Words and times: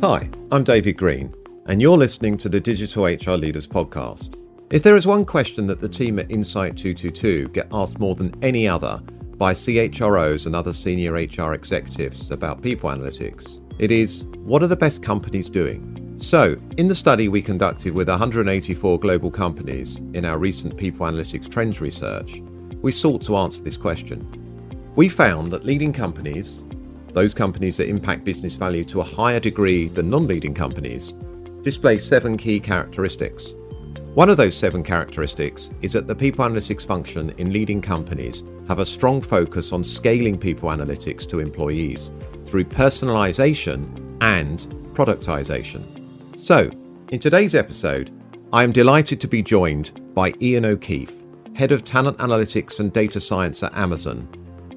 Hi, 0.00 0.30
I'm 0.52 0.62
David 0.62 0.96
Green, 0.96 1.34
and 1.66 1.82
you're 1.82 1.98
listening 1.98 2.36
to 2.36 2.48
the 2.48 2.60
Digital 2.60 3.06
HR 3.06 3.36
Leaders 3.36 3.66
Podcast. 3.66 4.40
If 4.70 4.84
there 4.84 4.96
is 4.96 5.08
one 5.08 5.24
question 5.24 5.66
that 5.66 5.80
the 5.80 5.88
team 5.88 6.20
at 6.20 6.30
Insight 6.30 6.76
222 6.76 7.48
get 7.48 7.66
asked 7.72 7.98
more 7.98 8.14
than 8.14 8.32
any 8.40 8.68
other 8.68 9.02
by 9.38 9.52
CHROs 9.52 10.46
and 10.46 10.54
other 10.54 10.72
senior 10.72 11.14
HR 11.14 11.52
executives 11.52 12.30
about 12.30 12.62
people 12.62 12.88
analytics, 12.90 13.60
it 13.80 13.90
is 13.90 14.24
what 14.36 14.62
are 14.62 14.68
the 14.68 14.76
best 14.76 15.02
companies 15.02 15.50
doing? 15.50 16.14
So, 16.16 16.56
in 16.76 16.86
the 16.86 16.94
study 16.94 17.26
we 17.26 17.42
conducted 17.42 17.92
with 17.92 18.08
184 18.08 19.00
global 19.00 19.32
companies 19.32 19.96
in 20.14 20.24
our 20.24 20.38
recent 20.38 20.76
People 20.76 21.06
Analytics 21.06 21.50
Trends 21.50 21.80
research, 21.80 22.40
we 22.82 22.92
sought 22.92 23.22
to 23.22 23.36
answer 23.36 23.64
this 23.64 23.76
question. 23.76 24.92
We 24.94 25.08
found 25.08 25.52
that 25.52 25.64
leading 25.64 25.92
companies, 25.92 26.62
those 27.12 27.34
companies 27.34 27.76
that 27.76 27.88
impact 27.88 28.24
business 28.24 28.56
value 28.56 28.84
to 28.84 29.00
a 29.00 29.04
higher 29.04 29.40
degree 29.40 29.88
than 29.88 30.10
non 30.10 30.26
leading 30.26 30.54
companies, 30.54 31.14
display 31.62 31.98
seven 31.98 32.36
key 32.36 32.60
characteristics. 32.60 33.54
One 34.14 34.30
of 34.30 34.36
those 34.36 34.56
seven 34.56 34.82
characteristics 34.82 35.70
is 35.82 35.92
that 35.92 36.06
the 36.06 36.14
people 36.14 36.44
analytics 36.44 36.86
function 36.86 37.30
in 37.38 37.52
leading 37.52 37.80
companies 37.80 38.42
have 38.66 38.80
a 38.80 38.86
strong 38.86 39.20
focus 39.20 39.72
on 39.72 39.84
scaling 39.84 40.38
people 40.38 40.68
analytics 40.70 41.28
to 41.28 41.38
employees 41.38 42.10
through 42.46 42.64
personalization 42.64 44.16
and 44.20 44.60
productization. 44.94 45.82
So, 46.36 46.70
in 47.10 47.18
today's 47.18 47.54
episode, 47.54 48.10
I 48.52 48.64
am 48.64 48.72
delighted 48.72 49.20
to 49.20 49.28
be 49.28 49.42
joined 49.42 50.14
by 50.14 50.34
Ian 50.40 50.64
O'Keefe, 50.64 51.14
Head 51.54 51.70
of 51.70 51.84
Talent 51.84 52.18
Analytics 52.18 52.80
and 52.80 52.92
Data 52.92 53.20
Science 53.20 53.62
at 53.62 53.74
Amazon, 53.74 54.28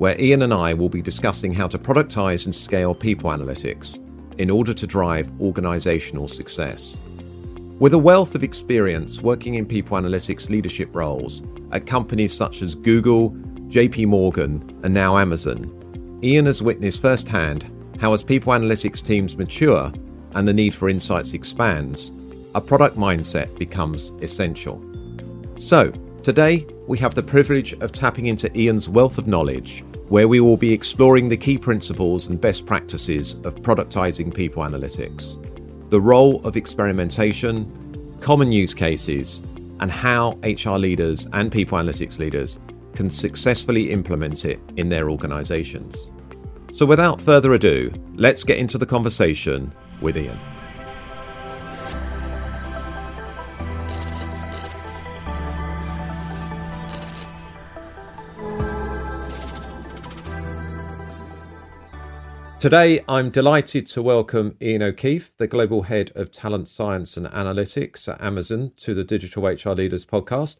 where 0.01 0.19
Ian 0.19 0.41
and 0.41 0.51
I 0.51 0.73
will 0.73 0.89
be 0.89 1.03
discussing 1.03 1.53
how 1.53 1.67
to 1.67 1.77
productize 1.77 2.45
and 2.45 2.55
scale 2.55 2.95
people 2.95 3.29
analytics 3.29 3.99
in 4.39 4.49
order 4.49 4.73
to 4.73 4.87
drive 4.87 5.31
organizational 5.39 6.27
success. 6.27 6.97
With 7.77 7.93
a 7.93 7.99
wealth 7.99 8.33
of 8.33 8.43
experience 8.43 9.21
working 9.21 9.53
in 9.53 9.67
people 9.67 9.95
analytics 9.95 10.49
leadership 10.49 10.89
roles 10.93 11.43
at 11.71 11.85
companies 11.85 12.33
such 12.33 12.63
as 12.63 12.73
Google, 12.73 13.29
JP 13.69 14.07
Morgan, 14.07 14.75
and 14.81 14.91
now 14.91 15.19
Amazon, 15.19 16.19
Ian 16.23 16.47
has 16.47 16.63
witnessed 16.63 16.99
firsthand 16.99 17.71
how, 17.99 18.11
as 18.11 18.23
people 18.23 18.53
analytics 18.53 19.05
teams 19.05 19.37
mature 19.37 19.93
and 20.33 20.47
the 20.47 20.53
need 20.53 20.73
for 20.73 20.89
insights 20.89 21.33
expands, 21.33 22.11
a 22.55 22.59
product 22.59 22.97
mindset 22.97 23.55
becomes 23.59 24.11
essential. 24.23 24.83
So, 25.57 25.93
today 26.23 26.65
we 26.87 26.97
have 26.99 27.15
the 27.15 27.23
privilege 27.23 27.73
of 27.73 27.91
tapping 27.91 28.27
into 28.27 28.55
Ian's 28.57 28.87
wealth 28.87 29.17
of 29.17 29.27
knowledge, 29.27 29.83
where 30.09 30.27
we 30.27 30.39
will 30.39 30.57
be 30.57 30.73
exploring 30.73 31.29
the 31.29 31.37
key 31.37 31.57
principles 31.57 32.27
and 32.27 32.39
best 32.39 32.65
practices 32.65 33.33
of 33.43 33.55
productizing 33.55 34.33
people 34.33 34.63
analytics, 34.63 35.39
the 35.89 36.01
role 36.01 36.45
of 36.45 36.57
experimentation, 36.57 38.17
common 38.21 38.51
use 38.51 38.73
cases, 38.73 39.41
and 39.79 39.91
how 39.91 40.37
HR 40.43 40.77
leaders 40.77 41.27
and 41.33 41.51
people 41.51 41.77
analytics 41.77 42.19
leaders 42.19 42.59
can 42.93 43.09
successfully 43.09 43.91
implement 43.91 44.45
it 44.45 44.59
in 44.77 44.89
their 44.89 45.09
organizations. 45.09 46.11
So, 46.71 46.85
without 46.85 47.19
further 47.19 47.53
ado, 47.53 47.91
let's 48.15 48.43
get 48.43 48.57
into 48.57 48.77
the 48.77 48.85
conversation 48.85 49.73
with 50.01 50.17
Ian. 50.17 50.39
Today, 62.61 63.03
I'm 63.09 63.31
delighted 63.31 63.87
to 63.87 64.03
welcome 64.03 64.55
Ian 64.61 64.83
O'Keefe, 64.83 65.35
the 65.37 65.47
Global 65.47 65.81
Head 65.81 66.11
of 66.13 66.29
Talent 66.29 66.67
Science 66.67 67.17
and 67.17 67.25
Analytics 67.25 68.07
at 68.07 68.21
Amazon, 68.21 68.71
to 68.77 68.93
the 68.93 69.03
Digital 69.03 69.47
HR 69.47 69.71
Leaders 69.71 70.05
podcast. 70.05 70.59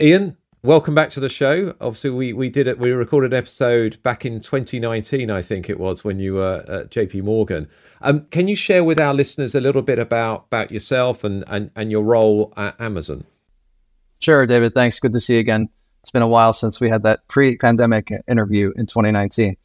Ian, 0.00 0.38
welcome 0.62 0.94
back 0.94 1.10
to 1.10 1.20
the 1.20 1.28
show. 1.28 1.74
Obviously, 1.82 2.08
we, 2.08 2.32
we 2.32 2.48
did 2.48 2.66
it, 2.66 2.78
we 2.78 2.92
recorded 2.92 3.34
an 3.34 3.38
episode 3.38 4.02
back 4.02 4.24
in 4.24 4.40
2019, 4.40 5.30
I 5.30 5.42
think 5.42 5.68
it 5.68 5.78
was, 5.78 6.02
when 6.02 6.18
you 6.18 6.32
were 6.36 6.64
at 6.66 6.90
JP 6.90 7.24
Morgan. 7.24 7.68
Um, 8.00 8.24
can 8.30 8.48
you 8.48 8.56
share 8.56 8.82
with 8.82 8.98
our 8.98 9.12
listeners 9.12 9.54
a 9.54 9.60
little 9.60 9.82
bit 9.82 9.98
about, 9.98 10.46
about 10.46 10.70
yourself 10.72 11.24
and, 11.24 11.44
and, 11.46 11.70
and 11.76 11.90
your 11.90 12.04
role 12.04 12.54
at 12.56 12.74
Amazon? 12.80 13.24
Sure, 14.18 14.46
David. 14.46 14.72
Thanks. 14.72 14.98
Good 14.98 15.12
to 15.12 15.20
see 15.20 15.34
you 15.34 15.40
again. 15.40 15.68
It's 16.00 16.10
been 16.10 16.22
a 16.22 16.26
while 16.26 16.54
since 16.54 16.80
we 16.80 16.88
had 16.88 17.02
that 17.02 17.28
pre 17.28 17.58
pandemic 17.58 18.10
interview 18.26 18.72
in 18.76 18.86
2019. 18.86 19.58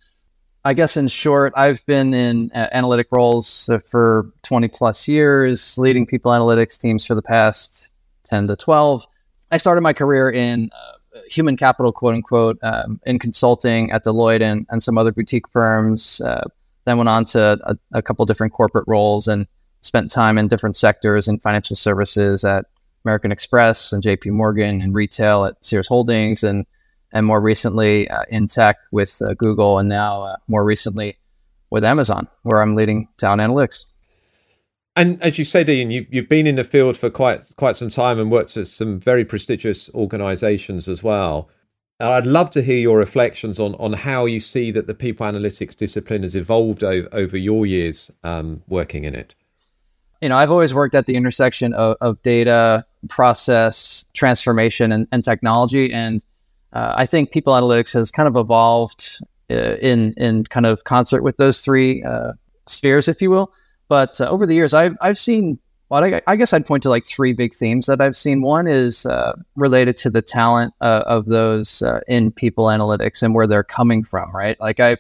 I 0.66 0.74
guess 0.74 0.98
in 0.98 1.08
short, 1.08 1.54
I've 1.56 1.86
been 1.86 2.14
in 2.14 2.52
uh, 2.54 2.68
analytic 2.72 3.08
roles 3.12 3.70
for 3.90 4.32
20 4.44 4.68
plus 4.68 5.08
years, 5.08 5.78
leading 5.78 6.06
people 6.06 6.32
analytics 6.32 6.80
teams 6.80 7.06
for 7.06 7.16
the 7.16 7.22
past 7.22 7.90
10 8.26 8.48
to 8.48 8.56
12. 8.56 9.06
I 9.52 9.58
started 9.58 9.82
my 9.82 9.94
career 9.94 10.30
in 10.30 10.70
uh, 10.74 11.20
human 11.30 11.56
capital, 11.56 11.92
quote 11.92 12.14
unquote, 12.14 12.60
um, 12.62 13.00
in 13.06 13.20
consulting 13.20 13.92
at 13.92 14.04
Deloitte 14.04 14.42
and, 14.42 14.66
and 14.70 14.84
some 14.84 14.98
other 14.98 15.12
boutique 15.12 15.48
firms. 15.50 16.22
Uh, 16.22 16.44
then 16.86 16.98
went 16.98 17.10
on 17.10 17.26
to 17.26 17.58
a, 17.64 17.76
a 17.94 18.02
couple 18.02 18.26
different 18.26 18.52
corporate 18.54 18.86
roles 18.88 19.28
and 19.28 19.48
spent 19.82 20.12
time 20.12 20.38
in 20.38 20.48
different 20.48 20.76
sectors 20.76 21.28
in 21.28 21.40
financial 21.40 21.76
services 21.76 22.44
at 22.44 22.66
American 23.06 23.32
Express 23.32 23.94
and 23.94 24.04
JP 24.04 24.32
Morgan 24.32 24.82
and 24.82 24.94
retail 24.94 25.46
at 25.46 25.64
Sears 25.64 25.88
Holdings 25.88 26.44
and 26.44 26.66
and 27.12 27.26
more 27.26 27.42
recently 27.42 28.10
uh, 28.10 28.24
in 28.30 28.48
tech 28.48 28.78
with 28.92 29.22
uh, 29.22 29.34
Google 29.34 29.80
and 29.80 29.90
now 29.90 30.24
uh, 30.24 30.36
more 30.48 30.64
recently 30.64 31.18
with 31.70 31.84
Amazon 31.84 32.28
where 32.44 32.62
I'm 32.62 32.76
leading 32.76 33.08
talent 33.18 33.42
analytics. 33.42 33.86
And 34.96 35.22
as 35.22 35.38
you 35.40 35.46
said, 35.46 35.70
Ian, 35.70 35.92
you, 35.92 36.06
you've 36.10 36.28
been 36.28 36.48
in 36.48 36.56
the 36.56 36.64
field 36.64 36.98
for 36.98 37.10
quite 37.10 37.54
quite 37.56 37.78
some 37.78 37.90
time 37.90 38.20
and 38.20 38.30
worked 38.30 38.58
at 38.58 38.68
some 38.68 39.00
very 39.00 39.24
prestigious 39.24 39.90
organisations 39.94 40.88
as 40.88 41.02
well. 41.04 41.50
I'd 42.02 42.26
love 42.26 42.50
to 42.52 42.62
hear 42.62 42.80
your 42.80 42.98
reflections 42.98 43.60
on 43.60 43.76
on 43.76 43.94
how 43.94 44.26
you 44.26 44.40
see 44.40 44.72
that 44.72 44.88
the 44.88 44.94
people 44.94 45.26
analytics 45.26 45.76
discipline 45.76 46.24
has 46.24 46.36
evolved 46.36 46.84
over, 46.84 47.08
over 47.12 47.38
your 47.38 47.66
years 47.66 48.12
um, 48.24 48.64
working 48.68 49.04
in 49.04 49.16
it. 49.16 49.36
You 50.22 50.30
know, 50.30 50.38
I've 50.38 50.52
always 50.52 50.74
worked 50.74 50.96
at 50.96 51.06
the 51.06 51.16
intersection 51.16 51.74
of, 51.74 51.96
of 52.02 52.22
data, 52.24 52.86
process, 53.08 54.06
transformation, 54.14 54.92
and, 54.92 55.08
and 55.14 55.24
technology. 55.24 55.94
And 55.94 56.22
uh, 56.74 56.94
I 56.96 57.06
think 57.06 57.32
people 57.32 57.54
analytics 57.54 57.94
has 57.94 58.12
kind 58.12 58.28
of 58.28 58.36
evolved 58.36 59.20
uh, 59.50 59.76
in 59.78 60.14
in 60.18 60.44
kind 60.46 60.66
of 60.66 60.84
concert 60.84 61.24
with 61.24 61.38
those 61.38 61.62
three 61.62 62.04
uh, 62.04 62.34
spheres, 62.68 63.08
if 63.08 63.22
you 63.22 63.30
will. 63.30 63.54
But 63.88 64.22
uh, 64.22 64.30
over 64.30 64.46
the 64.46 64.54
years, 64.54 64.74
I've 64.74 64.96
I've 65.02 65.18
seen 65.18 65.60
well, 65.90 66.04
I, 66.04 66.22
I, 66.28 66.36
guess 66.36 66.54
I'd 66.54 66.68
point 66.68 66.84
to 66.84 66.90
like 66.90 67.08
three 67.08 67.34
big 67.34 67.56
themes 67.56 67.88
that 67.88 68.00
I've 68.00 68.16
seen. 68.16 68.44
One 68.44 68.68
is 68.68 69.08
uh, 69.08 69.34
related 69.56 69.98
to 69.98 70.12
the 70.12 70.22
talent 70.22 70.76
uh, 70.82 71.02
of 71.08 71.26
those 71.26 71.82
in 72.08 72.32
people 72.32 72.66
analytics 72.66 73.24
and 73.24 73.34
where 73.34 73.48
they're 73.48 73.64
coming 73.64 74.04
from, 74.04 74.30
right? 74.36 74.60
Like 74.60 74.80
I, 74.80 74.98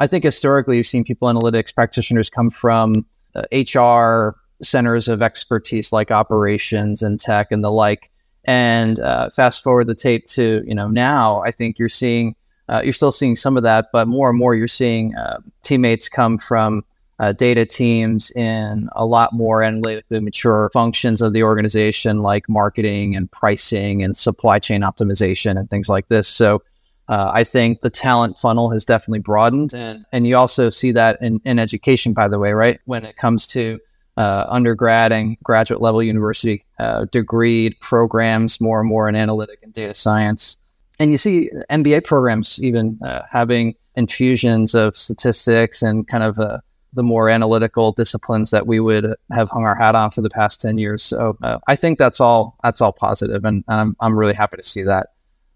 I 0.00 0.08
think 0.08 0.24
historically 0.24 0.78
you've 0.78 0.86
seen 0.88 1.04
people 1.04 1.28
analytics 1.28 1.72
practitioners 1.72 2.28
come 2.28 2.50
from 2.50 3.06
HR 3.52 4.34
centers 4.62 5.08
of 5.08 5.22
expertise 5.22 5.92
like 5.92 6.10
operations 6.10 7.02
and 7.02 7.20
tech 7.20 7.52
and 7.52 7.62
the 7.62 7.70
like. 7.70 8.10
And 8.44 8.98
uh, 8.98 9.30
fast 9.30 9.62
forward 9.62 9.86
the 9.86 9.94
tape 9.94 10.26
to 10.26 10.62
you 10.66 10.74
know 10.74 10.88
now, 10.88 11.40
I 11.40 11.50
think 11.50 11.78
you're 11.78 11.88
seeing 11.88 12.34
uh, 12.68 12.80
you're 12.82 12.92
still 12.92 13.12
seeing 13.12 13.36
some 13.36 13.56
of 13.56 13.62
that, 13.62 13.86
but 13.92 14.08
more 14.08 14.30
and 14.30 14.38
more 14.38 14.54
you're 14.54 14.68
seeing 14.68 15.14
teammates 15.62 16.08
come 16.08 16.38
from 16.38 16.84
uh, 17.22 17.30
data 17.32 17.64
teams 17.64 18.32
in 18.32 18.88
a 18.96 19.06
lot 19.06 19.32
more 19.32 19.62
analytically 19.62 20.18
mature 20.18 20.70
functions 20.72 21.22
of 21.22 21.32
the 21.32 21.44
organization, 21.44 22.18
like 22.18 22.48
marketing 22.48 23.14
and 23.14 23.30
pricing 23.30 24.02
and 24.02 24.16
supply 24.16 24.58
chain 24.58 24.80
optimization 24.80 25.56
and 25.56 25.70
things 25.70 25.88
like 25.88 26.08
this. 26.08 26.26
So 26.26 26.64
uh, 27.08 27.30
I 27.32 27.44
think 27.44 27.80
the 27.80 27.90
talent 27.90 28.40
funnel 28.40 28.70
has 28.70 28.84
definitely 28.84 29.20
broadened. 29.20 29.72
And, 29.72 30.04
and 30.10 30.26
you 30.26 30.36
also 30.36 30.68
see 30.68 30.90
that 30.92 31.22
in, 31.22 31.40
in 31.44 31.60
education, 31.60 32.12
by 32.12 32.26
the 32.26 32.40
way, 32.40 32.52
right? 32.52 32.80
When 32.86 33.04
it 33.04 33.16
comes 33.16 33.46
to 33.48 33.78
uh, 34.16 34.44
undergrad 34.48 35.12
and 35.12 35.38
graduate 35.42 35.80
level 35.80 36.02
university 36.02 36.64
uh, 36.78 37.06
degree 37.06 37.76
programs, 37.80 38.60
more 38.60 38.80
and 38.80 38.88
more 38.88 39.08
in 39.08 39.16
analytic 39.16 39.58
and 39.62 39.72
data 39.72 39.94
science. 39.94 40.56
And 40.98 41.10
you 41.10 41.18
see 41.18 41.50
MBA 41.70 42.04
programs 42.04 42.62
even 42.62 42.98
uh, 43.04 43.22
having 43.30 43.74
infusions 43.96 44.74
of 44.74 44.96
statistics 44.96 45.82
and 45.82 46.06
kind 46.08 46.22
of 46.22 46.38
a 46.38 46.62
the 46.94 47.02
more 47.02 47.30
analytical 47.30 47.92
disciplines 47.92 48.50
that 48.50 48.66
we 48.66 48.78
would 48.78 49.14
have 49.32 49.48
hung 49.50 49.64
our 49.64 49.74
hat 49.74 49.94
on 49.94 50.10
for 50.10 50.20
the 50.20 50.28
past 50.28 50.60
10 50.60 50.76
years. 50.76 51.02
So 51.02 51.36
uh, 51.42 51.58
I 51.66 51.74
think 51.74 51.98
that's 51.98 52.20
all 52.20 52.58
that's 52.62 52.80
all 52.80 52.92
positive 52.92 53.44
and, 53.44 53.64
and 53.68 53.80
I'm, 53.80 53.96
I'm 54.00 54.18
really 54.18 54.34
happy 54.34 54.58
to 54.58 54.62
see 54.62 54.82
that. 54.82 55.08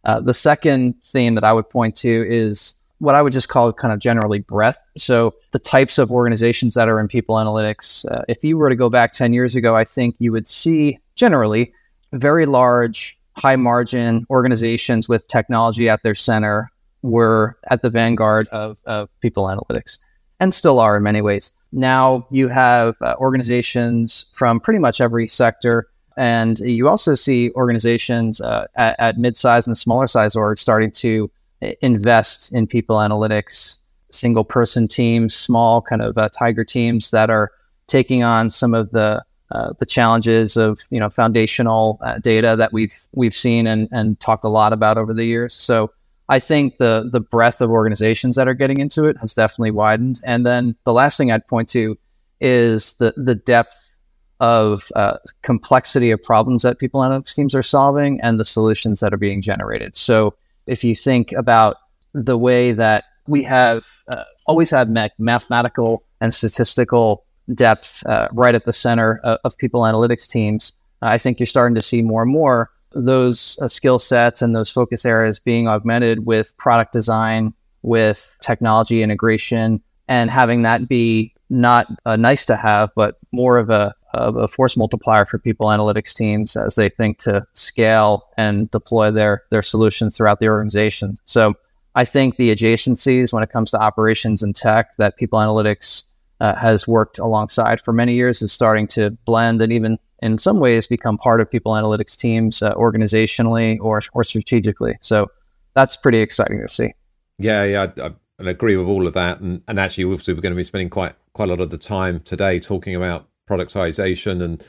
Uh, 0.05 0.21
the 0.21 0.35
second 0.35 0.95
theme 1.03 1.35
that 1.35 1.45
I 1.45 1.53
would 1.53 1.69
point 1.69 1.97
to 1.97 2.25
is 2.27 2.86
what 2.99 3.15
I 3.15 3.23
would 3.23 3.33
just 3.33 3.49
call 3.49 3.73
kind 3.73 3.93
of 3.93 3.99
generally 3.99 4.41
breadth. 4.41 4.79
So 4.97 5.35
the 5.53 5.59
types 5.59 5.99
of 5.99 6.11
organizations 6.11 6.75
that 6.75 6.89
are 6.89 6.99
in 6.99 7.09
people 7.09 7.37
analytics. 7.37 8.11
Uh, 8.11 8.23
if 8.29 8.43
you 8.43 8.57
were 8.57 8.69
to 8.69 8.77
go 8.77 8.89
back 8.89 9.13
10 9.13 9.33
years 9.33 9.55
ago, 9.55 9.77
I 9.77 9.85
think 9.85 10.17
you 10.19 10.33
would 10.33 10.49
see 10.49 10.99
generally 11.15 11.73
very 12.13 12.47
large, 12.47 13.19
high 13.37 13.57
margin 13.57 14.27
organizations 14.31 15.09
with 15.09 15.27
technology 15.29 15.89
at 15.89 16.03
their 16.03 16.15
center 16.15 16.71
were 17.03 17.59
at 17.69 17.83
the 17.83 17.91
vanguard 17.91 18.49
of, 18.49 18.79
of 18.87 19.09
people 19.21 19.45
analytics. 19.45 19.99
and 20.41 20.53
still 20.53 20.81
are 20.81 20.97
in 20.97 21.03
many 21.03 21.23
ways. 21.23 21.53
Now 21.73 22.27
you 22.31 22.49
have 22.49 22.97
uh, 23.01 23.15
organizations 23.19 24.31
from 24.35 24.61
pretty 24.61 24.79
much 24.79 25.01
every 25.01 25.27
sector. 25.27 25.89
And 26.19 26.59
you 26.61 26.89
also 26.89 27.15
see 27.15 27.51
organizations 27.53 28.41
uh, 28.41 28.67
at, 28.77 28.97
at 28.99 29.19
mid-size 29.19 29.67
and 29.67 29.77
smaller 29.77 30.07
size 30.07 30.35
orgs 30.35 30.61
starting 30.61 30.91
to 30.93 31.31
invest 31.81 32.53
in 32.53 32.67
people 32.67 32.97
analytics, 32.97 33.85
single 34.11 34.45
person 34.45 34.89
teams, 34.89 35.35
small 35.35 35.83
kind 35.83 36.03
of 36.03 36.17
uh, 36.19 36.29
tiger 36.29 36.65
teams 36.65 37.11
that 37.11 37.31
are 37.31 37.53
taking 37.87 38.23
on 38.23 38.51
some 38.51 38.75
of 38.75 38.91
the 38.91 39.25
uh, 39.53 39.73
the 39.79 39.87
challenges 39.87 40.57
of 40.57 40.81
you 40.91 40.99
know 40.99 41.09
foundational 41.09 41.99
uh, 42.03 42.19
data 42.19 42.57
that 42.59 42.73
we've 42.73 42.99
we've 43.13 43.35
seen 43.35 43.67
and 43.67 43.89
and 43.93 44.19
talked 44.21 44.45
a 44.45 44.49
lot 44.49 44.73
about 44.73 44.99
over 44.99 45.15
the 45.15 45.25
years. 45.25 45.55
So 45.55 45.93
I 46.29 46.41
think 46.41 46.79
the 46.79 47.09
the 47.11 47.21
breadth 47.21 47.61
of 47.61 47.71
organizations 47.71 48.37
that 48.37 48.49
are 48.49 48.55
getting 48.55 48.81
into 48.81 49.05
it 49.05 49.17
has 49.19 49.35
definitely 49.35 49.71
widened. 49.71 50.21
And 50.25 50.45
then 50.45 50.77
the 50.85 50.93
last 50.93 51.17
thing 51.17 51.31
I'd 51.31 51.47
point 51.47 51.69
to 51.71 51.97
is 52.41 52.95
the 52.95 53.15
the 53.17 53.37
depth 53.37 53.99
of 54.41 54.91
uh, 54.97 55.17
complexity 55.43 56.11
of 56.11 56.23
problems 56.23 56.63
that 56.63 56.79
people 56.79 57.01
analytics 57.01 57.35
teams 57.35 57.55
are 57.55 57.63
solving 57.63 58.21
and 58.21 58.39
the 58.39 58.45
solutions 58.45 59.01
that 59.01 59.15
are 59.15 59.19
being 59.19 59.41
generated. 59.41 59.97
So 59.97 60.35
if 60.67 60.85
you 60.85 60.95
think 60.95 61.33
about 61.33 61.77
the 62.13 62.39
way 62.39 62.73
that 62.73 63.05
we 63.27 63.43
have 63.43 63.87
uh, 64.09 64.25
always 64.47 64.71
had 64.71 64.89
mathematical 65.19 66.05
and 66.21 66.33
statistical 66.33 67.25
depth 67.55 68.05
uh, 68.07 68.29
right 68.33 68.55
at 68.55 68.65
the 68.65 68.73
center 68.73 69.21
of, 69.25 69.39
of 69.45 69.59
people 69.59 69.83
analytics 69.83 70.29
teams. 70.29 70.83
I 71.03 71.19
think 71.19 71.39
you're 71.39 71.47
starting 71.47 71.75
to 71.75 71.83
see 71.83 72.03
more 72.03 72.23
and 72.23 72.33
more 72.33 72.71
those 72.93 73.59
uh, 73.61 73.69
skill 73.69 73.99
sets 73.99 74.41
and 74.41 74.55
those 74.55 74.71
focus 74.71 75.05
areas 75.05 75.39
being 75.39 75.69
augmented 75.69 76.25
with 76.25 76.57
product 76.57 76.93
design, 76.93 77.53
with 77.83 78.37
technology 78.41 79.03
integration, 79.03 79.83
and 80.09 80.31
having 80.31 80.63
that 80.63 80.89
be 80.89 81.35
not 81.51 81.87
a 82.05 82.17
nice 82.17 82.47
to 82.47 82.57
have, 82.57 82.91
but 82.97 83.15
more 83.33 83.59
of 83.59 83.71
a, 83.71 83.95
a 84.17 84.49
force 84.49 84.77
multiplier 84.77 85.25
for 85.25 85.39
people 85.39 85.69
analytics 85.69 86.15
teams 86.15 86.57
as 86.57 86.75
they 86.75 86.89
think 86.89 87.19
to 87.19 87.47
scale 87.53 88.27
and 88.37 88.71
deploy 88.71 89.11
their 89.11 89.43
their 89.51 89.63
solutions 89.63 90.17
throughout 90.17 90.41
the 90.41 90.49
organization. 90.49 91.17
So 91.25 91.55
I 91.95 92.05
think 92.05 92.37
the 92.37 92.55
adjacencies 92.55 93.33
when 93.33 93.43
it 93.43 93.51
comes 93.51 93.71
to 93.71 93.81
operations 93.81 94.43
and 94.43 94.55
tech 94.55 94.97
that 94.97 95.17
people 95.17 95.39
analytics 95.39 96.13
uh, 96.41 96.55
has 96.55 96.87
worked 96.87 97.19
alongside 97.19 97.81
for 97.81 97.93
many 97.93 98.15
years 98.15 98.43
is 98.43 98.53
starting 98.53 98.87
to 98.89 99.11
blend 99.25 99.63
and 99.63 99.73
even 99.73 99.99
in 100.23 100.39
some 100.39 100.61
ways 100.61 100.87
become 100.87 101.19
part 101.19 101.41
of 101.41 101.51
people 101.51 101.73
analytics 101.73 102.17
teams 102.17 102.63
uh, 102.63 102.75
organizationally 102.75 103.79
or, 103.81 104.01
or 104.13 104.25
strategically. 104.25 104.97
So 105.01 105.31
that's 105.75 105.97
pretty 105.97 106.19
exciting 106.19 106.61
to 106.61 106.69
see. 106.69 106.93
Yeah, 107.39 107.65
yeah, 107.65 107.87
I, 108.03 108.13
I 108.41 108.51
agree 108.51 108.77
with 108.77 108.87
all 108.87 109.07
of 109.07 109.15
that. 109.15 109.41
And, 109.41 109.63
and 109.69 109.79
actually, 109.79 110.05
obviously, 110.05 110.35
we're 110.35 110.41
going 110.41 110.55
to 110.55 110.57
be 110.57 110.65
spending 110.65 110.91
quite 110.91 111.15
quite 111.33 111.49
a 111.49 111.53
lot 111.53 111.61
of 111.61 111.71
the 111.71 111.79
time 111.79 112.21
today 112.21 112.59
talking 112.59 112.95
about 112.95 113.29
productization 113.49 114.43
and 114.43 114.63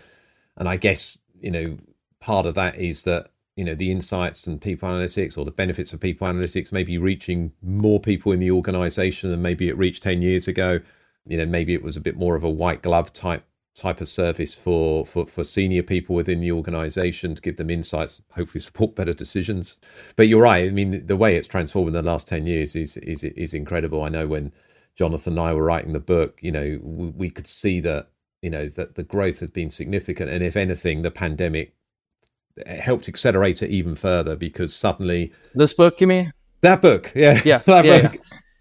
and 0.56 0.68
I 0.68 0.78
guess 0.78 1.18
you 1.40 1.52
know 1.52 1.78
part 2.20 2.46
of 2.46 2.56
that 2.56 2.78
is 2.78 3.04
that 3.04 3.32
you 3.56 3.64
know 3.64 3.76
the 3.76 3.92
insights 3.92 4.48
and 4.48 4.62
people 4.62 4.88
analytics 4.88 5.38
or 5.38 5.44
the 5.44 5.52
benefits 5.52 5.92
of 5.92 6.00
people 6.00 6.28
analytics 6.28 6.72
maybe 6.72 6.98
reaching 6.98 7.52
more 7.62 8.00
people 8.00 8.32
in 8.32 8.40
the 8.40 8.52
organization 8.52 9.32
than 9.32 9.42
maybe 9.42 9.68
it 9.68 9.78
reached 9.78 10.04
10 10.04 10.22
years 10.22 10.48
ago. 10.48 10.80
You 11.26 11.38
know 11.38 11.46
maybe 11.46 11.74
it 11.74 11.84
was 11.84 11.98
a 11.98 12.02
bit 12.02 12.16
more 12.16 12.36
of 12.36 12.44
a 12.44 12.50
white 12.50 12.82
glove 12.82 13.12
type 13.12 13.44
type 13.76 14.02
of 14.02 14.10
service 14.10 14.54
for 14.54 15.06
for, 15.06 15.26
for 15.26 15.44
senior 15.44 15.84
people 15.84 16.16
within 16.16 16.40
the 16.40 16.52
organization 16.52 17.36
to 17.36 17.42
give 17.42 17.58
them 17.58 17.70
insights 17.70 18.22
hopefully 18.36 18.62
support 18.62 18.96
better 18.96 19.14
decisions. 19.14 19.78
But 20.16 20.28
you're 20.28 20.42
right 20.42 20.68
i 20.68 20.70
mean 20.70 21.06
the 21.06 21.18
way 21.18 21.36
it's 21.36 21.48
transformed 21.48 21.90
in 21.90 21.94
the 21.94 22.02
last 22.02 22.28
10 22.28 22.46
years 22.46 22.76
is 22.76 22.98
is 22.98 23.24
is 23.24 23.54
incredible. 23.54 24.04
I 24.04 24.10
know 24.10 24.28
when 24.28 24.54
jonathan 24.96 25.34
and 25.34 25.42
i 25.42 25.54
were 25.54 25.64
writing 25.64 25.94
the 25.94 26.00
book 26.00 26.40
you 26.42 26.52
know 26.52 26.80
we, 26.82 27.10
we 27.10 27.30
could 27.30 27.46
see 27.46 27.80
that 27.80 28.10
you 28.42 28.50
know 28.50 28.70
that 28.70 28.96
the 28.96 29.04
growth 29.04 29.40
has 29.40 29.50
been 29.50 29.70
significant 29.70 30.30
and 30.30 30.44
if 30.44 30.56
anything 30.56 31.02
the 31.02 31.12
pandemic 31.12 31.74
helped 32.66 33.08
accelerate 33.08 33.62
it 33.62 33.70
even 33.70 33.96
further 33.96 34.36
because 34.36 34.76
suddenly 34.76 35.32
this 35.54 35.74
book 35.74 36.02
you 36.02 36.08
mean 36.08 36.34
that 36.62 36.82
book 36.82 37.12
yeah 37.16 37.42
yeah, 37.46 37.62
yeah, 37.68 37.82
yeah. 37.82 38.12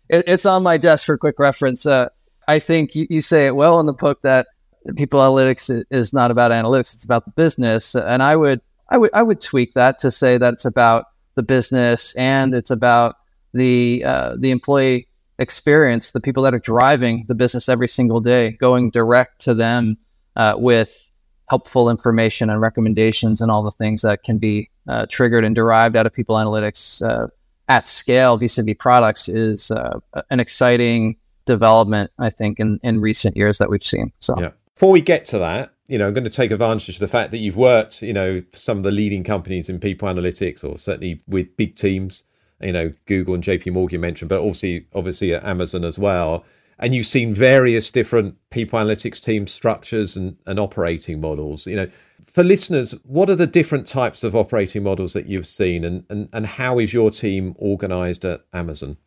It, 0.09 0.25
it's 0.29 0.47
on 0.47 0.63
my 0.63 0.77
desk 0.77 1.07
for 1.07 1.17
quick 1.19 1.39
reference 1.39 1.87
uh, 1.87 2.09
I 2.49 2.59
think 2.59 2.95
you, 2.95 3.07
you 3.11 3.21
say 3.21 3.47
it 3.47 3.57
well 3.57 3.81
in 3.81 3.87
the 3.87 3.93
book 3.93 4.21
that 4.23 4.47
people 4.95 5.21
analytics 5.21 5.85
is 5.91 6.13
not 6.13 6.31
about 6.31 6.53
analytics; 6.53 6.95
it's 6.95 7.05
about 7.05 7.25
the 7.25 7.33
business. 7.33 7.95
And 7.95 8.23
I 8.23 8.37
would, 8.37 8.61
I 8.91 8.99
would, 8.99 9.11
I 9.13 9.23
would 9.23 9.41
tweak 9.41 9.73
that 9.73 9.99
to 9.99 10.11
say 10.11 10.39
that 10.39 10.55
it's 10.55 10.65
about 10.65 11.07
the 11.35 11.43
business 11.43 12.15
and 12.17 12.55
it's 12.55 12.71
about 12.71 13.17
the 13.53 14.05
uh, 14.05 14.37
the 14.39 14.51
employee 14.51 15.06
experience, 15.39 16.13
the 16.13 16.21
people 16.21 16.43
that 16.45 16.55
are 16.55 16.59
driving 16.59 17.25
the 17.29 17.35
business 17.35 17.69
every 17.69 17.89
single 17.89 18.21
day, 18.21 18.53
going 18.53 18.91
direct 18.91 19.41
to 19.43 19.55
them 19.55 19.97
uh, 20.37 20.55
with 20.57 21.11
helpful 21.49 21.89
information 21.89 22.51
and 22.51 22.61
recommendations 22.61 23.41
and 23.41 23.51
all 23.51 23.63
the 23.63 23.71
things 23.71 24.03
that 24.03 24.25
can 24.25 24.39
be 24.39 24.69
uh, 24.89 25.07
triggered 25.09 25.45
and 25.45 25.55
derived 25.55 25.97
out 25.97 26.07
of 26.07 26.13
people 26.13 26.37
analytics 26.37 27.07
uh, 27.07 27.29
at 27.69 27.89
scale 27.89 28.37
vis-a-vis 28.37 28.77
products 28.79 29.29
is 29.29 29.71
uh, 29.71 29.99
an 30.31 30.41
exciting 30.41 31.17
development, 31.45 32.11
I 32.19 32.31
think, 32.31 32.59
in, 32.59 32.81
in 32.83 33.01
recent 33.01 33.37
years 33.37 33.59
that 33.59 33.71
we've 33.71 33.85
seen. 33.85 34.13
So, 34.19 34.39
yeah. 34.41 34.51
Before 34.75 34.93
we 34.93 35.01
get 35.01 35.25
to 35.27 35.39
that, 35.39 35.73
you 35.87 35.99
know, 35.99 36.09
I'm 36.09 36.15
going 36.15 36.25
to 36.25 36.31
take 36.31 36.51
advantage 36.51 36.97
of 36.97 37.01
the 37.01 37.09
fact 37.09 37.31
that 37.31 37.39
you've 37.39 37.57
worked, 37.57 38.03
you 38.03 38.13
know, 38.13 38.43
some 38.53 38.77
of 38.77 38.83
the 38.83 38.91
leading 38.91 39.25
companies 39.25 39.69
in 39.69 39.79
people 39.79 40.09
analytics, 40.09 40.65
or 40.65 40.77
certainly 40.77 41.23
with 41.27 41.57
big 41.57 41.77
teams, 41.77 42.25
you 42.61 42.73
know, 42.73 42.93
Google 43.07 43.35
and 43.35 43.45
JP 43.45 43.73
Morgan 43.73 44.01
mentioned, 44.01 44.29
but 44.29 44.41
obviously, 44.41 44.87
obviously 44.95 45.35
at 45.35 45.45
Amazon 45.45 45.85
as 45.85 45.99
well. 45.99 46.45
And 46.79 46.95
you've 46.95 47.07
seen 47.07 47.33
various 47.33 47.91
different 47.91 48.37
people 48.51 48.79
analytics 48.79 49.23
team 49.23 49.47
structures 49.47 50.17
and, 50.17 50.37
and 50.47 50.59
operating 50.59 51.21
models. 51.21 51.67
You 51.67 51.77
know, 51.77 51.91
for 52.33 52.45
listeners, 52.45 52.93
what 53.05 53.31
are 53.31 53.35
the 53.35 53.47
different 53.47 53.87
types 53.87 54.23
of 54.23 54.37
operating 54.37 54.83
models 54.83 55.15
that 55.15 55.27
you've 55.27 55.47
seen, 55.47 55.85
and, 55.85 56.05
and, 56.11 56.29
and 56.33 56.47
how 56.47 56.79
is 56.79 56.93
your 56.93 57.11
team 57.11 57.55
organized 57.59 58.25
at 58.25 58.43
Amazon? 58.53 58.99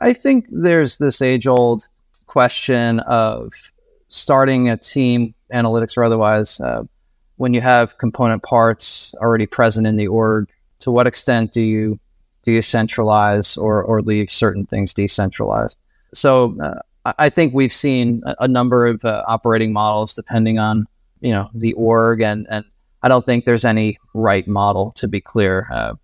I 0.00 0.12
think 0.12 0.46
there's 0.50 0.98
this 0.98 1.22
age 1.22 1.46
old 1.46 1.86
question 2.26 2.98
of 3.00 3.52
starting 4.08 4.68
a 4.68 4.76
team, 4.76 5.34
analytics 5.54 5.96
or 5.96 6.02
otherwise, 6.02 6.60
uh, 6.60 6.82
when 7.36 7.54
you 7.54 7.60
have 7.60 7.96
component 7.98 8.42
parts 8.42 9.14
already 9.20 9.46
present 9.46 9.86
in 9.86 9.96
the 9.96 10.08
org. 10.08 10.48
To 10.80 10.90
what 10.90 11.06
extent 11.06 11.52
do 11.52 11.60
you 11.60 12.00
do 12.44 12.52
you 12.52 12.62
centralize 12.62 13.56
or 13.56 13.82
or 13.82 14.02
leave 14.02 14.30
certain 14.30 14.66
things 14.66 14.94
decentralized? 14.94 15.78
So 16.14 16.56
uh, 16.60 16.80
I 17.18 17.28
think 17.28 17.54
we've 17.54 17.72
seen 17.72 18.22
a, 18.26 18.36
a 18.40 18.48
number 18.48 18.86
of 18.86 19.04
uh, 19.04 19.24
operating 19.26 19.72
models 19.72 20.14
depending 20.14 20.58
on 20.58 20.86
you 21.20 21.32
know 21.32 21.50
the 21.54 21.72
org, 21.74 22.20
and 22.20 22.46
and 22.50 22.64
I 23.02 23.08
don't 23.08 23.24
think 23.24 23.44
there's 23.44 23.64
any 23.64 23.98
right 24.14 24.46
model 24.46 24.92
to 24.92 25.08
be 25.08 25.20
clear. 25.20 25.68
Uh, 25.72 25.94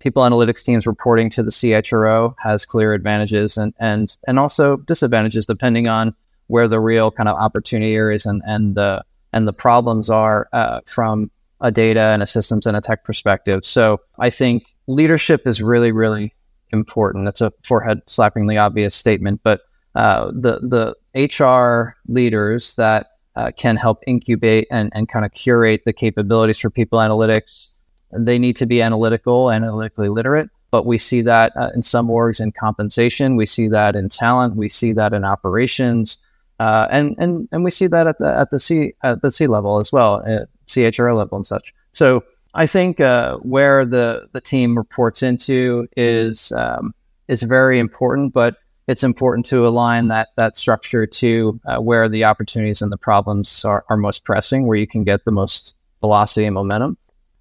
people 0.00 0.22
analytics 0.22 0.64
teams 0.64 0.86
reporting 0.86 1.30
to 1.30 1.42
the 1.42 1.50
CHRO 1.50 2.34
has 2.38 2.66
clear 2.66 2.92
advantages 2.92 3.56
and 3.56 3.74
and 3.78 4.16
and 4.26 4.38
also 4.38 4.76
disadvantages 4.76 5.46
depending 5.46 5.88
on 5.88 6.14
where 6.48 6.68
the 6.68 6.80
real 6.80 7.10
kind 7.10 7.28
of 7.28 7.36
opportunity 7.36 7.94
areas 7.94 8.26
and 8.26 8.42
and 8.46 8.74
the 8.74 9.02
and 9.32 9.48
the 9.48 9.52
problems 9.52 10.10
are 10.10 10.48
uh, 10.52 10.80
from 10.86 11.30
a 11.60 11.70
data 11.70 12.00
and 12.00 12.22
a 12.22 12.26
systems 12.26 12.66
and 12.66 12.76
a 12.76 12.80
tech 12.80 13.04
perspective. 13.04 13.64
So 13.64 14.00
I 14.18 14.30
think 14.30 14.74
leadership 14.86 15.46
is 15.46 15.62
really 15.62 15.92
really 15.92 16.34
important. 16.72 17.24
That's 17.24 17.40
a 17.40 17.52
forehead 17.64 18.04
slappingly 18.06 18.60
obvious 18.60 18.94
statement, 18.94 19.40
but 19.42 19.60
uh, 19.94 20.30
the 20.32 20.94
the 21.14 21.20
HR 21.36 21.96
leaders 22.08 22.74
that 22.74 23.06
uh, 23.36 23.50
can 23.56 23.76
help 23.76 24.02
incubate 24.06 24.66
and, 24.70 24.90
and 24.94 25.08
kind 25.08 25.24
of 25.24 25.32
curate 25.32 25.82
the 25.84 25.92
capabilities 25.92 26.58
for 26.58 26.70
people 26.70 26.98
analytics 26.98 27.74
they 28.16 28.38
need 28.38 28.56
to 28.56 28.66
be 28.66 28.80
analytical, 28.80 29.50
analytically 29.50 30.08
literate. 30.08 30.50
But 30.70 30.86
we 30.86 30.98
see 30.98 31.22
that 31.22 31.52
uh, 31.56 31.70
in 31.74 31.82
some 31.82 32.08
orgs 32.08 32.40
in 32.40 32.52
compensation. 32.52 33.36
We 33.36 33.46
see 33.46 33.68
that 33.68 33.94
in 33.94 34.08
talent. 34.08 34.56
We 34.56 34.68
see 34.68 34.92
that 34.94 35.12
in 35.12 35.24
operations, 35.24 36.18
uh, 36.60 36.86
and 36.90 37.14
and 37.18 37.48
and 37.52 37.64
we 37.64 37.70
see 37.70 37.86
that 37.86 38.06
at 38.06 38.18
the 38.18 38.32
at 38.32 38.50
the 38.50 38.58
C 38.58 38.94
at 39.02 39.22
the 39.22 39.30
C 39.30 39.46
level 39.46 39.78
as 39.78 39.92
well, 39.92 40.22
at 40.26 40.48
CHRO 40.66 41.16
level 41.16 41.36
and 41.36 41.46
such. 41.46 41.74
So 41.92 42.24
I 42.54 42.66
think 42.66 43.00
uh, 43.00 43.36
where 43.38 43.84
the 43.84 44.28
the 44.32 44.40
team 44.40 44.76
reports 44.76 45.22
into 45.22 45.86
is 45.96 46.52
um, 46.52 46.94
is 47.28 47.42
very 47.42 47.78
important, 47.78 48.32
but 48.32 48.56
it's 48.86 49.02
important 49.02 49.46
to 49.46 49.66
align 49.66 50.08
that 50.08 50.28
that 50.36 50.56
structure 50.56 51.06
to 51.06 51.60
uh, 51.66 51.78
where 51.78 52.08
the 52.08 52.24
opportunities 52.24 52.82
and 52.82 52.92
the 52.92 52.98
problems 52.98 53.64
are, 53.64 53.84
are 53.88 53.96
most 53.96 54.24
pressing, 54.24 54.66
where 54.66 54.76
you 54.76 54.86
can 54.86 55.04
get 55.04 55.24
the 55.24 55.32
most 55.32 55.74
velocity 56.00 56.46
and 56.46 56.54
momentum 56.54 56.98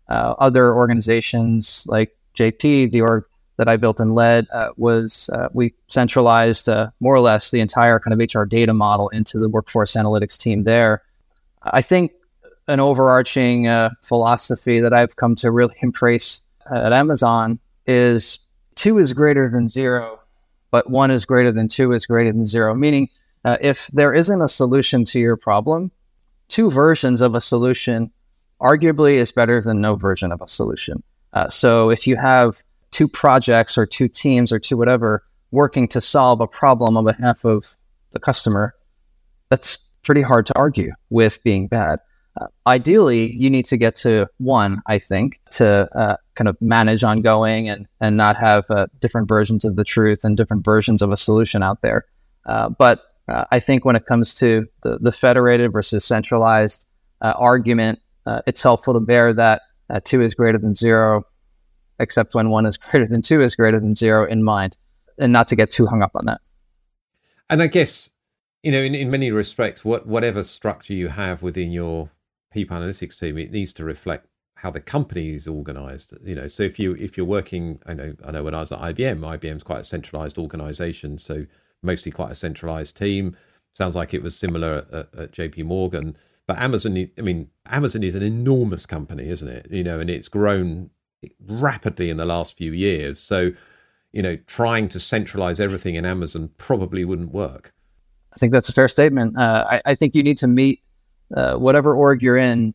uh, 0.08 0.36
other 0.38 0.74
organizations 0.74 1.86
like 1.88 2.15
JP, 2.36 2.91
the 2.91 3.01
org 3.01 3.25
that 3.57 3.67
I 3.67 3.77
built 3.77 4.00
and 4.00 4.15
led, 4.15 4.48
uh, 4.51 4.69
was 4.77 5.29
uh, 5.33 5.50
we 5.53 5.74
centralized 5.88 6.69
uh, 6.69 6.89
more 7.00 7.15
or 7.15 7.19
less 7.19 7.51
the 7.51 7.60
entire 7.60 8.00
kind 8.00 8.19
of 8.19 8.33
HR 8.33 8.45
data 8.45 8.74
model 8.74 9.10
into 9.10 9.39
the 9.39 9.50
workforce 9.50 9.93
analytics 9.93 10.38
team 10.38 10.63
there. 10.63 11.01
I 11.63 11.81
think 11.81 12.12
an 12.67 12.79
overarching 12.79 13.67
uh, 13.67 13.91
philosophy 14.01 14.79
that 14.79 14.93
I've 14.93 15.15
come 15.15 15.36
to 15.38 15.51
really 15.51 15.75
embrace 15.81 16.41
at 16.72 16.93
Amazon 16.93 17.60
is 17.86 18.39
two 18.75 18.98
is 18.98 19.13
greater 19.13 19.50
than 19.50 19.67
zero, 19.67 20.19
but 20.72 20.89
one 20.89 21.12
is 21.12 21.25
greater 21.25 21.51
than 21.51 21.67
two 21.67 21.91
is 21.91 22.05
greater 22.05 22.31
than 22.31 22.45
zero, 22.45 22.74
meaning 22.75 23.10
Uh, 23.45 23.57
if 23.62 23.88
there 23.88 24.13
isn't 24.13 24.41
a 24.41 24.48
solution 24.48 25.03
to 25.03 25.19
your 25.19 25.36
problem, 25.36 25.91
two 26.48 26.72
versions 26.72 27.22
of 27.22 27.36
a 27.36 27.41
solution 27.41 28.10
arguably 28.62 29.15
is 29.15 29.33
better 29.33 29.62
than 29.62 29.81
no 29.81 29.95
version 29.95 30.31
of 30.31 30.41
a 30.41 30.48
solution. 30.48 31.03
Uh, 31.33 31.50
so 31.50 31.89
if 31.89 32.07
you 32.07 32.15
have 32.15 32.63
two 32.93 33.07
projects 33.07 33.77
or 33.77 33.85
two 33.85 34.07
teams 34.07 34.53
or 34.53 34.59
two 34.59 34.77
whatever 34.77 35.21
working 35.51 35.88
to 35.88 36.00
solve 36.00 36.39
a 36.39 36.47
problem 36.47 36.95
on 36.95 37.03
behalf 37.03 37.43
of 37.43 37.75
the 38.12 38.19
customer, 38.19 38.73
that's 39.50 39.97
pretty 40.03 40.21
hard 40.21 40.45
to 40.45 40.57
argue 40.57 40.91
with 41.09 41.43
being 41.43 41.67
bad. 41.67 42.00
Uh, 42.39 42.47
ideally, 42.65 43.31
you 43.33 43.50
need 43.50 43.65
to 43.65 43.77
get 43.77 43.95
to 43.95 44.27
one, 44.38 44.81
I 44.88 44.97
think, 44.97 45.39
to 45.51 45.88
uh, 45.95 46.15
kind 46.33 46.47
of 46.47 46.59
manage 46.59 47.03
ongoing 47.03 47.69
and, 47.69 47.88
and 48.01 48.17
not 48.17 48.35
have 48.38 48.65
uh, 48.71 48.88
different 49.01 49.27
versions 49.27 49.65
of 49.65 49.75
the 49.75 49.83
truth 49.83 50.23
and 50.23 50.35
different 50.35 50.65
versions 50.65 51.03
of 51.03 51.12
a 51.12 51.17
solution 51.17 51.62
out 51.62 51.81
there. 51.81 52.05
Uh, 52.47 52.69
but 52.69 53.03
uh, 53.27 53.45
I 53.51 53.59
think 53.59 53.85
when 53.85 53.95
it 53.95 54.07
comes 54.07 54.33
to 54.35 54.67
the, 54.81 54.97
the 55.00 55.12
federated 55.12 55.71
versus 55.71 56.03
centralized 56.03 56.91
uh, 57.21 57.33
argument, 57.35 58.00
it's 58.47 58.63
helpful 58.63 58.93
to 58.93 59.01
bear 59.01 59.33
that 59.33 59.62
two 60.05 60.21
is 60.21 60.33
greater 60.33 60.57
than 60.57 60.73
zero, 60.73 61.25
except 62.03 62.36
when 62.36 62.50
one 62.50 62.67
is 62.67 62.77
greater 62.77 63.07
than 63.07 63.24
two 63.24 63.41
is 63.41 63.55
greater 63.55 63.79
than 63.79 63.95
zero 63.95 64.25
in 64.25 64.43
mind, 64.43 64.77
and 65.17 65.33
not 65.33 65.48
to 65.48 65.55
get 65.55 65.72
too 65.72 65.88
hung 65.88 66.03
up 66.03 66.12
on 66.13 66.25
that. 66.27 66.41
And 67.50 67.63
I 67.63 67.67
guess, 67.67 68.12
you 68.62 68.72
know, 68.72 68.79
in, 68.79 68.93
in 68.93 69.10
many 69.10 69.31
respects, 69.31 69.83
what 69.83 70.05
whatever 70.05 70.43
structure 70.43 70.93
you 70.93 71.07
have 71.10 71.41
within 71.41 71.72
your 71.72 72.12
people 72.51 72.77
analytics 72.77 73.19
team, 73.19 73.38
it 73.38 73.51
needs 73.51 73.74
to 73.74 73.83
reflect 73.83 74.27
how 74.55 74.72
the 74.72 74.79
company 74.79 75.33
is 75.33 75.48
organized. 75.48 76.13
You 76.24 76.36
know, 76.36 76.48
so 76.48 76.63
if 76.63 76.79
you 76.79 76.93
if 76.93 77.17
you're 77.17 77.25
working, 77.25 77.79
I 77.86 77.93
know 77.93 78.13
I 78.24 78.31
know 78.31 78.43
when 78.43 78.55
I 78.55 78.60
was 78.60 78.72
at 78.72 78.79
IBM, 78.79 79.19
IBM's 79.19 79.63
quite 79.63 79.81
a 79.81 79.83
centralized 79.83 80.38
organization, 80.38 81.17
so 81.17 81.45
mostly 81.81 82.12
quite 82.12 82.31
a 82.31 82.36
centralized 82.36 82.95
team. 82.95 83.36
Sounds 83.75 83.95
like 83.95 84.13
it 84.13 84.24
was 84.24 84.36
similar 84.36 84.86
at, 84.91 85.19
at 85.19 85.31
JP 85.31 85.65
Morgan. 85.65 86.15
But 86.45 86.60
Amazon, 86.60 87.10
I 87.17 87.22
mean, 87.22 87.50
Amazon 87.65 88.03
is 88.03 88.15
an 88.15 88.24
enormous 88.24 88.86
company, 88.86 89.29
isn't 89.29 89.48
it? 89.48 89.67
You 89.72 89.83
know, 89.83 90.00
and 90.00 90.10
it's 90.10 90.27
grown 90.27 90.89
rapidly 91.48 92.10
in 92.10 92.18
the 92.18 92.25
last 92.25 92.58
few 92.58 92.72
years. 92.72 93.20
So, 93.20 93.51
you 94.12 94.22
know, 94.22 94.38
trying 94.48 94.88
to 94.89 95.00
centralize 95.00 95.60
everything 95.60 95.96
in 95.96 96.06
Amazon 96.06 96.50
probably 96.58 97.06
wouldn't 97.06 97.32
work. 97.32 97.74
I 98.34 98.38
think 98.38 98.51
that's 98.51 98.70
a 98.70 98.74
fair 98.74 98.88
statement. 98.88 99.38
Uh, 99.38 99.65
I, 99.70 99.82
I, 99.86 99.96
think 99.96 100.15
you 100.15 100.24
need 100.24 100.38
to 100.39 100.48
meet 100.48 100.80
uh, 101.36 101.56
whatever 101.56 101.96
org 101.96 102.22
you're 102.22 102.38
in, 102.38 102.74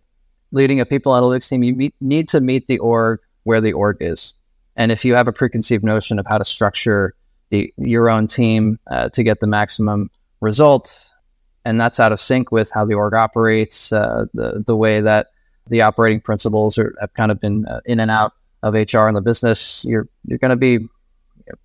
leading 0.52 0.80
a 0.80 0.86
people 0.86 1.12
analytics 1.12 1.48
team, 1.48 1.62
you 1.62 1.74
meet, 1.74 1.94
need 2.00 2.28
to 2.28 2.40
meet 2.40 2.68
the 2.68 2.78
org 2.78 3.20
where 3.42 3.60
the 3.60 3.72
org 3.72 3.96
is. 4.00 4.34
And 4.76 4.92
if 4.92 5.04
you 5.04 5.14
have 5.14 5.26
a 5.26 5.32
preconceived 5.32 5.82
notion 5.82 6.18
of 6.18 6.26
how 6.26 6.38
to 6.38 6.44
structure 6.44 7.14
the, 7.50 7.72
your 7.76 8.08
own 8.08 8.26
team 8.26 8.78
uh, 8.90 9.08
to 9.10 9.22
get 9.22 9.40
the 9.40 9.46
maximum 9.46 10.10
result, 10.40 11.08
and 11.64 11.80
that's 11.80 11.98
out 11.98 12.12
of 12.12 12.20
sync 12.20 12.52
with 12.52 12.70
how 12.72 12.84
the 12.84 12.94
org 12.94 13.14
operates, 13.14 13.92
uh, 13.92 14.26
the 14.32 14.62
the 14.64 14.76
way 14.76 15.00
that 15.00 15.28
the 15.68 15.82
operating 15.82 16.20
principles 16.20 16.78
are, 16.78 16.94
have 17.00 17.12
kind 17.14 17.30
of 17.30 17.40
been 17.40 17.66
uh, 17.66 17.80
in 17.84 18.00
and 18.00 18.10
out 18.10 18.32
of 18.62 18.74
HR 18.74 19.08
in 19.08 19.14
the 19.14 19.22
business, 19.22 19.84
you're 19.88 20.08
you're 20.24 20.38
going 20.38 20.50
to 20.50 20.56
be 20.56 20.78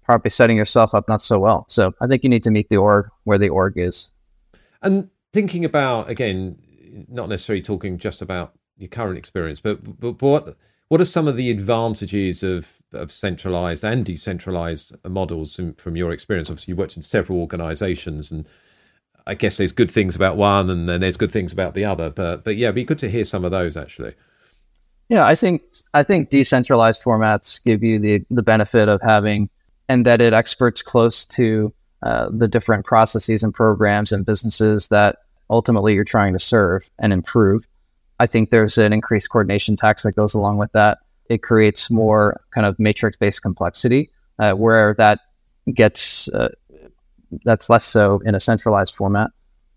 probably 0.03 0.29
setting 0.29 0.57
yourself 0.57 0.93
up 0.93 1.07
not 1.07 1.21
so 1.21 1.39
well. 1.39 1.65
So 1.67 1.93
I 2.01 2.07
think 2.07 2.23
you 2.23 2.29
need 2.29 2.43
to 2.43 2.51
meet 2.51 2.69
the 2.69 2.77
org 2.77 3.09
where 3.23 3.37
the 3.37 3.49
org 3.49 3.77
is. 3.77 4.11
And 4.81 5.09
thinking 5.31 5.65
about 5.65 6.09
again, 6.09 6.57
not 7.09 7.29
necessarily 7.29 7.61
talking 7.61 7.97
just 7.97 8.21
about 8.21 8.53
your 8.77 8.89
current 8.89 9.17
experience, 9.17 9.59
but, 9.59 9.99
but 9.99 10.21
what 10.21 10.57
what 10.89 11.01
are 11.01 11.05
some 11.05 11.27
of 11.27 11.37
the 11.37 11.49
advantages 11.49 12.43
of 12.43 12.81
of 12.91 13.11
centralized 13.11 13.83
and 13.83 14.05
decentralized 14.05 14.95
models 15.07 15.59
from, 15.77 15.95
your 15.95 16.11
experience? 16.11 16.49
Obviously, 16.49 16.73
you 16.73 16.75
worked 16.75 16.95
in 16.95 17.01
several 17.01 17.39
organizations, 17.39 18.31
and 18.31 18.47
I 19.25 19.33
guess 19.33 19.57
there's 19.57 19.71
good 19.71 19.89
things 19.89 20.15
about 20.15 20.37
one, 20.37 20.69
and 20.69 20.87
then 20.87 21.01
there's 21.01 21.17
good 21.17 21.31
things 21.31 21.51
about 21.51 21.73
the 21.73 21.85
other. 21.85 22.09
But 22.09 22.43
but 22.43 22.57
yeah, 22.57 22.67
it'd 22.67 22.75
be 22.75 22.83
good 22.83 22.99
to 22.99 23.09
hear 23.09 23.25
some 23.25 23.43
of 23.45 23.51
those 23.51 23.75
actually. 23.75 24.13
Yeah, 25.09 25.25
I 25.25 25.35
think 25.35 25.61
I 25.93 26.03
think 26.03 26.29
decentralized 26.29 27.03
formats 27.03 27.63
give 27.63 27.83
you 27.83 27.99
the 27.99 28.25
the 28.29 28.43
benefit 28.43 28.89
of 28.89 29.01
having 29.01 29.49
embedded 29.89 30.33
experts 30.33 30.81
close 30.81 31.25
to 31.25 31.73
uh, 32.01 32.29
the 32.31 32.47
different 32.47 32.85
processes 32.85 33.43
and 33.43 33.53
programs 33.53 34.11
and 34.11 34.25
businesses 34.25 34.87
that 34.89 35.17
ultimately 35.49 35.93
you're 35.93 36.03
trying 36.03 36.33
to 36.33 36.39
serve 36.39 36.89
and 36.99 37.13
improve. 37.13 37.67
I 38.19 38.27
think 38.27 38.49
there's 38.49 38.77
an 38.77 38.93
increased 38.93 39.29
coordination 39.29 39.75
tax 39.75 40.03
that 40.03 40.15
goes 40.15 40.33
along 40.33 40.57
with 40.57 40.71
that. 40.71 40.99
It 41.29 41.43
creates 41.43 41.89
more 41.91 42.41
kind 42.53 42.65
of 42.65 42.79
matrix 42.79 43.17
based 43.17 43.41
complexity 43.41 44.09
uh, 44.39 44.53
where 44.53 44.95
that 44.97 45.19
gets 45.73 46.27
uh, 46.29 46.49
that's 47.45 47.69
less 47.69 47.83
so 47.83 48.21
in 48.25 48.35
a 48.35 48.39
centralized 48.39 48.95
format. 48.95 49.31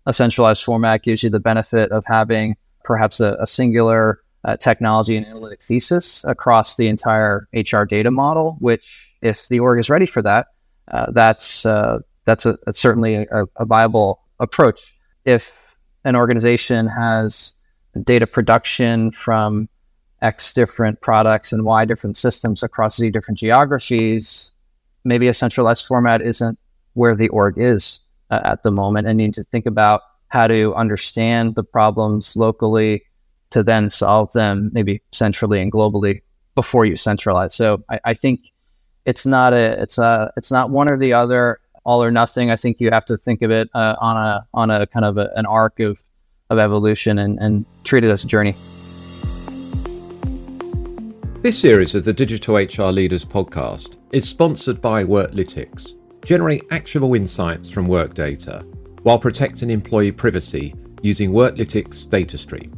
A 0.05 0.13
centralized 0.13 0.63
format 0.63 1.03
gives 1.03 1.23
you 1.23 1.29
the 1.29 1.39
benefit 1.39 1.91
of 1.91 2.05
having 2.05 2.55
perhaps 2.83 3.19
a, 3.19 3.35
a 3.39 3.47
singular 3.47 4.19
uh, 4.47 4.55
technology 4.57 5.17
and 5.17 5.25
analytic 5.25 5.61
thesis 5.61 6.23
across 6.23 6.77
the 6.77 6.87
entire 6.87 7.47
HR 7.53 7.83
data 7.83 8.09
model. 8.09 8.55
Which, 8.59 9.13
if 9.21 9.47
the 9.49 9.59
org 9.59 9.79
is 9.79 9.89
ready 9.89 10.05
for 10.05 10.21
that, 10.23 10.47
uh, 10.91 11.11
that's 11.11 11.65
uh, 11.65 11.99
that's, 12.25 12.45
a, 12.45 12.57
certainly 12.71 13.15
a, 13.15 13.45
a 13.57 13.65
viable 13.65 14.21
approach. 14.39 14.97
If 15.25 15.77
an 16.05 16.15
organization 16.15 16.87
has 16.87 17.59
data 18.03 18.25
production 18.25 19.11
from 19.11 19.67
X 20.21 20.53
different 20.53 21.01
products 21.01 21.51
and 21.51 21.65
Y 21.65 21.85
different 21.85 22.17
systems 22.17 22.63
across 22.63 22.97
Z 22.97 23.11
different 23.11 23.37
geographies, 23.37 24.55
maybe 25.03 25.27
a 25.27 25.33
centralized 25.33 25.85
format 25.85 26.21
isn't 26.21 26.57
where 26.93 27.15
the 27.15 27.27
org 27.29 27.55
is 27.57 27.99
uh, 28.29 28.39
at 28.43 28.63
the 28.63 28.71
moment 28.71 29.07
and 29.07 29.17
need 29.17 29.33
to 29.33 29.43
think 29.43 29.65
about 29.65 30.01
how 30.29 30.47
to 30.47 30.73
understand 30.75 31.55
the 31.55 31.63
problems 31.63 32.35
locally 32.35 33.03
to 33.51 33.63
then 33.63 33.89
solve 33.89 34.31
them 34.33 34.69
maybe 34.73 35.01
centrally 35.11 35.61
and 35.61 35.71
globally 35.71 36.21
before 36.55 36.85
you 36.85 36.97
centralize. 36.97 37.53
So 37.55 37.83
I, 37.89 37.99
I 38.05 38.13
think 38.13 38.51
it's 39.05 39.25
not 39.25 39.53
a 39.53 39.81
it's 39.81 39.97
a 39.97 40.31
it's 40.37 40.51
not 40.51 40.69
one 40.69 40.89
or 40.89 40.97
the 40.97 41.13
other 41.13 41.59
all 41.85 42.03
or 42.03 42.11
nothing. 42.11 42.51
I 42.51 42.57
think 42.57 42.79
you 42.79 42.91
have 42.91 43.05
to 43.05 43.17
think 43.17 43.41
of 43.41 43.51
it 43.51 43.69
uh, 43.73 43.95
on 43.99 44.17
a 44.17 44.47
on 44.53 44.69
a 44.69 44.85
kind 44.87 45.05
of 45.05 45.17
a, 45.17 45.31
an 45.35 45.45
arc 45.45 45.79
of 45.79 46.03
of 46.49 46.59
evolution 46.59 47.17
and, 47.17 47.39
and 47.39 47.65
treat 47.83 48.03
it 48.03 48.09
as 48.09 48.23
a 48.23 48.27
journey. 48.27 48.55
This 51.41 51.59
series 51.59 51.95
of 51.95 52.03
the 52.03 52.13
Digital 52.13 52.55
HR 52.55 52.91
Leaders 52.91 53.23
podcast 53.23 53.95
is 54.11 54.27
sponsored 54.27 54.81
by 54.81 55.03
Worklytics. 55.03 55.95
Generate 56.25 56.63
actionable 56.71 57.13
insights 57.13 57.69
from 57.69 57.87
work 57.87 58.13
data 58.13 58.65
while 59.03 59.19
protecting 59.19 59.69
employee 59.69 60.11
privacy 60.11 60.73
using 61.01 61.31
Worklytics 61.31 62.09
data 62.09 62.37
stream. 62.37 62.76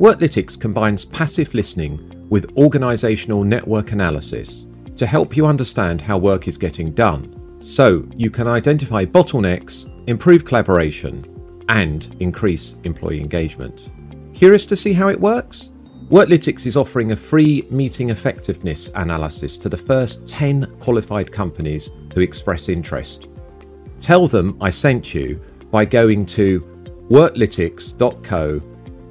Worklytics 0.00 0.58
combines 0.58 1.04
passive 1.04 1.52
listening 1.52 2.26
with 2.30 2.50
organizational 2.56 3.44
network 3.44 3.92
analysis 3.92 4.66
to 4.96 5.06
help 5.06 5.36
you 5.36 5.46
understand 5.46 6.00
how 6.00 6.16
work 6.16 6.48
is 6.48 6.56
getting 6.56 6.92
done 6.92 7.58
so 7.60 8.08
you 8.16 8.30
can 8.30 8.46
identify 8.46 9.04
bottlenecks, 9.04 9.84
improve 10.08 10.46
collaboration, 10.46 11.26
and 11.68 12.16
increase 12.18 12.76
employee 12.84 13.20
engagement. 13.20 13.90
Curious 14.32 14.64
to 14.64 14.74
see 14.74 14.94
how 14.94 15.08
it 15.08 15.20
works? 15.20 15.70
Worklytics 16.08 16.64
is 16.64 16.78
offering 16.78 17.12
a 17.12 17.16
free 17.16 17.66
meeting 17.70 18.08
effectiveness 18.08 18.88
analysis 18.94 19.58
to 19.58 19.68
the 19.68 19.76
first 19.76 20.26
10 20.26 20.78
qualified 20.80 21.30
companies 21.30 21.90
who 22.14 22.22
express 22.22 22.70
interest. 22.70 23.28
Tell 24.00 24.26
them 24.26 24.56
I 24.62 24.70
sent 24.70 25.12
you 25.12 25.44
by 25.70 25.84
going 25.84 26.24
to 26.24 26.62
worklytics.co 27.10 28.62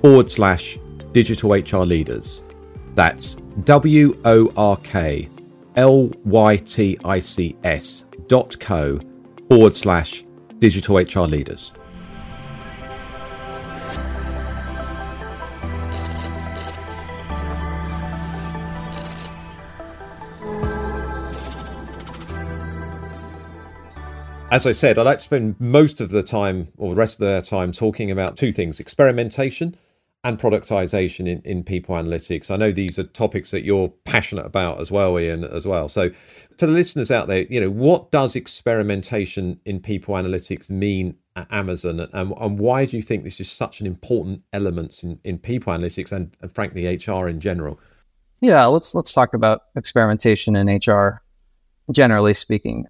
forward 0.01 0.29
slash 0.29 0.79
digital 1.11 1.51
HR 1.51 1.85
leaders. 1.85 2.43
That's 2.95 3.35
W 3.63 4.19
O 4.25 4.51
R 4.55 4.77
K 4.77 5.29
L 5.75 6.11
Y 6.25 6.57
T 6.57 6.97
I 7.03 7.19
C 7.19 7.55
S 7.63 8.05
dot 8.27 8.59
co 8.59 8.99
forward 9.49 9.75
slash 9.75 10.23
digital 10.59 10.97
HR 10.97 11.27
leaders. 11.27 11.73
As 24.51 24.65
I 24.65 24.71
said, 24.71 24.97
I 24.97 25.03
like 25.03 25.19
to 25.19 25.23
spend 25.23 25.59
most 25.59 26.01
of 26.01 26.09
the 26.09 26.23
time 26.23 26.69
or 26.75 26.89
the 26.89 26.95
rest 26.95 27.21
of 27.21 27.27
the 27.27 27.47
time 27.47 27.71
talking 27.71 28.09
about 28.09 28.35
two 28.35 28.51
things 28.51 28.79
experimentation 28.79 29.77
and 30.23 30.37
productization 30.37 31.27
in, 31.27 31.41
in 31.43 31.63
people 31.63 31.95
analytics. 31.95 32.51
I 32.51 32.57
know 32.57 32.71
these 32.71 32.99
are 32.99 33.03
topics 33.03 33.51
that 33.51 33.63
you're 33.63 33.89
passionate 34.03 34.45
about 34.45 34.81
as 34.81 34.91
well, 34.91 35.17
Ian, 35.17 35.43
as 35.45 35.65
well. 35.65 35.87
So 35.87 36.11
for 36.57 36.65
the 36.65 36.73
listeners 36.73 37.09
out 37.09 37.27
there, 37.27 37.43
you 37.43 37.61
know, 37.61 37.69
what 37.69 38.11
does 38.11 38.35
experimentation 38.35 39.59
in 39.65 39.79
people 39.79 40.15
analytics 40.15 40.69
mean 40.69 41.15
at 41.35 41.47
Amazon 41.51 42.01
and, 42.01 42.33
and 42.37 42.59
why 42.59 42.85
do 42.85 42.97
you 42.97 43.01
think 43.01 43.23
this 43.23 43.39
is 43.39 43.49
such 43.49 43.79
an 43.79 43.87
important 43.87 44.41
element 44.51 45.01
in, 45.03 45.19
in 45.23 45.37
people 45.37 45.71
analytics 45.71 46.11
and, 46.11 46.35
and 46.41 46.51
frankly 46.51 46.85
HR 46.85 47.27
in 47.27 47.39
general? 47.39 47.79
Yeah, 48.41 48.65
let's 48.65 48.95
let's 48.95 49.13
talk 49.13 49.33
about 49.33 49.63
experimentation 49.75 50.55
in 50.55 50.67
HR 50.67 51.21
generally 51.91 52.33
speaking 52.33 52.85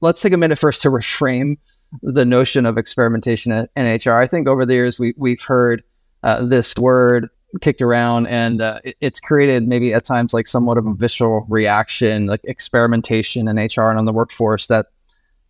let's 0.00 0.22
take 0.22 0.32
a 0.32 0.36
minute 0.36 0.58
first 0.58 0.82
to 0.82 0.88
reframe 0.88 1.56
the 2.02 2.24
notion 2.24 2.66
of 2.66 2.76
experimentation 2.76 3.52
in 3.52 4.00
HR. 4.04 4.12
I 4.12 4.26
think 4.26 4.48
over 4.48 4.66
the 4.66 4.74
years 4.74 4.98
we 4.98 5.14
we've 5.16 5.42
heard 5.42 5.82
uh, 6.22 6.44
this 6.44 6.74
word 6.76 7.28
kicked 7.60 7.80
around, 7.80 8.26
and 8.26 8.60
uh, 8.60 8.80
it, 8.84 8.96
it's 9.00 9.20
created 9.20 9.66
maybe 9.66 9.94
at 9.94 10.04
times 10.04 10.34
like 10.34 10.46
somewhat 10.46 10.78
of 10.78 10.86
a 10.86 10.94
visceral 10.94 11.46
reaction, 11.48 12.26
like 12.26 12.40
experimentation 12.44 13.48
in 13.48 13.56
HR 13.56 13.88
and 13.88 13.98
on 13.98 14.04
the 14.04 14.12
workforce. 14.12 14.66
That 14.66 14.86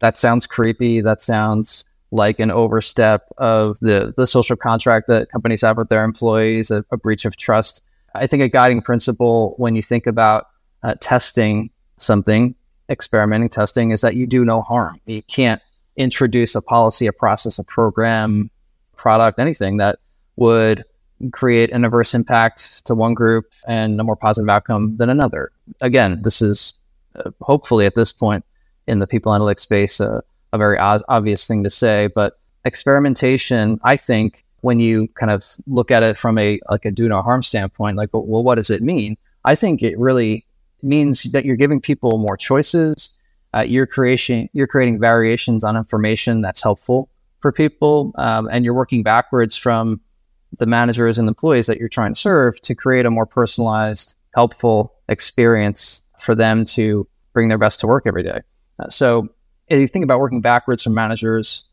that 0.00 0.16
sounds 0.16 0.46
creepy. 0.46 1.00
That 1.00 1.20
sounds 1.20 1.84
like 2.10 2.38
an 2.38 2.50
overstep 2.50 3.28
of 3.38 3.78
the 3.80 4.14
the 4.16 4.26
social 4.26 4.56
contract 4.56 5.08
that 5.08 5.30
companies 5.30 5.62
have 5.62 5.78
with 5.78 5.88
their 5.88 6.04
employees, 6.04 6.70
a, 6.70 6.84
a 6.90 6.96
breach 6.96 7.24
of 7.24 7.36
trust. 7.36 7.84
I 8.14 8.26
think 8.26 8.42
a 8.42 8.48
guiding 8.48 8.82
principle 8.82 9.54
when 9.58 9.74
you 9.76 9.82
think 9.82 10.06
about 10.06 10.48
uh, 10.82 10.94
testing 11.00 11.70
something, 11.98 12.54
experimenting 12.88 13.48
testing, 13.48 13.90
is 13.90 14.00
that 14.00 14.14
you 14.14 14.26
do 14.26 14.44
no 14.44 14.62
harm. 14.62 15.00
You 15.06 15.22
can't 15.22 15.60
introduce 15.96 16.54
a 16.54 16.62
policy, 16.62 17.06
a 17.06 17.12
process, 17.12 17.58
a 17.58 17.64
program, 17.64 18.50
product, 18.96 19.38
anything 19.38 19.78
that 19.78 19.98
would 20.38 20.84
create 21.32 21.70
an 21.72 21.84
adverse 21.84 22.14
impact 22.14 22.86
to 22.86 22.94
one 22.94 23.12
group 23.12 23.52
and 23.66 24.00
a 24.00 24.04
more 24.04 24.16
positive 24.16 24.48
outcome 24.48 24.96
than 24.96 25.10
another. 25.10 25.50
Again, 25.80 26.20
this 26.22 26.40
is 26.40 26.80
uh, 27.16 27.30
hopefully 27.40 27.86
at 27.86 27.96
this 27.96 28.12
point 28.12 28.44
in 28.86 29.00
the 29.00 29.06
people 29.06 29.32
analytics 29.32 29.60
space 29.60 30.00
uh, 30.00 30.20
a 30.52 30.58
very 30.58 30.78
o- 30.78 31.02
obvious 31.08 31.46
thing 31.46 31.64
to 31.64 31.70
say, 31.70 32.08
but 32.14 32.38
experimentation, 32.64 33.80
I 33.82 33.96
think, 33.96 34.44
when 34.60 34.80
you 34.80 35.08
kind 35.14 35.30
of 35.30 35.44
look 35.66 35.90
at 35.90 36.02
it 36.02 36.18
from 36.18 36.36
a 36.38 36.58
like 36.68 36.84
a 36.84 36.90
do 36.90 37.08
no 37.08 37.22
harm 37.22 37.42
standpoint, 37.42 37.96
like, 37.96 38.10
well, 38.12 38.42
what 38.42 38.56
does 38.56 38.70
it 38.70 38.82
mean? 38.82 39.16
I 39.44 39.54
think 39.54 39.82
it 39.82 39.98
really 39.98 40.44
means 40.82 41.24
that 41.32 41.44
you're 41.44 41.56
giving 41.56 41.80
people 41.80 42.18
more 42.18 42.36
choices. 42.36 43.20
Uh, 43.54 43.60
you're 43.60 43.86
creation, 43.86 44.48
you're 44.52 44.66
creating 44.66 45.00
variations 45.00 45.64
on 45.64 45.76
information 45.76 46.40
that's 46.40 46.62
helpful 46.62 47.08
for 47.40 47.50
people, 47.50 48.12
um, 48.16 48.48
and 48.50 48.64
you're 48.64 48.74
working 48.74 49.02
backwards 49.02 49.56
from 49.56 50.00
the 50.56 50.66
managers 50.66 51.18
and 51.18 51.28
employees 51.28 51.66
that 51.66 51.78
you're 51.78 51.88
trying 51.88 52.14
to 52.14 52.20
serve 52.20 52.60
to 52.62 52.74
create 52.74 53.06
a 53.06 53.10
more 53.10 53.26
personalized, 53.26 54.16
helpful 54.34 54.94
experience 55.08 56.10
for 56.18 56.34
them 56.34 56.64
to 56.64 57.06
bring 57.32 57.48
their 57.48 57.58
best 57.58 57.80
to 57.80 57.86
work 57.86 58.04
every 58.06 58.22
day. 58.22 58.40
Uh, 58.78 58.88
so, 58.88 59.28
if 59.68 59.78
you 59.78 59.86
think 59.86 60.04
about 60.04 60.20
working 60.20 60.40
backwards 60.40 60.82
from 60.82 60.94
managers 60.94 61.64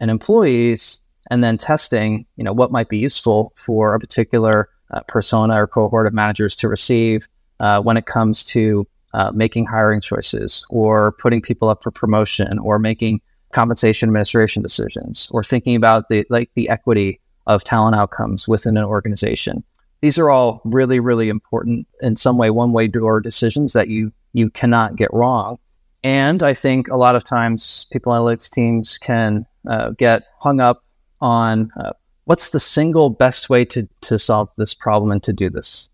and 0.00 0.10
employees, 0.10 1.06
and 1.30 1.44
then 1.44 1.58
testing, 1.58 2.26
you 2.36 2.44
know, 2.44 2.52
what 2.52 2.72
might 2.72 2.88
be 2.88 2.98
useful 2.98 3.52
for 3.56 3.94
a 3.94 4.00
particular 4.00 4.68
uh, 4.90 5.00
persona 5.08 5.62
or 5.62 5.66
cohort 5.66 6.06
of 6.06 6.12
managers 6.12 6.54
to 6.56 6.68
receive 6.68 7.28
uh, 7.60 7.80
when 7.80 7.96
it 7.96 8.06
comes 8.06 8.44
to 8.44 8.86
uh, 9.14 9.30
making 9.32 9.66
hiring 9.66 10.00
choices 10.00 10.64
or 10.70 11.12
putting 11.12 11.40
people 11.40 11.68
up 11.68 11.82
for 11.82 11.90
promotion 11.90 12.58
or 12.58 12.78
making 12.78 13.20
compensation 13.52 14.08
administration 14.08 14.62
decisions 14.62 15.28
or 15.30 15.44
thinking 15.44 15.76
about 15.76 16.08
the 16.08 16.24
like 16.30 16.50
the 16.54 16.68
equity 16.68 17.20
of 17.46 17.64
talent 17.64 17.96
outcomes 17.96 18.48
within 18.48 18.76
an 18.76 18.84
organization. 18.84 19.64
These 20.00 20.18
are 20.18 20.30
all 20.30 20.60
really, 20.64 21.00
really 21.00 21.28
important 21.28 21.86
in 22.00 22.16
some 22.16 22.36
way, 22.36 22.50
one 22.50 22.72
way 22.72 22.88
door 22.88 23.20
decisions 23.20 23.72
that 23.72 23.88
you 23.88 24.12
you 24.32 24.50
cannot 24.50 24.96
get 24.96 25.12
wrong. 25.12 25.58
And 26.02 26.42
I 26.42 26.54
think 26.54 26.88
a 26.88 26.96
lot 26.96 27.14
of 27.14 27.24
times 27.24 27.86
people 27.92 28.12
analytics 28.12 28.50
teams 28.50 28.98
can 28.98 29.46
uh, 29.68 29.90
get 29.90 30.24
hung 30.40 30.60
up 30.60 30.82
on 31.20 31.70
uh, 31.78 31.92
what's 32.24 32.50
the 32.50 32.60
single 32.60 33.10
best 33.10 33.48
way 33.48 33.64
to, 33.66 33.88
to 34.02 34.18
solve 34.18 34.48
this 34.56 34.74
problem 34.74 35.12
and 35.12 35.22
to 35.22 35.32
do 35.32 35.48
this. 35.48 35.88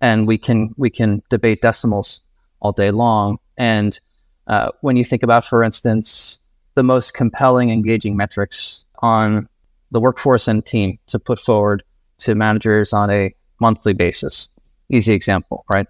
And 0.00 0.26
we 0.26 0.38
can 0.38 0.74
we 0.78 0.88
can 0.88 1.22
debate 1.28 1.60
decimals 1.60 2.22
all 2.60 2.72
day 2.72 2.90
long. 2.90 3.38
And 3.58 3.98
uh, 4.46 4.70
when 4.80 4.96
you 4.96 5.04
think 5.04 5.22
about, 5.22 5.44
for 5.44 5.62
instance, 5.62 6.44
the 6.74 6.82
most 6.82 7.12
compelling, 7.12 7.70
engaging 7.70 8.16
metrics 8.16 8.84
on 9.00 9.48
the 9.90 10.00
workforce 10.00 10.48
and 10.48 10.64
team 10.64 10.98
to 11.08 11.18
put 11.18 11.40
forward 11.40 11.82
to 12.18 12.34
managers 12.34 12.92
on 12.92 13.10
a 13.10 13.34
monthly 13.60 13.92
basis. 13.92 14.48
Easy 14.88 15.12
example, 15.12 15.64
right? 15.72 15.86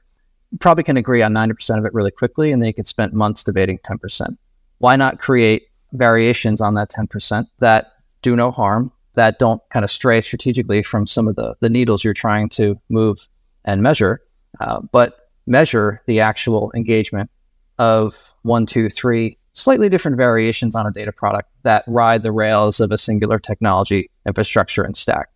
You 0.51 0.59
probably 0.59 0.85
can 0.85 0.97
agree 0.97 1.23
on 1.23 1.33
90% 1.33 1.79
of 1.79 1.85
it 1.85 1.95
really 1.95 2.11
quickly, 2.11 2.53
and 2.53 2.61
then 2.61 2.69
you 2.69 2.75
can 2.75 2.85
spend 2.85 3.13
months 3.13 3.45
debating 3.45 3.79
10%. 3.79 4.37
Why 4.79 4.97
not 4.97 5.19
create 5.19 5.69
variations 5.93 6.61
on 6.61 6.75
that 6.75 6.91
10% 6.91 7.47
that 7.59 7.93
do 8.23 8.37
no 8.37 8.51
harm, 8.51 8.93
that 9.15 9.39
don't 9.39 9.61
kind 9.71 9.85
of 9.85 9.91
stray 9.91 10.21
strategically 10.21 10.83
from 10.83 11.07
some 11.07 11.29
of 11.29 11.37
the, 11.37 11.55
the 11.61 11.69
needles 11.69 12.05
you're 12.05 12.15
trying 12.15 12.49
to 12.51 12.81
move 12.89 13.27
and 13.65 13.83
measure, 13.83 14.21
uh, 14.61 14.81
but 14.93 15.29
measure 15.47 16.03
the 16.07 16.21
actual 16.21 16.71
engagement 16.75 17.31
of 17.79 18.35
one, 18.43 18.67
two, 18.67 18.89
three 18.89 19.37
slightly 19.53 19.89
different 19.89 20.17
variations 20.17 20.77
on 20.77 20.87
a 20.87 20.91
data 20.91 21.13
product 21.13 21.50
that 21.63 21.85
ride 21.87 22.23
the 22.23 22.33
rails 22.33 22.81
of 22.81 22.91
a 22.91 22.99
singular 22.99 23.39
technology 23.39 24.11
infrastructure 24.27 24.83
and 24.83 24.97
stack. 24.97 25.29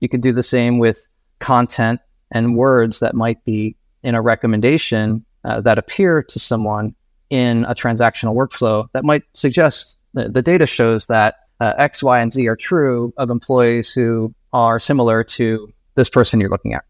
You 0.00 0.08
could 0.08 0.20
do 0.20 0.32
the 0.32 0.42
same 0.42 0.78
with 0.78 1.08
content 1.38 2.00
and 2.30 2.56
words 2.56 3.00
that 3.00 3.14
might 3.14 3.44
be 3.44 3.76
in 4.02 4.14
a 4.14 4.22
recommendation 4.22 5.24
uh, 5.44 5.60
that 5.60 5.78
appear 5.78 6.22
to 6.22 6.38
someone 6.38 6.94
in 7.30 7.64
a 7.64 7.74
transactional 7.74 8.34
workflow 8.34 8.86
that 8.92 9.04
might 9.04 9.22
suggest 9.34 9.98
the, 10.14 10.42
data 10.42 10.66
shows 10.66 11.06
that 11.06 11.36
uh, 11.60 11.72
X, 11.78 12.02
Y, 12.02 12.20
and 12.20 12.32
Z 12.32 12.46
are 12.46 12.56
true 12.56 13.14
of 13.16 13.30
employees 13.30 13.92
who 13.92 14.34
are 14.52 14.78
similar 14.78 15.24
to 15.24 15.72
this 15.94 16.10
person 16.10 16.40
you're 16.40 16.50
looking 16.50 16.74
at. 16.74 16.84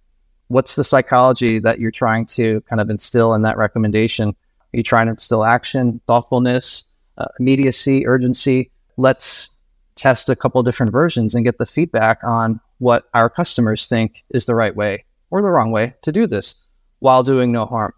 What's 0.48 0.74
the 0.74 0.84
psychology 0.84 1.58
that 1.60 1.78
you're 1.78 1.90
trying 1.90 2.26
to 2.26 2.60
kind 2.62 2.80
of 2.80 2.90
instill 2.90 3.34
in 3.34 3.42
that 3.42 3.56
recommendation 3.56 4.34
are 4.72 4.78
you 4.78 4.82
trying 4.82 5.06
to 5.06 5.12
instill 5.12 5.44
action, 5.44 6.00
thoughtfulness, 6.06 6.91
uh, 7.22 7.28
immediacy, 7.38 8.06
urgency? 8.06 8.70
Let's 8.96 9.66
test 9.94 10.28
a 10.30 10.36
couple 10.36 10.62
different 10.62 10.92
versions 10.92 11.34
and 11.34 11.44
get 11.44 11.58
the 11.58 11.66
feedback 11.66 12.18
on 12.24 12.60
what 12.78 13.04
our 13.14 13.30
customers 13.30 13.86
think 13.86 14.24
is 14.30 14.46
the 14.46 14.54
right 14.54 14.74
way 14.74 15.04
or 15.30 15.42
the 15.42 15.50
wrong 15.50 15.70
way 15.70 15.94
to 16.02 16.12
do 16.12 16.26
this 16.26 16.66
while 16.98 17.22
doing 17.22 17.52
no 17.52 17.66
harm. 17.66 17.92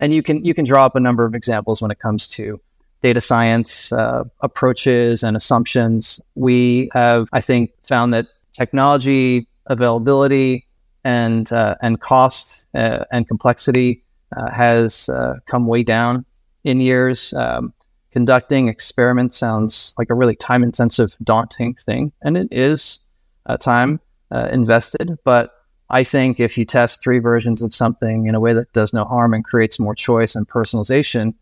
And 0.00 0.12
you 0.12 0.22
can 0.22 0.44
you 0.44 0.54
can 0.54 0.64
draw 0.64 0.84
up 0.84 0.94
a 0.94 1.00
number 1.00 1.24
of 1.24 1.34
examples 1.34 1.80
when 1.80 1.90
it 1.90 1.98
comes 1.98 2.28
to 2.28 2.60
data 3.02 3.20
science 3.20 3.92
uh, 3.92 4.24
approaches 4.40 5.22
and 5.22 5.36
assumptions. 5.36 6.20
We 6.34 6.90
have, 6.92 7.28
I 7.32 7.40
think, 7.40 7.72
found 7.84 8.12
that 8.14 8.26
technology 8.52 9.46
availability 9.66 10.66
and 11.04 11.50
uh, 11.52 11.76
and 11.80 12.00
cost 12.00 12.66
uh, 12.74 13.04
and 13.12 13.26
complexity 13.28 14.02
uh, 14.36 14.50
has 14.50 15.08
uh, 15.08 15.34
come 15.46 15.66
way 15.66 15.82
down 15.82 16.24
in 16.64 16.80
years. 16.80 17.32
Um, 17.32 17.72
conducting 18.16 18.66
experiments 18.66 19.36
sounds 19.36 19.94
like 19.98 20.08
a 20.08 20.14
really 20.14 20.34
time 20.34 20.62
intensive, 20.62 21.14
daunting 21.22 21.74
thing, 21.74 22.10
and 22.22 22.34
it 22.34 22.48
is 22.50 23.06
uh, 23.44 23.58
time 23.58 24.00
uh, 24.30 24.48
invested. 24.50 25.18
But 25.22 25.52
I 25.90 26.02
think 26.02 26.40
if 26.40 26.56
you 26.56 26.64
test 26.64 27.02
three 27.02 27.18
versions 27.18 27.60
of 27.60 27.74
something 27.74 28.24
in 28.24 28.34
a 28.34 28.40
way 28.40 28.54
that 28.54 28.72
does 28.72 28.94
no 28.94 29.04
harm 29.04 29.34
and 29.34 29.44
creates 29.44 29.78
more 29.78 29.94
choice 29.94 30.34
and 30.34 30.48
personalization, 30.48 31.34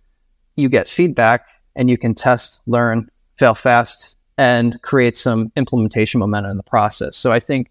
you 0.57 0.69
get 0.69 0.89
feedback 0.89 1.47
and 1.77 1.89
you 1.89 1.97
can 1.97 2.13
test, 2.13 2.61
learn, 2.67 3.09
fail 3.39 3.55
fast, 3.55 4.17
and 4.37 4.83
create 4.83 5.17
some 5.17 5.53
implementation 5.55 6.19
momentum 6.19 6.51
in 6.51 6.57
the 6.57 6.65
process. 6.65 7.17
So 7.17 7.31
I 7.31 7.39
think, 7.39 7.71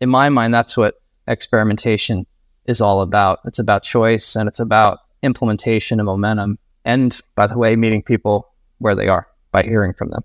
in 0.00 0.08
my 0.08 0.28
mind, 0.28 0.54
that's 0.54 0.76
what 0.76 1.02
experimentation 1.26 2.24
is 2.66 2.80
all 2.80 3.02
about. 3.02 3.40
It's 3.46 3.58
about 3.58 3.82
choice 3.82 4.36
and 4.36 4.46
it's 4.48 4.60
about 4.60 5.00
implementation 5.22 5.98
and 5.98 6.06
momentum. 6.06 6.56
And 6.84 7.18
by 7.36 7.46
the 7.46 7.58
way, 7.58 7.76
meeting 7.76 8.02
people 8.02 8.52
where 8.78 8.94
they 8.94 9.08
are 9.08 9.26
by 9.52 9.62
hearing 9.62 9.94
from 9.94 10.10
them. 10.10 10.22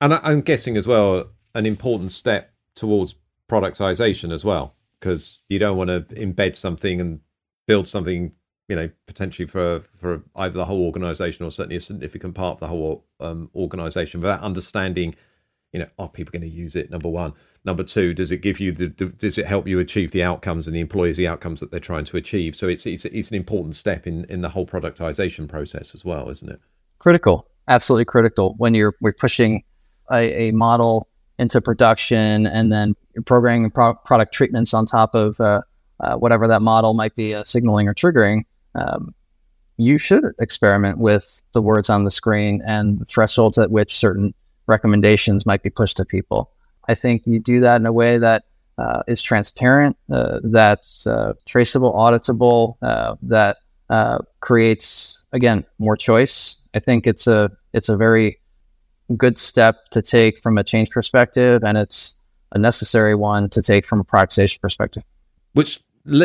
And 0.00 0.14
I'm 0.14 0.42
guessing 0.42 0.76
as 0.76 0.86
well, 0.86 1.30
an 1.54 1.64
important 1.64 2.12
step 2.12 2.52
towards 2.74 3.14
productization 3.50 4.32
as 4.32 4.44
well, 4.44 4.74
because 5.00 5.42
you 5.48 5.58
don't 5.58 5.76
want 5.76 5.88
to 5.88 6.00
embed 6.14 6.56
something 6.56 7.00
and 7.00 7.20
build 7.66 7.88
something, 7.88 8.32
you 8.68 8.76
know, 8.76 8.90
potentially 9.06 9.46
for 9.46 9.84
for 9.96 10.22
either 10.34 10.54
the 10.54 10.66
whole 10.66 10.84
organization 10.84 11.46
or 11.46 11.50
certainly 11.50 11.76
a 11.76 11.80
significant 11.80 12.34
part 12.34 12.56
of 12.56 12.60
the 12.60 12.66
whole 12.66 13.06
um, 13.20 13.50
organization 13.54 14.20
without 14.20 14.40
understanding, 14.40 15.14
you 15.76 15.82
know, 15.82 15.88
are 15.98 16.08
people 16.08 16.32
going 16.32 16.48
to 16.48 16.56
use 16.56 16.74
it? 16.74 16.90
Number 16.90 17.08
one, 17.08 17.34
Number 17.66 17.82
two, 17.82 18.14
does 18.14 18.30
it 18.30 18.42
give 18.42 18.60
you 18.60 18.70
the, 18.70 18.88
does 18.88 19.36
it 19.38 19.46
help 19.46 19.66
you 19.66 19.80
achieve 19.80 20.12
the 20.12 20.22
outcomes 20.22 20.68
and 20.68 20.76
the 20.76 20.80
employees 20.80 21.16
the 21.16 21.26
outcomes 21.26 21.58
that 21.58 21.72
they're 21.72 21.80
trying 21.80 22.04
to 22.04 22.16
achieve? 22.16 22.54
So 22.54 22.68
it's 22.68 22.86
it's 22.86 23.04
it's 23.04 23.30
an 23.30 23.34
important 23.34 23.74
step 23.74 24.06
in 24.06 24.24
in 24.26 24.40
the 24.40 24.50
whole 24.50 24.66
productization 24.66 25.48
process 25.48 25.92
as 25.92 26.04
well, 26.04 26.30
isn't 26.30 26.48
it? 26.48 26.60
Critical, 27.00 27.48
absolutely 27.66 28.04
critical. 28.04 28.54
When 28.58 28.74
you're 28.74 28.94
we're 29.00 29.12
pushing 29.12 29.64
a, 30.12 30.48
a 30.48 30.50
model 30.52 31.08
into 31.40 31.60
production 31.60 32.46
and 32.46 32.70
then 32.70 32.94
programming 33.24 33.72
pro- 33.72 33.94
product 33.94 34.32
treatments 34.32 34.72
on 34.72 34.86
top 34.86 35.16
of 35.16 35.40
uh, 35.40 35.60
uh, 35.98 36.14
whatever 36.14 36.46
that 36.46 36.62
model 36.62 36.94
might 36.94 37.16
be 37.16 37.34
uh, 37.34 37.42
signaling 37.42 37.88
or 37.88 37.94
triggering. 37.94 38.42
Um, 38.76 39.12
you 39.76 39.98
should 39.98 40.24
experiment 40.38 40.98
with 40.98 41.42
the 41.52 41.60
words 41.60 41.90
on 41.90 42.04
the 42.04 42.12
screen 42.12 42.62
and 42.64 43.00
the 43.00 43.04
thresholds 43.04 43.58
at 43.58 43.72
which 43.72 43.92
certain 43.92 44.32
recommendations 44.66 45.46
might 45.46 45.62
be 45.62 45.70
pushed 45.70 45.96
to 45.98 46.04
people. 46.04 46.50
I 46.88 46.94
think 46.94 47.26
you 47.26 47.40
do 47.40 47.60
that 47.60 47.80
in 47.80 47.86
a 47.86 47.92
way 47.92 48.18
that 48.18 48.44
uh, 48.78 49.02
is 49.08 49.22
transparent, 49.22 49.96
uh, 50.10 50.40
that's 50.42 51.06
uh, 51.06 51.32
traceable, 51.46 51.92
auditable, 51.94 52.76
uh, 52.82 53.16
that 53.22 53.58
uh, 53.88 54.18
creates 54.40 55.26
again 55.32 55.64
more 55.78 55.96
choice. 55.96 56.68
I 56.74 56.80
think 56.80 57.06
it's 57.06 57.26
a 57.26 57.50
it's 57.72 57.88
a 57.88 57.96
very 57.96 58.38
good 59.16 59.38
step 59.38 59.88
to 59.90 60.02
take 60.02 60.42
from 60.42 60.58
a 60.58 60.64
change 60.64 60.90
perspective, 60.90 61.62
and 61.64 61.78
it's 61.78 62.22
a 62.52 62.58
necessary 62.58 63.14
one 63.14 63.48
to 63.50 63.62
take 63.62 63.86
from 63.86 64.00
a 64.00 64.04
productization 64.04 64.60
perspective. 64.60 65.04
Which 65.52 65.80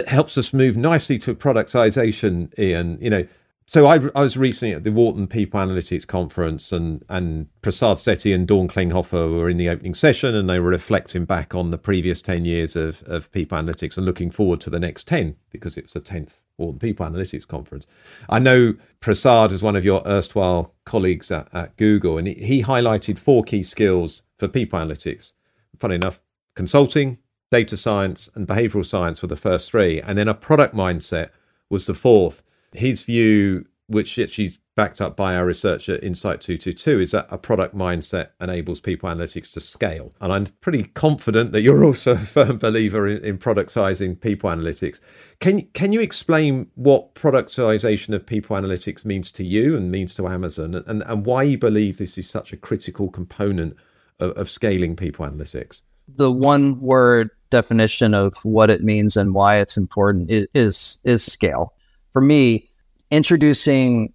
helps 0.08 0.38
us 0.38 0.54
move 0.54 0.77
nicely 0.77 1.17
to 1.19 1.34
productization, 1.36 2.58
Ian. 2.60 2.97
You 3.01 3.10
know, 3.10 3.27
so 3.71 3.86
I, 3.86 4.01
I 4.13 4.19
was 4.19 4.36
recently 4.36 4.75
at 4.75 4.84
the 4.84 4.91
Wharton 4.91 5.27
People 5.27 5.57
Analytics 5.62 6.05
Conference, 6.05 6.73
and 6.73 7.05
and 7.07 7.47
Prasad 7.62 7.95
Setty 7.95 8.36
and 8.36 8.45
Dawn 8.45 8.67
Klinghoffer 8.67 9.31
were 9.31 9.49
in 9.49 9.55
the 9.55 9.69
opening 9.69 9.93
session, 9.93 10.36
and 10.36 10.49
they 10.49 10.60
were 10.60 10.71
reflecting 10.71 11.23
back 11.23 11.55
on 11.55 11.71
the 11.71 11.77
previous 11.77 12.21
ten 12.21 12.43
years 12.43 12.75
of 12.75 13.01
of 13.03 13.31
People 13.31 13.57
Analytics 13.57 13.95
and 13.95 14.05
looking 14.05 14.29
forward 14.29 14.60
to 14.60 14.69
the 14.69 14.77
next 14.77 15.07
ten 15.07 15.38
because 15.51 15.77
it's 15.77 15.93
the 15.93 16.01
tenth 16.01 16.41
Wharton 16.57 16.79
People 16.79 17.05
Analytics 17.05 17.47
Conference. 17.47 17.88
I 18.27 18.39
know 18.39 18.73
Prasad 18.99 19.53
is 19.53 19.63
one 19.63 19.77
of 19.77 19.86
your 19.86 20.05
erstwhile 20.05 20.73
colleagues 20.84 21.31
at, 21.31 21.47
at 21.53 21.77
Google, 21.77 22.17
and 22.17 22.27
he 22.27 22.63
highlighted 22.63 23.17
four 23.17 23.41
key 23.41 23.63
skills 23.63 24.21
for 24.38 24.49
People 24.49 24.79
Analytics. 24.79 25.31
Funny 25.79 25.95
enough, 25.95 26.19
consulting, 26.57 27.19
data 27.49 27.77
science, 27.77 28.29
and 28.36 28.45
behavioral 28.45 28.86
science 28.86 29.21
were 29.21 29.29
the 29.29 29.38
first 29.38 29.71
three, 29.71 30.01
and 30.01 30.17
then 30.17 30.27
a 30.27 30.34
product 30.34 30.75
mindset 30.75 31.29
was 31.69 31.86
the 31.86 31.95
fourth 31.95 32.43
his 32.73 33.03
view, 33.03 33.65
which 33.88 34.07
she's 34.07 34.60
backed 34.75 35.01
up 35.01 35.17
by 35.17 35.36
our 35.36 35.45
research 35.45 35.89
at 35.89 36.03
Insight 36.03 36.41
222, 36.41 36.99
is 36.99 37.12
that 37.12 37.27
a 37.29 37.38
product 37.38 37.75
mindset 37.75 38.29
enables 38.39 38.79
people 38.79 39.10
analytics 39.10 39.51
to 39.53 39.60
scale. 39.60 40.13
And 40.21 40.31
I'm 40.31 40.45
pretty 40.62 40.84
confident 40.84 41.51
that 41.51 41.62
you're 41.62 41.84
also 41.86 42.13
a 42.13 42.19
firm 42.19 42.57
believer 42.57 43.07
in, 43.07 43.23
in 43.23 43.38
productizing 43.38 44.19
people 44.19 44.49
analytics. 44.49 44.99
Can, 45.39 45.63
can 45.73 45.91
you 45.91 45.99
explain 45.99 46.67
what 46.75 47.15
productization 47.15 48.15
of 48.15 48.25
people 48.25 48.55
analytics 48.55 49.03
means 49.03 49.31
to 49.34 49.43
you 49.43 49.75
and 49.75 49.91
means 49.91 50.15
to 50.15 50.27
Amazon 50.27 50.75
and, 50.75 51.03
and 51.03 51.25
why 51.25 51.43
you 51.43 51.57
believe 51.57 51.97
this 51.97 52.17
is 52.17 52.29
such 52.29 52.53
a 52.53 52.57
critical 52.57 53.10
component 53.10 53.75
of, 54.19 54.31
of 54.38 54.49
scaling 54.49 54.95
people 54.95 55.25
analytics? 55.25 55.81
The 56.15 56.31
one 56.31 56.79
word 56.79 57.29
definition 57.49 58.13
of 58.13 58.34
what 58.43 58.69
it 58.69 58.81
means 58.81 59.17
and 59.17 59.34
why 59.34 59.60
it's 59.60 59.77
important 59.77 60.29
is 60.31 60.99
is 61.03 61.23
scale 61.23 61.73
for 62.12 62.21
me, 62.21 62.69
introducing 63.10 64.13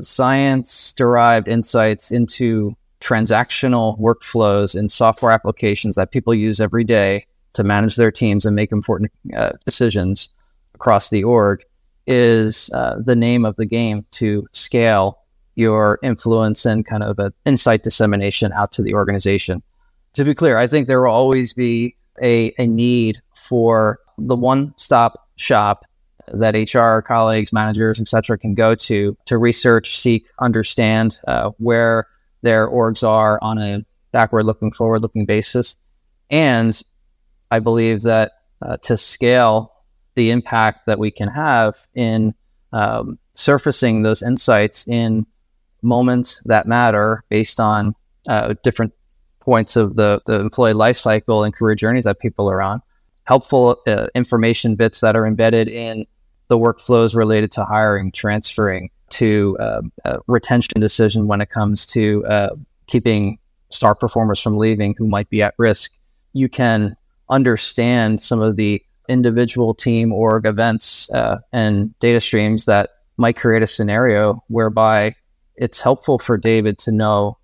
science 0.00 0.92
derived 0.92 1.48
insights 1.48 2.10
into 2.10 2.76
transactional 3.00 3.98
workflows 4.00 4.74
in 4.74 4.88
software 4.88 5.32
applications 5.32 5.94
that 5.96 6.10
people 6.10 6.34
use 6.34 6.60
every 6.60 6.84
day 6.84 7.26
to 7.52 7.62
manage 7.62 7.96
their 7.96 8.10
teams 8.10 8.46
and 8.46 8.56
make 8.56 8.72
important 8.72 9.12
uh, 9.36 9.50
decisions 9.64 10.28
across 10.74 11.10
the 11.10 11.22
org 11.22 11.62
is 12.06 12.70
uh, 12.74 12.96
the 13.04 13.16
name 13.16 13.44
of 13.44 13.56
the 13.56 13.66
game 13.66 14.04
to 14.10 14.46
scale 14.52 15.18
your 15.54 15.98
influence 16.02 16.66
and 16.66 16.86
kind 16.86 17.02
of 17.02 17.18
insight 17.46 17.82
dissemination 17.82 18.52
out 18.52 18.72
to 18.72 18.82
the 18.82 18.94
organization. 18.94 19.62
To 20.14 20.24
be 20.24 20.34
clear, 20.34 20.58
I 20.58 20.66
think 20.66 20.86
there 20.86 21.02
will 21.02 21.12
always 21.12 21.54
be 21.54 21.94
a, 22.22 22.52
a 22.58 22.66
need 22.66 23.20
for 23.34 24.00
the 24.18 24.36
one 24.36 24.74
stop 24.76 25.28
shop 25.36 25.84
that 26.28 26.54
HR 26.54 27.00
colleagues, 27.00 27.52
managers, 27.52 28.00
etc., 28.00 28.38
can 28.38 28.54
go 28.54 28.74
to 28.74 29.16
to 29.26 29.38
research, 29.38 29.98
seek, 29.98 30.26
understand 30.38 31.20
uh, 31.26 31.50
where 31.58 32.06
their 32.42 32.68
orgs 32.68 33.06
are 33.06 33.38
on 33.42 33.58
a 33.58 33.84
backward-looking, 34.12 34.72
forward-looking 34.72 35.26
basis. 35.26 35.76
And 36.30 36.80
I 37.50 37.58
believe 37.58 38.02
that 38.02 38.32
uh, 38.62 38.76
to 38.82 38.96
scale 38.96 39.72
the 40.14 40.30
impact 40.30 40.86
that 40.86 40.98
we 40.98 41.10
can 41.10 41.28
have 41.28 41.74
in 41.94 42.34
um, 42.72 43.18
surfacing 43.32 44.02
those 44.02 44.22
insights 44.22 44.86
in 44.86 45.26
moments 45.82 46.42
that 46.44 46.66
matter 46.66 47.24
based 47.28 47.60
on 47.60 47.94
uh, 48.28 48.54
different 48.62 48.96
points 49.40 49.76
of 49.76 49.96
the, 49.96 50.20
the 50.26 50.40
employee 50.40 50.72
life 50.72 50.96
cycle 50.96 51.44
and 51.44 51.54
career 51.54 51.74
journeys 51.74 52.04
that 52.04 52.18
people 52.18 52.50
are 52.50 52.62
on 52.62 52.80
helpful 53.24 53.82
uh, 53.86 54.06
information 54.14 54.76
bits 54.76 55.00
that 55.00 55.16
are 55.16 55.26
embedded 55.26 55.68
in 55.68 56.06
the 56.48 56.58
workflows 56.58 57.14
related 57.14 57.50
to 57.52 57.64
hiring, 57.64 58.12
transferring, 58.12 58.90
to 59.10 59.56
uh, 59.60 59.82
uh, 60.04 60.18
retention 60.26 60.80
decision 60.80 61.26
when 61.26 61.40
it 61.40 61.50
comes 61.50 61.86
to 61.86 62.24
uh, 62.26 62.48
keeping 62.86 63.38
star 63.70 63.94
performers 63.94 64.40
from 64.40 64.56
leaving 64.56 64.94
who 64.98 65.06
might 65.06 65.28
be 65.30 65.42
at 65.42 65.54
risk. 65.58 65.92
You 66.32 66.48
can 66.48 66.96
understand 67.30 68.20
some 68.20 68.42
of 68.42 68.56
the 68.56 68.82
individual 69.08 69.74
team 69.74 70.12
org 70.12 70.46
events 70.46 71.10
uh, 71.12 71.38
and 71.52 71.96
data 71.98 72.20
streams 72.20 72.64
that 72.64 72.90
might 73.16 73.36
create 73.36 73.62
a 73.62 73.66
scenario 73.66 74.42
whereby 74.48 75.14
it's 75.56 75.80
helpful 75.80 76.18
for 76.18 76.36
David 76.36 76.78
to 76.78 76.90
know 76.90 77.38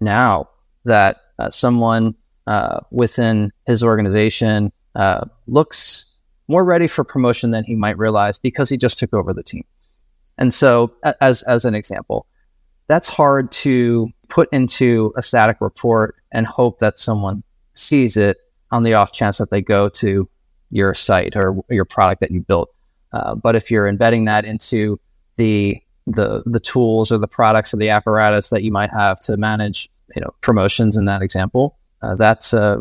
now 0.00 0.48
that 0.84 1.18
uh, 1.38 1.50
someone 1.50 2.14
uh, 2.46 2.80
within 2.90 3.52
his 3.66 3.84
organization 3.84 4.72
looks 5.46 6.09
more 6.50 6.64
ready 6.64 6.88
for 6.88 7.04
promotion 7.04 7.52
than 7.52 7.64
he 7.64 7.76
might 7.76 7.96
realize 7.96 8.38
because 8.38 8.68
he 8.68 8.76
just 8.76 8.98
took 8.98 9.14
over 9.14 9.32
the 9.32 9.42
team. 9.42 9.64
And 10.36 10.52
so, 10.52 10.92
as 11.20 11.42
as 11.42 11.64
an 11.64 11.74
example, 11.74 12.26
that's 12.88 13.08
hard 13.08 13.52
to 13.52 14.08
put 14.28 14.48
into 14.52 15.12
a 15.16 15.22
static 15.22 15.58
report 15.60 16.16
and 16.32 16.46
hope 16.46 16.78
that 16.78 16.98
someone 16.98 17.44
sees 17.74 18.16
it 18.16 18.36
on 18.72 18.82
the 18.82 18.94
off 18.94 19.12
chance 19.12 19.38
that 19.38 19.50
they 19.50 19.62
go 19.62 19.88
to 19.88 20.28
your 20.70 20.94
site 20.94 21.36
or 21.36 21.54
your 21.68 21.84
product 21.84 22.20
that 22.20 22.30
you 22.30 22.40
built. 22.40 22.68
Uh, 23.12 23.34
but 23.34 23.54
if 23.54 23.70
you're 23.70 23.86
embedding 23.86 24.24
that 24.24 24.44
into 24.44 24.98
the 25.36 25.80
the 26.06 26.42
the 26.46 26.60
tools 26.60 27.12
or 27.12 27.18
the 27.18 27.28
products 27.28 27.72
or 27.72 27.76
the 27.76 27.90
apparatus 27.90 28.50
that 28.50 28.62
you 28.64 28.72
might 28.72 28.90
have 28.90 29.20
to 29.20 29.36
manage, 29.36 29.88
you 30.16 30.20
know, 30.20 30.34
promotions 30.40 30.96
in 30.96 31.04
that 31.04 31.22
example, 31.22 31.78
uh, 32.02 32.16
that's 32.16 32.52
uh, 32.52 32.78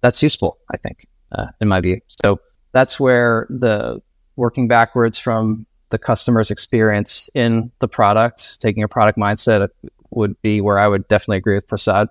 that's 0.00 0.22
useful, 0.22 0.58
I 0.72 0.78
think, 0.78 1.06
uh, 1.32 1.46
in 1.60 1.68
my 1.68 1.80
view. 1.80 2.00
So 2.24 2.40
that's 2.76 3.00
where 3.00 3.46
the 3.48 4.02
working 4.36 4.68
backwards 4.68 5.18
from 5.18 5.64
the 5.88 5.96
customer's 5.98 6.50
experience 6.50 7.30
in 7.34 7.72
the 7.78 7.88
product, 7.88 8.60
taking 8.60 8.82
a 8.82 8.88
product 8.88 9.18
mindset 9.18 9.66
would 10.10 10.40
be 10.42 10.60
where 10.60 10.78
I 10.78 10.86
would 10.86 11.08
definitely 11.08 11.38
agree 11.38 11.54
with 11.54 11.66
Prasad. 11.66 12.08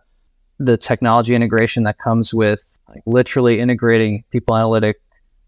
The 0.57 0.75
technology 0.75 1.35
integration 1.35 1.83
that 1.83 1.99
comes 1.99 2.33
with 2.33 2.79
like, 2.89 3.03
literally 3.05 3.59
integrating 3.59 4.23
people 4.31 4.57
analytic 4.57 4.99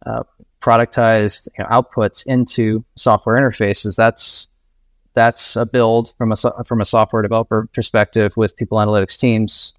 uh, 0.06 0.22
productized 0.62 1.48
you 1.58 1.64
know, 1.64 1.70
outputs 1.72 2.24
into 2.28 2.86
software 2.96 3.38
interfaces. 3.38 3.96
That's 3.96 4.54
that's 5.16 5.56
a 5.56 5.66
build 5.66 6.14
from 6.20 6.32
a 6.32 6.36
from 6.64 6.80
a 6.80 6.86
software 6.86 7.24
developer 7.24 7.68
perspective 7.74 8.34
with 8.38 8.56
people 8.56 8.78
analytics 8.78 9.18
teams 9.18 9.74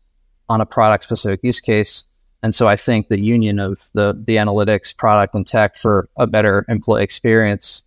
on 0.49 0.61
a 0.61 0.67
product 0.67 1.05
specific 1.05 1.39
use 1.45 1.61
case 1.61 2.09
and 2.43 2.55
so 2.55 2.69
I 2.69 2.77
think 2.77 3.09
the 3.09 3.21
union 3.21 3.59
of 3.59 3.81
the 3.95 4.19
the 4.19 4.37
analytics 4.37 4.97
product 4.97 5.35
and 5.35 5.47
tech 5.47 5.77
for 5.77 6.09
a 6.17 6.27
better 6.27 6.65
employee 6.69 7.03
experience 7.03 7.83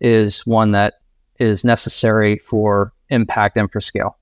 is 0.00 0.46
one 0.46 0.72
that 0.72 0.94
is 1.38 1.64
necessary 1.64 2.38
for 2.38 2.92
impact 3.10 3.56
and 3.56 3.70
for 3.70 3.80
scale. 3.80 4.16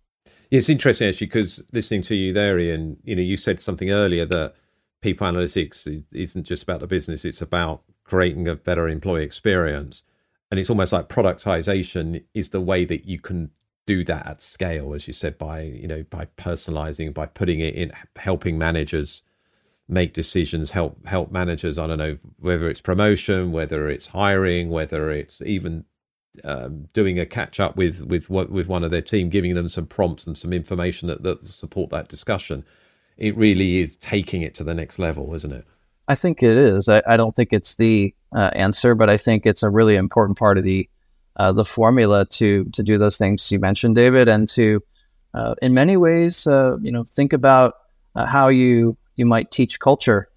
It's 0.51 0.68
interesting 0.68 1.09
actually 1.09 1.27
because 1.27 1.62
listening 1.73 2.03
to 2.03 2.14
you 2.14 2.33
there, 2.33 2.59
Ian, 2.59 2.97
you 3.05 3.16
know, 3.16 3.23
you 3.23 3.37
said 3.37 3.61
something 3.61 3.90
earlier 3.90 4.25
that 4.27 4.55
people 5.01 5.27
analytics 5.27 6.05
isn't 6.12 6.44
just 6.44 6.62
about 6.62 6.81
the 6.81 6.87
business; 6.87 7.25
it's 7.25 7.42
about 7.42 7.83
creating 8.05 8.49
a 8.49 8.55
better 8.55 8.88
employee 8.88 9.25
experience. 9.25 10.05
And 10.51 10.61
it's 10.61 10.70
almost 10.70 10.92
like 10.92 11.09
productization 11.09 12.23
is 12.35 12.51
the 12.51 12.61
way 12.61 12.85
that 12.85 13.07
you 13.07 13.18
can 13.18 13.51
do 13.87 14.05
that 14.05 14.27
at 14.27 14.40
scale, 14.40 14.94
as 14.94 15.07
you 15.07 15.12
said, 15.12 15.37
by 15.37 15.62
you 15.62 15.88
know 15.88 16.05
by 16.09 16.27
personalizing, 16.37 17.12
by 17.12 17.27
putting 17.27 17.61
it 17.61 17.75
in, 17.75 17.92
helping 18.16 18.57
managers 18.57 19.23
make 19.88 20.14
decisions, 20.14 20.70
help 20.70 21.07
help 21.07 21.31
managers. 21.31 21.79
I 21.79 21.87
don't 21.87 21.99
know 21.99 22.18
whether 22.38 22.68
it's 22.68 22.81
promotion, 22.81 23.53
whether 23.53 23.88
it's 23.88 24.09
hiring, 24.09 24.70
whether 24.70 25.11
it's 25.11 25.42
even 25.42 25.85
um, 26.42 26.88
doing 26.92 27.18
a 27.18 27.27
catch 27.27 27.61
up 27.61 27.77
with 27.77 28.01
with 28.03 28.31
with 28.31 28.66
one 28.66 28.85
of 28.85 28.90
their 28.90 29.03
team, 29.03 29.29
giving 29.29 29.55
them 29.55 29.68
some 29.68 29.87
prompts 29.87 30.27
and 30.27 30.37
some 30.37 30.53
information 30.53 31.09
that, 31.09 31.23
that 31.23 31.47
support 31.47 31.90
that 31.90 32.09
discussion. 32.09 32.64
It 33.16 33.37
really 33.37 33.79
is 33.79 33.97
taking 33.97 34.42
it 34.42 34.55
to 34.55 34.64
the 34.64 34.75
next 34.75 34.99
level, 34.99 35.35
isn't 35.35 35.53
it? 35.53 35.66
I 36.09 36.14
think 36.14 36.42
it 36.42 36.57
is. 36.57 36.88
I, 36.88 37.03
I 37.07 37.16
don't 37.16 37.35
think 37.35 37.53
it's 37.53 37.77
the 37.77 38.14
uh, 38.35 38.51
answer, 38.55 38.94
but 38.94 39.09
I 39.09 39.16
think 39.16 39.47
it's 39.47 39.62
a 39.62 39.70
really 39.70 39.97
important 39.97 40.38
part 40.38 40.59
of 40.59 40.64
the 40.64 40.88
uh, 41.37 41.53
the 41.53 41.64
formula 41.64 42.25
to 42.27 42.64
to 42.73 42.83
do 42.83 42.99
those 42.99 43.18
things 43.18 43.51
you 43.53 43.59
mentioned, 43.59 43.94
David, 43.94 44.29
and 44.29 44.49
to 44.51 44.83
uh, 45.35 45.55
in 45.61 45.75
many 45.75 45.97
ways, 45.97 46.47
uh, 46.47 46.77
you 46.81 46.92
know, 46.92 47.05
think 47.05 47.33
about 47.33 47.75
uh, 48.14 48.27
how 48.27 48.49
you 48.49 48.97
you 49.16 49.27
might 49.27 49.50
teach 49.50 49.81
culture 49.81 50.29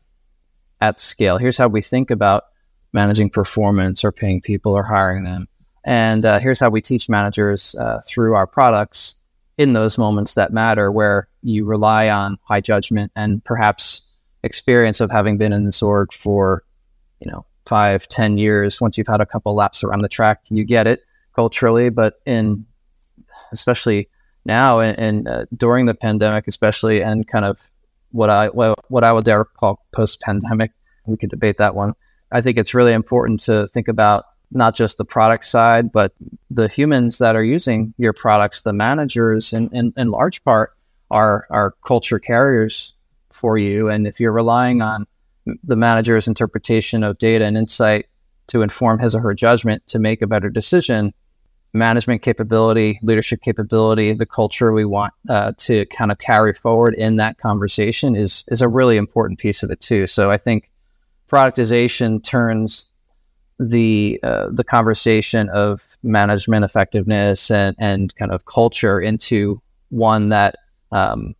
at 0.82 1.00
scale. 1.00 1.38
Here's 1.38 1.58
how 1.58 1.68
we 1.68 1.82
think 1.82 2.12
about 2.12 2.46
managing 2.94 3.30
performance 3.30 4.04
or 4.04 4.12
paying 4.12 4.42
people 4.42 4.74
or 4.74 4.84
hiring 4.84 5.24
them. 5.24 5.48
And 5.86 6.26
uh, 6.26 6.40
here's 6.40 6.60
how 6.60 6.70
we 6.70 6.82
teach 6.82 7.10
managers 7.10 7.76
uh, 7.76 8.02
through 8.06 8.36
our 8.36 8.48
products 8.48 9.24
in 9.58 9.74
those 9.74 9.98
moments 9.98 10.36
that 10.36 10.54
matter, 10.54 10.92
where 10.92 11.28
you 11.42 11.66
rely 11.66 12.10
on 12.10 12.38
high 12.44 12.62
judgment 12.62 13.12
and 13.16 13.44
perhaps 13.44 14.14
experience 14.44 15.02
of 15.02 15.10
having 15.10 15.38
been 15.38 15.54
in 15.54 15.66
this 15.66 15.82
org 15.82 16.14
for, 16.14 16.64
you 17.20 17.32
know, 17.32 17.46
five, 17.66 18.08
ten 18.08 18.38
years. 18.38 18.80
Once 18.80 18.98
you've 18.98 19.08
had 19.08 19.22
a 19.22 19.26
couple 19.26 19.56
laps 19.56 19.84
around 19.84 20.02
the 20.02 20.10
track, 20.10 20.42
you 20.50 20.64
get 20.64 20.88
it 20.88 21.02
culturally. 21.36 21.90
But 21.90 22.20
in 22.26 22.66
especially 23.52 24.10
now 24.46 24.80
and, 24.80 24.98
and 25.00 25.28
uh, 25.28 25.46
during 25.56 25.86
the 25.86 25.94
pandemic, 25.94 26.48
especially, 26.48 27.02
and 27.02 27.28
kind 27.28 27.46
of 27.46 27.68
what 28.12 28.30
I 28.30 28.48
what, 28.48 29.04
I 29.04 29.12
would 29.12 29.26
dare 29.26 29.46
call 29.46 29.86
post 29.92 30.22
pandemic. 30.22 30.72
We 31.06 31.18
could 31.18 31.30
debate 31.30 31.58
that 31.58 31.76
one. 31.76 31.94
I 32.32 32.42
think 32.42 32.58
it's 32.58 32.74
really 32.74 32.94
important 32.94 33.40
to 33.42 33.68
think 33.68 33.88
about 33.88 34.26
not 34.52 34.76
just 34.76 34.98
the 34.98 35.06
product 35.06 35.46
side, 35.46 35.92
but 35.92 36.14
the 36.50 36.68
humans 36.68 37.18
that 37.18 37.36
are 37.36 37.44
using 37.44 37.94
your 37.98 38.14
products, 38.14 38.62
the 38.62 38.74
managers, 38.74 39.54
in, 39.54 39.70
in, 39.74 39.94
in 39.98 40.10
large 40.10 40.42
part, 40.44 40.72
are 41.12 41.48
are 41.50 41.76
culture 41.86 42.20
carriers 42.20 42.94
for 43.32 43.58
you. 43.58 43.90
And 43.90 44.08
if 44.08 44.20
you're 44.20 44.32
relying 44.32 44.82
on 44.82 45.06
the 45.64 45.76
manager's 45.76 46.28
interpretation 46.28 47.04
of 47.04 47.18
data 47.18 47.46
and 47.46 47.58
insight 47.58 48.08
to 48.48 48.62
inform 48.62 49.00
his 49.00 49.16
or 49.16 49.22
her 49.22 49.34
judgment 49.34 49.86
to 49.88 50.00
make 50.00 50.22
a 50.22 50.28
better 50.28 50.50
decision, 50.50 51.14
management 51.74 52.22
capability, 52.22 53.00
leadership 53.04 53.42
capability, 53.42 54.14
the 54.14 54.26
culture 54.26 54.72
we 54.72 54.86
want 54.86 55.14
uh, 55.30 55.52
to 55.58 55.86
kind 55.88 56.12
of 56.12 56.18
carry 56.18 56.54
forward 56.54 56.94
in 56.96 57.18
that 57.18 57.38
conversation 57.38 58.16
is 58.16 58.44
is 58.48 58.62
a 58.62 58.68
really 58.68 58.98
important 58.98 59.40
piece 59.40 59.64
of 59.64 59.70
it 59.70 59.80
too. 59.80 60.08
So 60.08 60.32
I 60.32 60.38
think 60.38 60.70
productization 61.30 62.24
turns 62.24 62.94
the 63.60 64.20
uh, 64.24 64.48
the 64.52 64.64
conversation 64.64 65.50
of 65.50 65.98
management 66.04 66.64
effectiveness 66.66 67.52
and 67.52 67.76
and 67.80 68.16
kind 68.16 68.32
of 68.32 68.46
culture 68.46 69.00
into 69.00 69.62
one 69.90 70.30
that 70.30 70.56
um, 70.92 71.36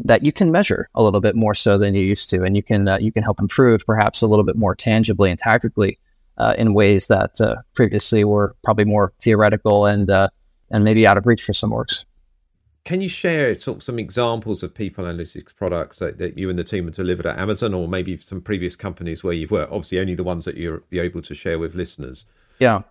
that 0.00 0.22
you 0.22 0.32
can 0.32 0.52
measure 0.52 0.88
a 0.94 1.02
little 1.02 1.20
bit 1.20 1.34
more 1.34 1.54
so 1.54 1.78
than 1.78 1.94
you 1.94 2.02
used 2.02 2.30
to, 2.30 2.44
and 2.44 2.56
you 2.56 2.62
can 2.62 2.88
uh, 2.88 2.98
you 2.98 3.12
can 3.12 3.22
help 3.22 3.40
improve 3.40 3.84
perhaps 3.84 4.22
a 4.22 4.26
little 4.26 4.44
bit 4.44 4.56
more 4.56 4.74
tangibly 4.74 5.30
and 5.30 5.38
tactically 5.38 5.98
uh, 6.38 6.54
in 6.58 6.74
ways 6.74 7.08
that 7.08 7.40
uh, 7.40 7.56
previously 7.74 8.24
were 8.24 8.54
probably 8.64 8.84
more 8.84 9.12
theoretical 9.20 9.86
and 9.86 10.10
uh, 10.10 10.28
and 10.70 10.84
maybe 10.84 11.06
out 11.06 11.16
of 11.16 11.26
reach 11.26 11.42
for 11.42 11.52
some 11.52 11.70
orgs. 11.70 12.04
Can 12.84 13.00
you 13.00 13.08
share 13.08 13.52
sort 13.56 13.78
of 13.78 13.82
some 13.82 13.98
examples 13.98 14.62
of 14.62 14.72
people 14.72 15.04
analytics 15.04 15.54
products 15.54 15.98
that, 15.98 16.18
that 16.18 16.38
you 16.38 16.48
and 16.48 16.56
the 16.56 16.62
team 16.62 16.84
have 16.84 16.94
delivered 16.94 17.26
at 17.26 17.36
Amazon, 17.36 17.74
or 17.74 17.88
maybe 17.88 18.16
some 18.18 18.40
previous 18.40 18.76
companies 18.76 19.24
where 19.24 19.32
you've 19.32 19.50
worked? 19.50 19.72
Obviously, 19.72 19.98
only 19.98 20.14
the 20.14 20.22
ones 20.22 20.44
that 20.44 20.56
you're, 20.56 20.84
able 20.92 21.22
to 21.22 21.34
share 21.34 21.58
with 21.58 21.74
listeners. 21.74 22.26
Yeah, 22.60 22.82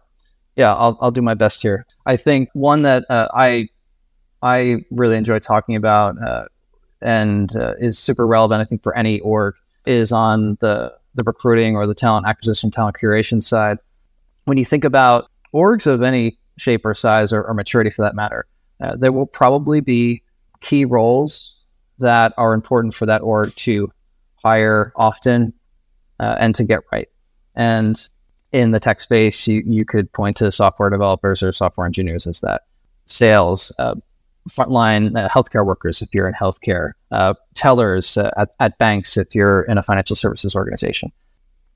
yeah, 0.55 0.73
I'll 0.73 0.97
I'll 1.01 1.11
do 1.11 1.21
my 1.21 1.33
best 1.33 1.61
here. 1.61 1.85
I 2.05 2.17
think 2.17 2.49
one 2.53 2.81
that 2.81 3.05
uh, 3.09 3.29
I 3.33 3.69
I 4.41 4.83
really 4.91 5.17
enjoy 5.17 5.39
talking 5.39 5.75
about 5.75 6.21
uh, 6.21 6.45
and 7.01 7.55
uh, 7.55 7.73
is 7.79 7.97
super 7.97 8.27
relevant, 8.27 8.61
I 8.61 8.65
think, 8.65 8.83
for 8.83 8.97
any 8.97 9.19
org 9.21 9.55
is 9.85 10.11
on 10.11 10.57
the 10.59 10.93
the 11.15 11.23
recruiting 11.23 11.75
or 11.75 11.87
the 11.87 11.95
talent 11.95 12.27
acquisition, 12.27 12.71
talent 12.71 12.97
curation 13.01 13.41
side. 13.41 13.77
When 14.45 14.57
you 14.57 14.65
think 14.65 14.83
about 14.83 15.29
orgs 15.53 15.87
of 15.87 16.03
any 16.03 16.37
shape 16.57 16.85
or 16.85 16.93
size 16.93 17.33
or, 17.33 17.43
or 17.43 17.53
maturity 17.53 17.89
for 17.89 18.03
that 18.03 18.15
matter, 18.15 18.45
uh, 18.81 18.95
there 18.95 19.11
will 19.11 19.25
probably 19.25 19.79
be 19.79 20.21
key 20.61 20.85
roles 20.85 21.63
that 21.99 22.33
are 22.37 22.53
important 22.53 22.93
for 22.93 23.05
that 23.05 23.21
org 23.21 23.53
to 23.55 23.91
hire 24.43 24.91
often 24.95 25.53
uh, 26.19 26.35
and 26.39 26.53
to 26.55 26.63
get 26.63 26.81
right. 26.91 27.07
And 27.55 27.97
in 28.51 28.71
the 28.71 28.79
tech 28.79 28.99
space, 28.99 29.47
you, 29.47 29.63
you 29.65 29.85
could 29.85 30.11
point 30.11 30.37
to 30.37 30.51
software 30.51 30.89
developers 30.89 31.41
or 31.41 31.51
software 31.51 31.87
engineers 31.87 32.27
as 32.27 32.41
that. 32.41 32.63
Sales, 33.05 33.73
uh, 33.79 33.95
frontline 34.49 35.17
uh, 35.17 35.27
healthcare 35.29 35.65
workers 35.65 36.01
if 36.01 36.09
you're 36.13 36.27
in 36.27 36.33
healthcare, 36.33 36.91
uh, 37.11 37.33
tellers 37.55 38.17
uh, 38.17 38.31
at, 38.37 38.49
at 38.59 38.77
banks 38.77 39.17
if 39.17 39.33
you're 39.33 39.63
in 39.63 39.77
a 39.77 39.83
financial 39.83 40.15
services 40.15 40.55
organization. 40.55 41.11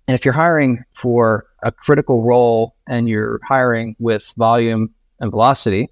And 0.07 0.15
if 0.15 0.25
you're 0.25 0.33
hiring 0.33 0.83
for 0.93 1.45
a 1.63 1.71
critical 1.71 2.23
role 2.23 2.75
and 2.87 3.07
you're 3.07 3.39
hiring 3.43 3.95
with 3.99 4.33
volume 4.37 4.93
and 5.19 5.29
velocity, 5.29 5.89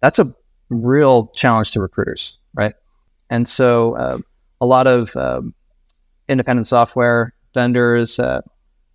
that's 0.00 0.18
a 0.18 0.32
real 0.68 1.28
challenge 1.28 1.70
to 1.72 1.80
recruiters, 1.80 2.38
right? 2.54 2.74
And 3.30 3.48
so 3.48 3.94
uh, 3.94 4.18
a 4.60 4.66
lot 4.66 4.86
of 4.86 5.14
um, 5.16 5.54
independent 6.28 6.66
software 6.66 7.34
vendors 7.54 8.18
uh, 8.18 8.40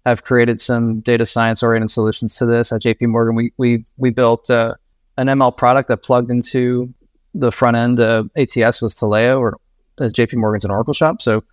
have 0.05 0.23
created 0.23 0.59
some 0.59 1.01
data 1.01 1.25
science 1.25 1.63
oriented 1.63 1.91
solutions 1.91 2.35
to 2.35 2.45
this. 2.45 2.71
At 2.71 2.81
JP 2.81 3.07
Morgan, 3.07 3.35
we, 3.35 3.53
we, 3.57 3.85
we 3.97 4.09
built 4.09 4.49
uh, 4.49 4.75
an 5.17 5.27
ML 5.27 5.55
product 5.55 5.87
that 5.89 6.03
plugged 6.03 6.31
into 6.31 6.93
the 7.33 7.51
front 7.51 7.77
end 7.77 7.99
of 7.99 8.29
ATS 8.35 8.81
was 8.81 8.95
Taleo 8.95 9.39
or 9.39 9.57
uh, 9.99 10.05
JP 10.05 10.35
Morgan's 10.35 10.65
an 10.65 10.71
Oracle 10.71 10.93
shop. 10.93 11.21
So 11.21 11.43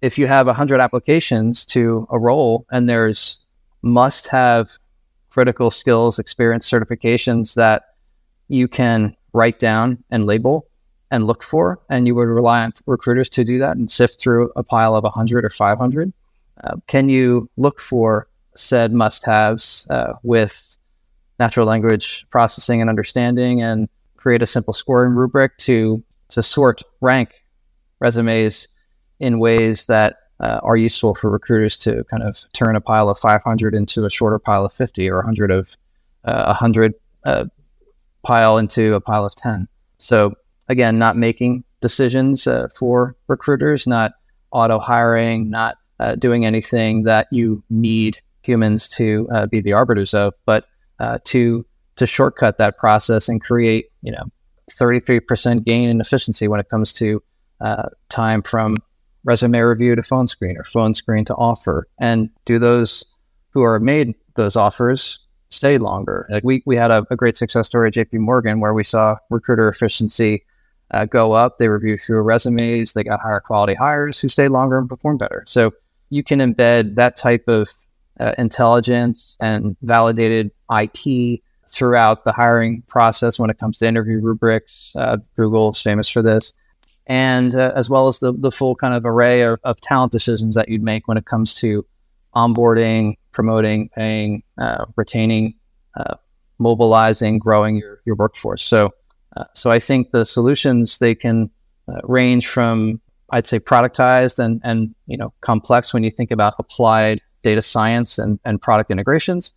if 0.00 0.18
you 0.18 0.26
have 0.26 0.46
100 0.46 0.80
applications 0.80 1.64
to 1.66 2.06
a 2.10 2.18
role 2.18 2.66
and 2.70 2.88
there's 2.88 3.46
must 3.82 4.28
have 4.28 4.72
critical 5.30 5.70
skills, 5.70 6.18
experience, 6.18 6.68
certifications 6.68 7.54
that 7.54 7.82
you 8.48 8.66
can 8.68 9.14
write 9.32 9.58
down 9.58 10.02
and 10.10 10.26
label 10.26 10.66
and 11.10 11.26
look 11.26 11.42
for, 11.42 11.80
and 11.88 12.06
you 12.06 12.14
would 12.14 12.28
rely 12.28 12.64
on 12.64 12.72
recruiters 12.86 13.28
to 13.28 13.44
do 13.44 13.58
that 13.58 13.76
and 13.76 13.90
sift 13.90 14.20
through 14.20 14.50
a 14.56 14.62
pile 14.62 14.94
of 14.94 15.04
100 15.04 15.44
or 15.44 15.50
500. 15.50 16.12
Uh, 16.64 16.76
can 16.86 17.08
you 17.08 17.48
look 17.56 17.80
for 17.80 18.26
said 18.56 18.92
must 18.92 19.24
haves 19.24 19.86
uh, 19.90 20.14
with 20.22 20.76
natural 21.38 21.66
language 21.66 22.26
processing 22.30 22.80
and 22.80 22.90
understanding 22.90 23.62
and 23.62 23.88
create 24.18 24.42
a 24.42 24.46
simple 24.46 24.74
scoring 24.74 25.14
rubric 25.14 25.56
to 25.56 26.02
to 26.28 26.42
sort 26.42 26.82
rank 27.00 27.42
resumes 28.00 28.68
in 29.18 29.38
ways 29.38 29.86
that 29.86 30.16
uh, 30.40 30.60
are 30.62 30.76
useful 30.76 31.14
for 31.14 31.30
recruiters 31.30 31.76
to 31.76 32.04
kind 32.04 32.22
of 32.22 32.44
turn 32.52 32.76
a 32.76 32.80
pile 32.80 33.08
of 33.08 33.18
500 33.18 33.74
into 33.74 34.04
a 34.04 34.10
shorter 34.10 34.38
pile 34.38 34.64
of 34.64 34.72
50 34.72 35.08
or 35.08 35.16
100 35.16 35.50
of 35.50 35.76
uh, 36.24 36.44
100 36.46 36.94
uh, 37.24 37.44
pile 38.22 38.58
into 38.58 38.94
a 38.94 39.00
pile 39.00 39.24
of 39.24 39.34
10 39.34 39.66
so 39.98 40.34
again 40.68 40.98
not 40.98 41.16
making 41.16 41.64
decisions 41.80 42.46
uh, 42.46 42.68
for 42.74 43.16
recruiters 43.28 43.86
not 43.86 44.12
auto 44.50 44.78
hiring 44.78 45.50
not 45.50 45.76
uh, 46.00 46.14
doing 46.14 46.44
anything 46.44 47.04
that 47.04 47.26
you 47.32 47.62
need 47.70 48.20
humans 48.42 48.88
to 48.88 49.28
uh, 49.32 49.46
be 49.46 49.60
the 49.60 49.72
arbiters 49.72 50.14
of 50.14 50.34
but 50.44 50.66
to 51.24 51.64
to 51.98 52.06
shortcut 52.06 52.58
that 52.58 52.78
process 52.78 53.28
and 53.28 53.42
create, 53.42 53.86
you 54.02 54.12
know, 54.12 54.24
33% 54.70 55.64
gain 55.64 55.88
in 55.88 56.00
efficiency 56.00 56.48
when 56.48 56.60
it 56.60 56.68
comes 56.68 56.92
to 56.94 57.22
uh, 57.60 57.88
time 58.08 58.42
from 58.42 58.76
resume 59.24 59.58
review 59.58 59.94
to 59.94 60.02
phone 60.02 60.28
screen 60.28 60.56
or 60.56 60.64
phone 60.64 60.94
screen 60.94 61.24
to 61.24 61.34
offer. 61.34 61.88
And 61.98 62.30
do 62.44 62.58
those 62.58 63.14
who 63.50 63.62
are 63.62 63.80
made 63.80 64.14
those 64.34 64.56
offers 64.56 65.26
stay 65.50 65.78
longer? 65.78 66.26
Like 66.30 66.44
we, 66.44 66.62
we 66.66 66.76
had 66.76 66.90
a, 66.90 67.04
a 67.10 67.16
great 67.16 67.36
success 67.36 67.66
story 67.66 67.88
at 67.88 67.94
JP 67.94 68.20
Morgan 68.20 68.60
where 68.60 68.74
we 68.74 68.84
saw 68.84 69.16
recruiter 69.30 69.68
efficiency 69.68 70.44
uh, 70.90 71.04
go 71.04 71.32
up. 71.32 71.58
They 71.58 71.68
review 71.68 71.98
fewer 71.98 72.22
resumes, 72.22 72.92
they 72.92 73.04
got 73.04 73.20
higher 73.20 73.40
quality 73.40 73.74
hires 73.74 74.20
who 74.20 74.28
stay 74.28 74.48
longer 74.48 74.78
and 74.78 74.88
perform 74.88 75.18
better. 75.18 75.44
So 75.46 75.72
you 76.10 76.22
can 76.22 76.38
embed 76.38 76.94
that 76.94 77.16
type 77.16 77.48
of 77.48 77.68
uh, 78.20 78.32
intelligence 78.38 79.36
and 79.40 79.76
validated 79.82 80.50
IP 80.70 81.40
throughout 81.68 82.24
the 82.24 82.32
hiring 82.32 82.82
process 82.88 83.38
when 83.38 83.50
it 83.50 83.58
comes 83.58 83.78
to 83.78 83.86
interview 83.86 84.20
rubrics. 84.20 84.94
Uh, 84.96 85.18
Google 85.36 85.70
is 85.70 85.80
famous 85.80 86.08
for 86.08 86.22
this. 86.22 86.52
And 87.06 87.54
uh, 87.54 87.72
as 87.74 87.88
well 87.88 88.08
as 88.08 88.18
the, 88.18 88.32
the 88.32 88.50
full 88.50 88.74
kind 88.74 88.94
of 88.94 89.04
array 89.06 89.42
of, 89.42 89.60
of, 89.64 89.80
talent 89.80 90.12
decisions 90.12 90.54
that 90.54 90.68
you'd 90.68 90.82
make 90.82 91.08
when 91.08 91.16
it 91.16 91.24
comes 91.24 91.54
to 91.54 91.86
onboarding, 92.36 93.16
promoting, 93.32 93.88
paying, 93.90 94.42
uh, 94.58 94.84
retaining, 94.96 95.54
uh, 95.96 96.16
mobilizing, 96.58 97.38
growing 97.38 97.76
your, 97.76 98.02
your 98.04 98.14
workforce. 98.14 98.62
So, 98.62 98.92
uh, 99.36 99.44
so 99.54 99.70
I 99.70 99.78
think 99.78 100.10
the 100.10 100.24
solutions 100.24 100.98
they 100.98 101.14
can 101.14 101.50
uh, 101.88 102.00
range 102.04 102.46
from 102.46 103.00
I'd 103.30 103.46
say 103.46 103.58
productized 103.58 104.38
and 104.38 104.60
and 104.64 104.94
you 105.06 105.16
know 105.16 105.32
complex 105.42 105.92
when 105.92 106.02
you 106.02 106.10
think 106.10 106.30
about 106.30 106.54
applied 106.58 107.20
data 107.42 107.62
science 107.62 108.18
and, 108.18 108.38
and 108.44 108.60
product 108.60 108.90
integrations. 108.90 109.52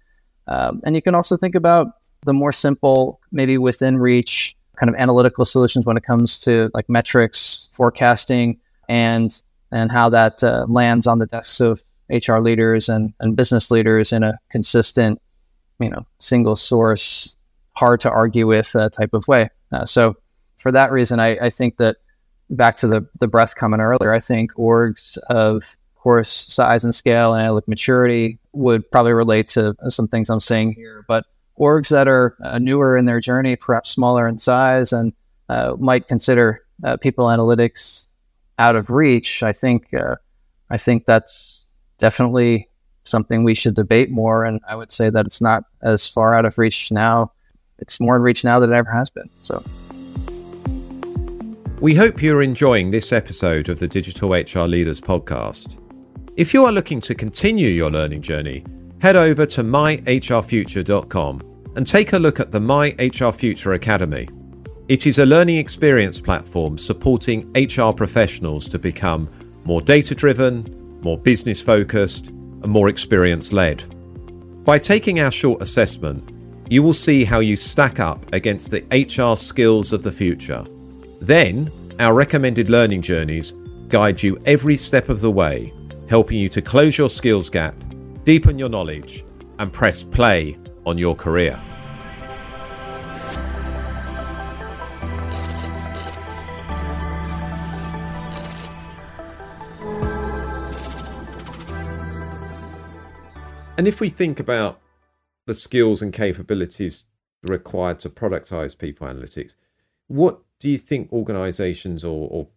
Um, 0.47 0.81
and 0.85 0.95
you 0.95 1.01
can 1.01 1.15
also 1.15 1.37
think 1.37 1.55
about 1.55 1.87
the 2.25 2.33
more 2.33 2.51
simple, 2.51 3.19
maybe 3.31 3.57
within 3.57 3.97
reach 3.97 4.55
kind 4.77 4.89
of 4.89 4.95
analytical 4.95 5.45
solutions 5.45 5.85
when 5.85 5.97
it 5.97 6.03
comes 6.03 6.39
to 6.39 6.69
like 6.73 6.89
metrics, 6.89 7.69
forecasting, 7.73 8.59
and 8.89 9.41
and 9.71 9.91
how 9.91 10.09
that 10.09 10.43
uh, 10.43 10.65
lands 10.67 11.07
on 11.07 11.19
the 11.19 11.25
desks 11.25 11.59
of 11.59 11.83
HR 12.09 12.39
leaders 12.39 12.89
and, 12.89 13.13
and 13.19 13.35
business 13.35 13.71
leaders 13.71 14.11
in 14.11 14.21
a 14.23 14.37
consistent, 14.49 15.21
you 15.79 15.89
know, 15.89 16.05
single 16.19 16.57
source, 16.57 17.37
hard 17.75 18.01
to 18.01 18.09
argue 18.09 18.47
with 18.47 18.75
uh, 18.75 18.89
type 18.89 19.13
of 19.13 19.27
way. 19.27 19.49
Uh, 19.71 19.85
so 19.85 20.17
for 20.57 20.71
that 20.73 20.91
reason, 20.91 21.19
I, 21.19 21.37
I 21.37 21.49
think 21.49 21.77
that 21.77 21.97
back 22.49 22.77
to 22.77 22.87
the 22.87 23.07
the 23.19 23.27
breath 23.27 23.55
comment 23.55 23.81
earlier, 23.81 24.11
I 24.11 24.19
think 24.19 24.53
orgs 24.55 25.17
of 25.29 25.77
course 25.95 26.29
size 26.29 26.83
and 26.83 26.93
scale 26.93 27.33
and 27.33 27.43
analytic 27.43 27.67
maturity 27.67 28.39
would 28.53 28.89
probably 28.91 29.13
relate 29.13 29.47
to 29.49 29.75
some 29.89 30.07
things 30.07 30.29
I'm 30.29 30.39
saying 30.39 30.73
here, 30.73 31.05
but 31.07 31.25
orgs 31.61 31.89
that 31.89 32.07
are 32.07 32.35
uh, 32.43 32.57
newer 32.57 32.97
in 32.97 33.05
their 33.05 33.19
journey, 33.19 33.55
perhaps 33.55 33.91
smaller 33.91 34.27
in 34.27 34.37
size, 34.39 34.91
and 34.91 35.13
uh, 35.47 35.75
might 35.79 36.07
consider 36.07 36.65
uh, 36.83 36.97
people 36.97 37.27
analytics 37.27 38.11
out 38.61 38.75
of 38.75 38.89
reach, 38.89 39.43
I 39.43 39.53
think 39.53 39.93
uh, 39.93 40.15
I 40.69 40.77
think 40.77 41.05
that's 41.05 41.75
definitely 41.97 42.69
something 43.03 43.43
we 43.43 43.55
should 43.55 43.73
debate 43.73 44.11
more. 44.11 44.45
And 44.45 44.61
I 44.67 44.75
would 44.75 44.91
say 44.91 45.09
that 45.09 45.25
it's 45.25 45.41
not 45.41 45.63
as 45.81 46.07
far 46.07 46.35
out 46.35 46.45
of 46.45 46.57
reach 46.57 46.91
now. 46.91 47.31
It's 47.79 47.99
more 47.99 48.15
in 48.15 48.21
reach 48.21 48.43
now 48.43 48.59
than 48.59 48.71
it 48.71 48.75
ever 48.75 48.91
has 48.91 49.09
been. 49.09 49.29
So. 49.41 49.63
We 51.79 51.95
hope 51.95 52.21
you're 52.21 52.43
enjoying 52.43 52.91
this 52.91 53.11
episode 53.11 53.67
of 53.67 53.79
the 53.79 53.87
Digital 53.87 54.31
HR 54.33 54.67
Leaders 54.67 55.01
podcast. 55.01 55.77
If 56.37 56.53
you 56.53 56.63
are 56.65 56.71
looking 56.71 57.01
to 57.01 57.15
continue 57.15 57.69
your 57.69 57.89
learning 57.89 58.21
journey, 58.21 58.63
head 58.99 59.15
over 59.15 59.47
to 59.47 59.63
myhrfuture.com 59.63 61.50
and 61.75 61.87
take 61.87 62.13
a 62.13 62.19
look 62.19 62.39
at 62.39 62.51
the 62.51 62.59
My 62.59 62.95
HR 62.99 63.31
Future 63.31 63.73
Academy. 63.73 64.27
It 64.87 65.07
is 65.07 65.19
a 65.19 65.25
learning 65.25 65.57
experience 65.57 66.19
platform 66.19 66.77
supporting 66.77 67.49
HR 67.53 67.91
professionals 67.91 68.67
to 68.69 68.79
become 68.79 69.29
more 69.63 69.81
data 69.81 70.13
driven, 70.13 70.99
more 71.01 71.17
business 71.17 71.61
focused, 71.61 72.27
and 72.27 72.67
more 72.67 72.89
experience 72.89 73.53
led. 73.53 73.83
By 74.65 74.79
taking 74.79 75.21
our 75.21 75.31
short 75.31 75.61
assessment, 75.61 76.29
you 76.69 76.83
will 76.83 76.93
see 76.93 77.23
how 77.23 77.39
you 77.39 77.55
stack 77.55 77.99
up 77.99 78.25
against 78.33 78.71
the 78.71 78.83
HR 78.91 79.35
skills 79.35 79.93
of 79.93 80.03
the 80.03 80.11
future. 80.11 80.65
Then, 81.21 81.71
our 81.99 82.13
recommended 82.13 82.69
learning 82.69 83.01
journeys 83.01 83.53
guide 83.87 84.21
you 84.21 84.41
every 84.45 84.77
step 84.77 85.09
of 85.09 85.21
the 85.21 85.31
way, 85.31 85.73
helping 86.09 86.37
you 86.37 86.49
to 86.49 86.61
close 86.61 86.97
your 86.97 87.09
skills 87.09 87.49
gap, 87.49 87.75
deepen 88.23 88.59
your 88.59 88.69
knowledge, 88.69 89.25
and 89.59 89.71
press 89.71 90.03
play 90.03 90.57
on 90.85 90.97
your 90.97 91.15
career. 91.15 91.59
And 103.77 103.87
if 103.87 103.99
we 103.99 104.09
think 104.09 104.39
about 104.39 104.79
the 105.47 105.55
skills 105.55 106.03
and 106.03 106.13
capabilities 106.13 107.07
required 107.41 107.97
to 107.99 108.09
productize 108.09 108.77
people 108.77 109.07
analytics, 109.07 109.55
what 110.07 110.41
do 110.59 110.69
you 110.69 110.77
think 110.77 111.11
organizations 111.11 112.03
or, 112.03 112.27
or 112.29 112.47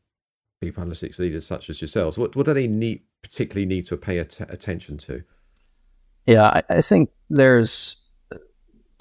people 0.60 0.84
analytics 0.84 1.18
leaders 1.18 1.46
such 1.46 1.70
as 1.70 1.80
yourselves, 1.80 2.18
what, 2.18 2.36
what 2.36 2.44
do 2.44 2.52
they 2.52 2.66
need, 2.66 3.02
particularly 3.22 3.64
need 3.64 3.86
to 3.86 3.96
pay 3.96 4.18
at- 4.18 4.40
attention 4.50 4.98
to? 4.98 5.22
Yeah, 6.26 6.42
I, 6.42 6.62
I, 6.68 6.80
think 6.80 7.10
there's 7.30 8.03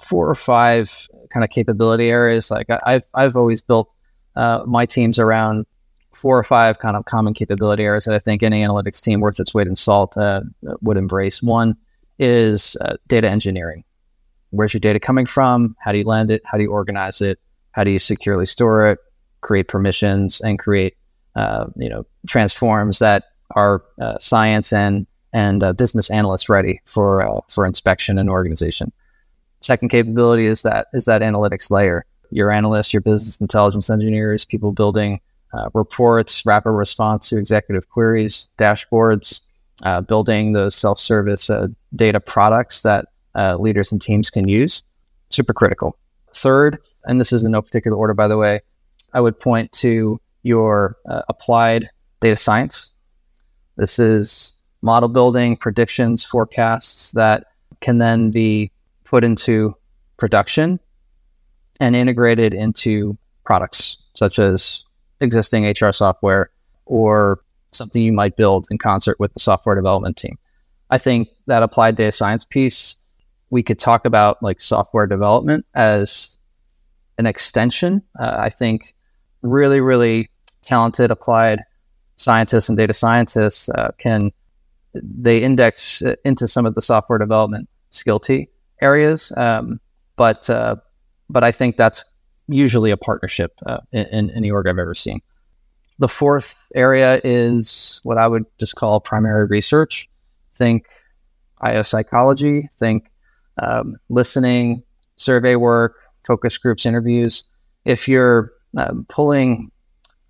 four 0.04 0.28
or 0.28 0.34
five 0.34 1.06
kind 1.32 1.44
of 1.44 1.50
capability 1.50 2.10
areas. 2.10 2.50
Like 2.50 2.68
I, 2.70 2.92
have 2.92 3.04
I've 3.14 3.36
always 3.36 3.62
built 3.62 3.94
uh, 4.36 4.62
my 4.66 4.86
teams 4.86 5.18
around 5.18 5.66
four 6.12 6.38
or 6.38 6.44
five 6.44 6.78
kind 6.78 6.96
of 6.96 7.04
common 7.04 7.34
capability 7.34 7.82
areas 7.82 8.04
that 8.04 8.14
I 8.14 8.18
think 8.18 8.42
any 8.42 8.62
analytics 8.62 9.00
team 9.00 9.20
worth 9.20 9.40
its 9.40 9.52
weight 9.52 9.66
in 9.66 9.76
salt 9.76 10.16
uh, 10.16 10.42
would 10.80 10.96
embrace. 10.96 11.42
One 11.42 11.76
is 12.18 12.76
uh, 12.80 12.96
data 13.08 13.28
engineering. 13.28 13.84
Where's 14.50 14.72
your 14.72 14.80
data 14.80 15.00
coming 15.00 15.26
from? 15.26 15.76
How 15.80 15.92
do 15.92 15.98
you 15.98 16.04
land 16.04 16.30
it? 16.30 16.42
How 16.44 16.56
do 16.56 16.62
you 16.62 16.70
organize 16.70 17.20
it? 17.20 17.40
How 17.72 17.82
do 17.82 17.90
you 17.90 17.98
securely 17.98 18.46
store 18.46 18.86
it, 18.86 18.98
create 19.40 19.66
permissions, 19.66 20.40
and 20.40 20.58
create 20.58 20.96
uh, 21.34 21.66
you 21.76 21.88
know 21.88 22.06
transforms 22.28 23.00
that 23.00 23.24
are 23.56 23.82
uh, 24.00 24.16
science 24.18 24.72
and 24.72 25.06
and 25.32 25.64
uh, 25.64 25.72
business 25.72 26.10
analyst 26.10 26.48
ready 26.48 26.80
for 26.84 27.42
for 27.48 27.66
inspection 27.66 28.18
and 28.18 28.30
organization. 28.30 28.92
Second 29.64 29.88
capability 29.88 30.44
is 30.44 30.62
that 30.62 30.88
is 30.92 31.06
that 31.06 31.22
analytics 31.22 31.70
layer. 31.70 32.04
Your 32.30 32.50
analysts, 32.50 32.92
your 32.92 33.00
business 33.00 33.40
intelligence 33.40 33.88
engineers, 33.88 34.44
people 34.44 34.72
building 34.72 35.20
uh, 35.54 35.70
reports, 35.72 36.44
rapid 36.44 36.72
response 36.72 37.30
to 37.30 37.38
executive 37.38 37.88
queries, 37.88 38.48
dashboards, 38.58 39.40
uh, 39.84 40.02
building 40.02 40.52
those 40.52 40.74
self-service 40.74 41.50
data 41.96 42.20
products 42.20 42.82
that 42.82 43.06
leaders 43.58 43.90
and 43.90 44.02
teams 44.02 44.28
can 44.28 44.48
use. 44.48 44.82
Super 45.30 45.54
critical. 45.54 45.96
Third 46.34 46.78
and 47.06 47.18
this 47.18 47.32
is 47.32 47.42
in 47.42 47.52
no 47.52 47.62
particular 47.62 47.96
order, 47.96 48.12
by 48.12 48.28
the 48.28 48.36
way, 48.36 48.60
I 49.14 49.20
would 49.20 49.38
point 49.40 49.72
to 49.72 50.20
your 50.42 50.96
uh, 51.08 51.22
applied 51.28 51.88
data 52.20 52.36
science. 52.36 52.94
This 53.76 53.98
is 53.98 54.62
model 54.82 55.08
building, 55.08 55.56
predictions, 55.56 56.22
forecasts 56.22 57.12
that 57.12 57.46
can 57.80 57.98
then 57.98 58.30
be 58.30 58.70
put 59.14 59.22
into 59.22 59.76
production 60.16 60.80
and 61.78 61.94
integrated 61.94 62.52
into 62.52 63.16
products 63.44 64.06
such 64.16 64.40
as 64.40 64.84
existing 65.20 65.64
HR 65.66 65.92
software 65.92 66.50
or 66.84 67.40
something 67.70 68.02
you 68.02 68.12
might 68.12 68.34
build 68.34 68.66
in 68.72 68.76
concert 68.76 69.16
with 69.20 69.32
the 69.32 69.38
software 69.38 69.76
development 69.76 70.16
team. 70.16 70.36
I 70.90 70.98
think 70.98 71.28
that 71.46 71.62
applied 71.62 71.94
data 71.94 72.10
science 72.10 72.44
piece, 72.44 73.06
we 73.50 73.62
could 73.62 73.78
talk 73.78 74.04
about 74.04 74.42
like 74.42 74.60
software 74.60 75.06
development 75.06 75.64
as 75.76 76.36
an 77.16 77.26
extension. 77.26 78.02
Uh, 78.18 78.34
I 78.36 78.50
think 78.50 78.96
really, 79.42 79.80
really 79.80 80.28
talented 80.62 81.12
applied 81.12 81.60
scientists 82.16 82.68
and 82.68 82.76
data 82.76 82.92
scientists 82.92 83.68
uh, 83.68 83.92
can 83.96 84.32
they 84.92 85.40
index 85.40 86.02
into 86.24 86.48
some 86.48 86.66
of 86.66 86.74
the 86.74 86.82
software 86.82 87.20
development 87.20 87.68
skill 87.90 88.18
T 88.18 88.48
areas, 88.84 89.32
um, 89.36 89.80
but 90.16 90.48
uh, 90.50 90.76
but 91.28 91.42
I 91.42 91.50
think 91.50 91.76
that's 91.76 92.04
usually 92.46 92.90
a 92.90 92.96
partnership 92.96 93.58
uh, 93.66 93.78
in, 93.92 94.30
any 94.30 94.50
org 94.50 94.68
I've 94.68 94.78
ever 94.78 94.94
seen. 94.94 95.20
The 95.98 96.08
fourth 96.08 96.70
area 96.74 97.20
is 97.24 98.00
what 98.02 98.18
I 98.18 98.26
would 98.26 98.44
just 98.58 98.76
call 98.76 99.00
primary 99.00 99.46
research. 99.46 100.08
Think 100.54 100.86
IO 101.60 101.82
psychology. 101.82 102.68
Think 102.78 103.10
um, 103.62 103.96
listening, 104.08 104.82
survey 105.16 105.56
work, 105.56 105.96
focus 106.24 106.58
groups, 106.58 106.84
interviews. 106.84 107.44
If 107.84 108.08
you're 108.08 108.52
uh, 108.76 108.92
pulling 109.08 109.70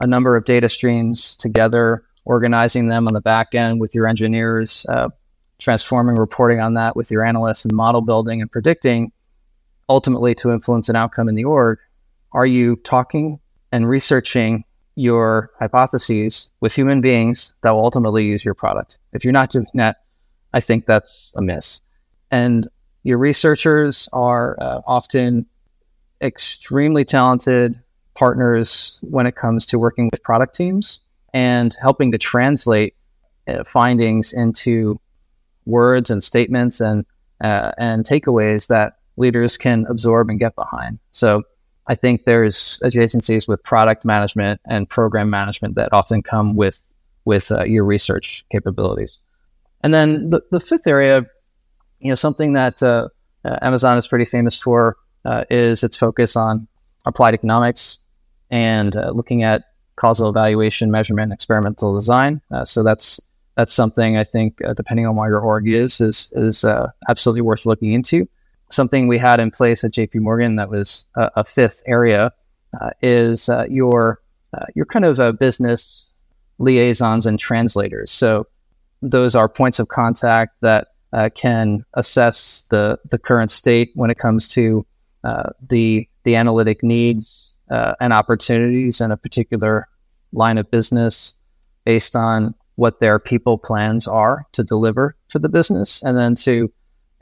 a 0.00 0.06
number 0.06 0.36
of 0.36 0.44
data 0.44 0.68
streams 0.68 1.36
together, 1.36 2.04
organizing 2.24 2.88
them 2.88 3.08
on 3.08 3.14
the 3.14 3.20
back 3.20 3.54
end 3.54 3.80
with 3.80 3.94
your 3.94 4.06
engineers, 4.06 4.86
uh, 4.88 5.08
transforming 5.58 6.16
reporting 6.16 6.60
on 6.60 6.74
that 6.74 6.96
with 6.96 7.10
your 7.10 7.24
analysts, 7.24 7.64
and 7.64 7.74
model 7.74 8.00
building 8.00 8.40
and 8.40 8.50
predicting, 8.50 9.12
ultimately 9.88 10.34
to 10.34 10.50
influence 10.50 10.88
an 10.88 10.96
outcome 10.96 11.28
in 11.28 11.34
the 11.34 11.44
org, 11.44 11.78
are 12.32 12.46
you 12.46 12.76
talking 12.76 13.38
and 13.72 13.88
researching 13.88 14.64
your 14.96 15.50
hypotheses 15.58 16.52
with 16.60 16.74
human 16.74 17.00
beings 17.00 17.54
that 17.62 17.70
will 17.70 17.84
ultimately 17.84 18.24
use 18.24 18.44
your 18.44 18.54
product? 18.54 18.98
If 19.12 19.24
you're 19.24 19.32
not 19.32 19.50
doing 19.50 19.66
that, 19.74 20.02
I 20.52 20.60
think 20.60 20.86
that's 20.86 21.34
a 21.36 21.42
miss. 21.42 21.80
And 22.30 22.68
your 23.02 23.18
researchers 23.18 24.08
are 24.12 24.56
uh, 24.60 24.80
often 24.86 25.46
extremely 26.22 27.04
talented 27.04 27.78
partners 28.14 29.00
when 29.02 29.26
it 29.26 29.36
comes 29.36 29.66
to 29.66 29.78
working 29.78 30.08
with 30.10 30.22
product 30.22 30.54
teams 30.54 31.00
and 31.32 31.76
helping 31.80 32.12
to 32.12 32.18
translate 32.18 32.94
uh, 33.48 33.64
findings 33.64 34.32
into 34.32 34.98
words 35.66 36.10
and 36.10 36.22
statements 36.22 36.80
and 36.80 37.04
uh, 37.40 37.72
and 37.78 38.04
takeaways 38.04 38.68
that 38.68 38.98
leaders 39.16 39.56
can 39.56 39.86
absorb 39.88 40.28
and 40.28 40.38
get 40.38 40.54
behind. 40.54 40.98
So 41.12 41.42
I 41.86 41.94
think 41.94 42.24
there's 42.24 42.80
adjacencies 42.82 43.46
with 43.46 43.62
product 43.62 44.04
management 44.04 44.60
and 44.66 44.88
program 44.88 45.30
management 45.30 45.74
that 45.74 45.92
often 45.92 46.22
come 46.22 46.56
with 46.56 46.80
with 47.24 47.50
uh, 47.50 47.64
your 47.64 47.84
research 47.84 48.44
capabilities. 48.50 49.18
And 49.82 49.92
then 49.92 50.30
the, 50.30 50.40
the 50.50 50.60
fifth 50.60 50.86
area, 50.86 51.26
you 52.00 52.08
know, 52.08 52.14
something 52.14 52.54
that 52.54 52.82
uh, 52.82 53.08
uh, 53.44 53.58
Amazon 53.62 53.98
is 53.98 54.08
pretty 54.08 54.24
famous 54.24 54.58
for 54.58 54.96
uh, 55.24 55.44
is 55.50 55.82
its 55.84 55.96
focus 55.96 56.36
on 56.36 56.66
applied 57.06 57.34
economics 57.34 57.98
and 58.50 58.96
uh, 58.96 59.10
looking 59.10 59.42
at 59.42 59.64
causal 59.96 60.28
evaluation, 60.28 60.90
measurement, 60.90 61.32
experimental 61.32 61.94
design. 61.94 62.40
So 62.64 62.82
that's 62.82 63.20
that's 63.56 63.74
something 63.74 64.16
I 64.16 64.24
think, 64.24 64.62
uh, 64.64 64.74
depending 64.74 65.06
on 65.06 65.16
where 65.16 65.28
your 65.28 65.40
org 65.40 65.68
is, 65.68 66.00
is 66.00 66.32
is 66.34 66.64
uh, 66.64 66.90
absolutely 67.08 67.42
worth 67.42 67.66
looking 67.66 67.92
into. 67.92 68.28
Something 68.70 69.06
we 69.06 69.18
had 69.18 69.40
in 69.40 69.50
place 69.50 69.84
at 69.84 69.92
JP 69.92 70.16
Morgan 70.20 70.56
that 70.56 70.70
was 70.70 71.06
a, 71.14 71.44
fifth 71.44 71.82
area 71.86 72.32
uh, 72.80 72.90
is 73.02 73.48
your 73.68 74.20
your 74.74 74.86
kind 74.86 75.04
of 75.04 75.38
business 75.38 76.18
liaisons 76.58 77.26
and 77.26 77.38
translators. 77.38 78.10
So 78.10 78.46
those 79.02 79.34
are 79.34 79.48
points 79.48 79.78
of 79.78 79.88
contact 79.88 80.60
that 80.60 80.88
uh, 81.12 81.28
can 81.34 81.84
assess 81.94 82.66
the 82.70 82.98
the 83.10 83.18
current 83.18 83.50
state 83.50 83.90
when 83.94 84.10
it 84.10 84.18
comes 84.18 84.48
to 84.48 84.84
uh, 85.22 85.50
the 85.68 86.08
the 86.24 86.36
analytic 86.36 86.82
needs 86.82 87.62
uh, 87.70 87.94
and 88.00 88.12
opportunities 88.12 89.00
in 89.00 89.12
a 89.12 89.16
particular 89.16 89.86
line 90.32 90.58
of 90.58 90.70
business 90.70 91.40
based 91.84 92.16
on 92.16 92.54
what 92.76 93.00
their 93.00 93.18
people 93.18 93.58
plans 93.58 94.08
are 94.08 94.46
to 94.52 94.64
deliver 94.64 95.16
to 95.28 95.38
the 95.38 95.48
business, 95.48 96.02
and 96.02 96.16
then 96.16 96.34
to 96.34 96.72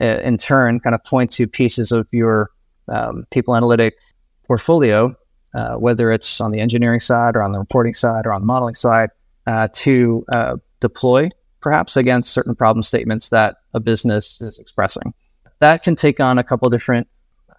uh, 0.01 0.19
in 0.21 0.37
turn 0.37 0.79
kind 0.79 0.95
of 0.95 1.03
point 1.03 1.31
to 1.31 1.47
pieces 1.47 1.91
of 1.91 2.07
your 2.11 2.49
um, 2.87 3.25
people 3.31 3.55
analytic 3.55 3.95
portfolio, 4.47 5.15
uh, 5.53 5.75
whether 5.75 6.11
it's 6.11 6.41
on 6.41 6.51
the 6.51 6.59
engineering 6.59 6.99
side 6.99 7.35
or 7.35 7.43
on 7.43 7.51
the 7.51 7.59
reporting 7.59 7.93
side 7.93 8.25
or 8.25 8.33
on 8.33 8.41
the 8.41 8.47
modeling 8.47 8.75
side, 8.75 9.09
uh, 9.47 9.67
to 9.73 10.25
deploy 10.79 11.29
perhaps 11.61 11.95
against 11.95 12.33
certain 12.33 12.55
problem 12.55 12.83
statements 12.83 13.29
that 13.29 13.57
a 13.73 13.79
business 13.79 14.41
is 14.41 14.59
expressing. 14.59 15.13
That 15.59 15.83
can 15.83 15.95
take 15.95 16.19
on 16.19 16.37
a 16.37 16.43
couple 16.43 16.69
different 16.69 17.07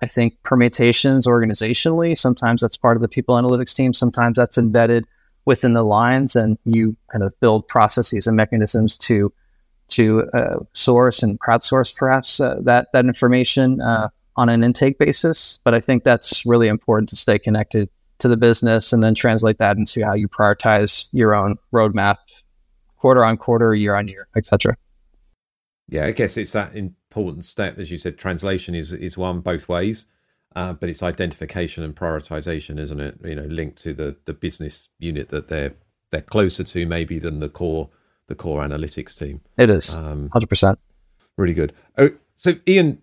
I 0.02 0.06
think 0.06 0.42
permutations 0.42 1.26
organizationally. 1.26 2.16
Sometimes 2.16 2.60
that's 2.60 2.76
part 2.76 2.96
of 2.96 3.00
the 3.00 3.08
people 3.08 3.36
analytics 3.36 3.74
team. 3.74 3.94
Sometimes 3.94 4.36
that's 4.36 4.58
embedded 4.58 5.06
within 5.44 5.74
the 5.74 5.82
lines, 5.82 6.36
and 6.36 6.58
you 6.64 6.96
kind 7.12 7.22
of 7.22 7.38
build 7.40 7.68
processes 7.68 8.26
and 8.26 8.36
mechanisms 8.36 8.96
to 8.98 9.32
to 9.88 10.28
uh, 10.32 10.56
source 10.72 11.22
and 11.22 11.38
crowdsource 11.40 11.94
perhaps 11.94 12.40
uh, 12.40 12.56
that 12.62 12.88
that 12.92 13.04
information 13.04 13.80
uh, 13.80 14.08
on 14.36 14.48
an 14.48 14.64
intake 14.64 14.98
basis. 14.98 15.60
But 15.64 15.74
I 15.74 15.80
think 15.80 16.04
that's 16.04 16.44
really 16.46 16.68
important 16.68 17.08
to 17.10 17.16
stay 17.16 17.38
connected 17.38 17.88
to 18.18 18.28
the 18.28 18.36
business 18.36 18.92
and 18.92 19.02
then 19.02 19.14
translate 19.14 19.58
that 19.58 19.76
into 19.76 20.04
how 20.04 20.14
you 20.14 20.28
prioritize 20.28 21.08
your 21.12 21.34
own 21.34 21.56
roadmap, 21.72 22.16
quarter 22.96 23.24
on 23.24 23.36
quarter, 23.36 23.74
year 23.74 23.94
on 23.94 24.08
year, 24.08 24.28
etc. 24.36 24.76
Yeah, 25.88 26.06
I 26.06 26.12
guess 26.12 26.36
it's 26.36 26.52
that 26.52 26.74
important 26.74 27.44
step, 27.44 27.78
as 27.78 27.90
you 27.90 27.98
said. 27.98 28.16
Translation 28.16 28.74
is 28.74 28.92
is 28.92 29.18
one 29.18 29.40
both 29.40 29.68
ways. 29.68 30.06
Uh, 30.54 30.72
but 30.72 30.88
it's 30.88 31.02
identification 31.02 31.82
and 31.82 31.96
prioritization, 31.96 32.78
isn't 32.78 33.00
it? 33.00 33.18
You 33.24 33.34
know, 33.34 33.44
linked 33.44 33.78
to 33.82 33.92
the 33.92 34.16
the 34.24 34.32
business 34.32 34.88
unit 34.98 35.30
that 35.30 35.48
they're 35.48 35.74
they're 36.10 36.22
closer 36.22 36.62
to 36.62 36.86
maybe 36.86 37.18
than 37.18 37.40
the 37.40 37.48
core 37.48 37.90
the 38.28 38.34
core 38.34 38.62
analytics 38.62 39.16
team. 39.18 39.40
It 39.58 39.70
is 39.70 39.96
um, 39.96 40.28
hundred 40.32 40.48
percent. 40.48 40.78
Really 41.36 41.54
good. 41.54 41.72
Oh, 41.98 42.10
so 42.36 42.54
Ian, 42.68 42.98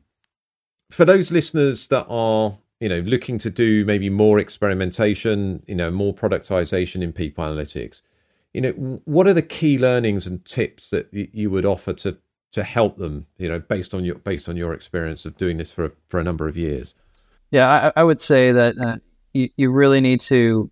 for 0.89 1.05
those 1.05 1.31
listeners 1.31 1.87
that 1.89 2.05
are 2.09 2.57
you 2.79 2.87
know 2.87 2.99
looking 2.99 3.37
to 3.39 3.49
do 3.49 3.85
maybe 3.85 4.09
more 4.09 4.39
experimentation, 4.39 5.63
you 5.67 5.75
know, 5.75 5.91
more 5.91 6.13
productization 6.13 7.01
in 7.01 7.11
people 7.11 7.43
analytics, 7.43 8.01
you 8.53 8.61
know, 8.61 8.71
what 9.05 9.27
are 9.27 9.33
the 9.33 9.41
key 9.41 9.77
learnings 9.77 10.25
and 10.25 10.45
tips 10.45 10.89
that 10.89 11.07
you 11.11 11.49
would 11.49 11.65
offer 11.65 11.93
to 11.93 12.17
to 12.53 12.63
help 12.63 12.97
them? 12.97 13.27
You 13.37 13.49
know, 13.49 13.59
based 13.59 13.93
on 13.93 14.05
your 14.05 14.15
based 14.15 14.47
on 14.47 14.57
your 14.57 14.73
experience 14.73 15.25
of 15.25 15.37
doing 15.37 15.57
this 15.57 15.71
for 15.71 15.85
a, 15.85 15.91
for 16.07 16.19
a 16.19 16.23
number 16.23 16.47
of 16.47 16.57
years. 16.57 16.93
Yeah, 17.51 17.91
I, 17.95 18.01
I 18.01 18.03
would 18.03 18.21
say 18.21 18.53
that 18.53 18.77
uh, 18.77 18.95
you 19.33 19.49
you 19.57 19.71
really 19.71 20.01
need 20.01 20.21
to 20.21 20.71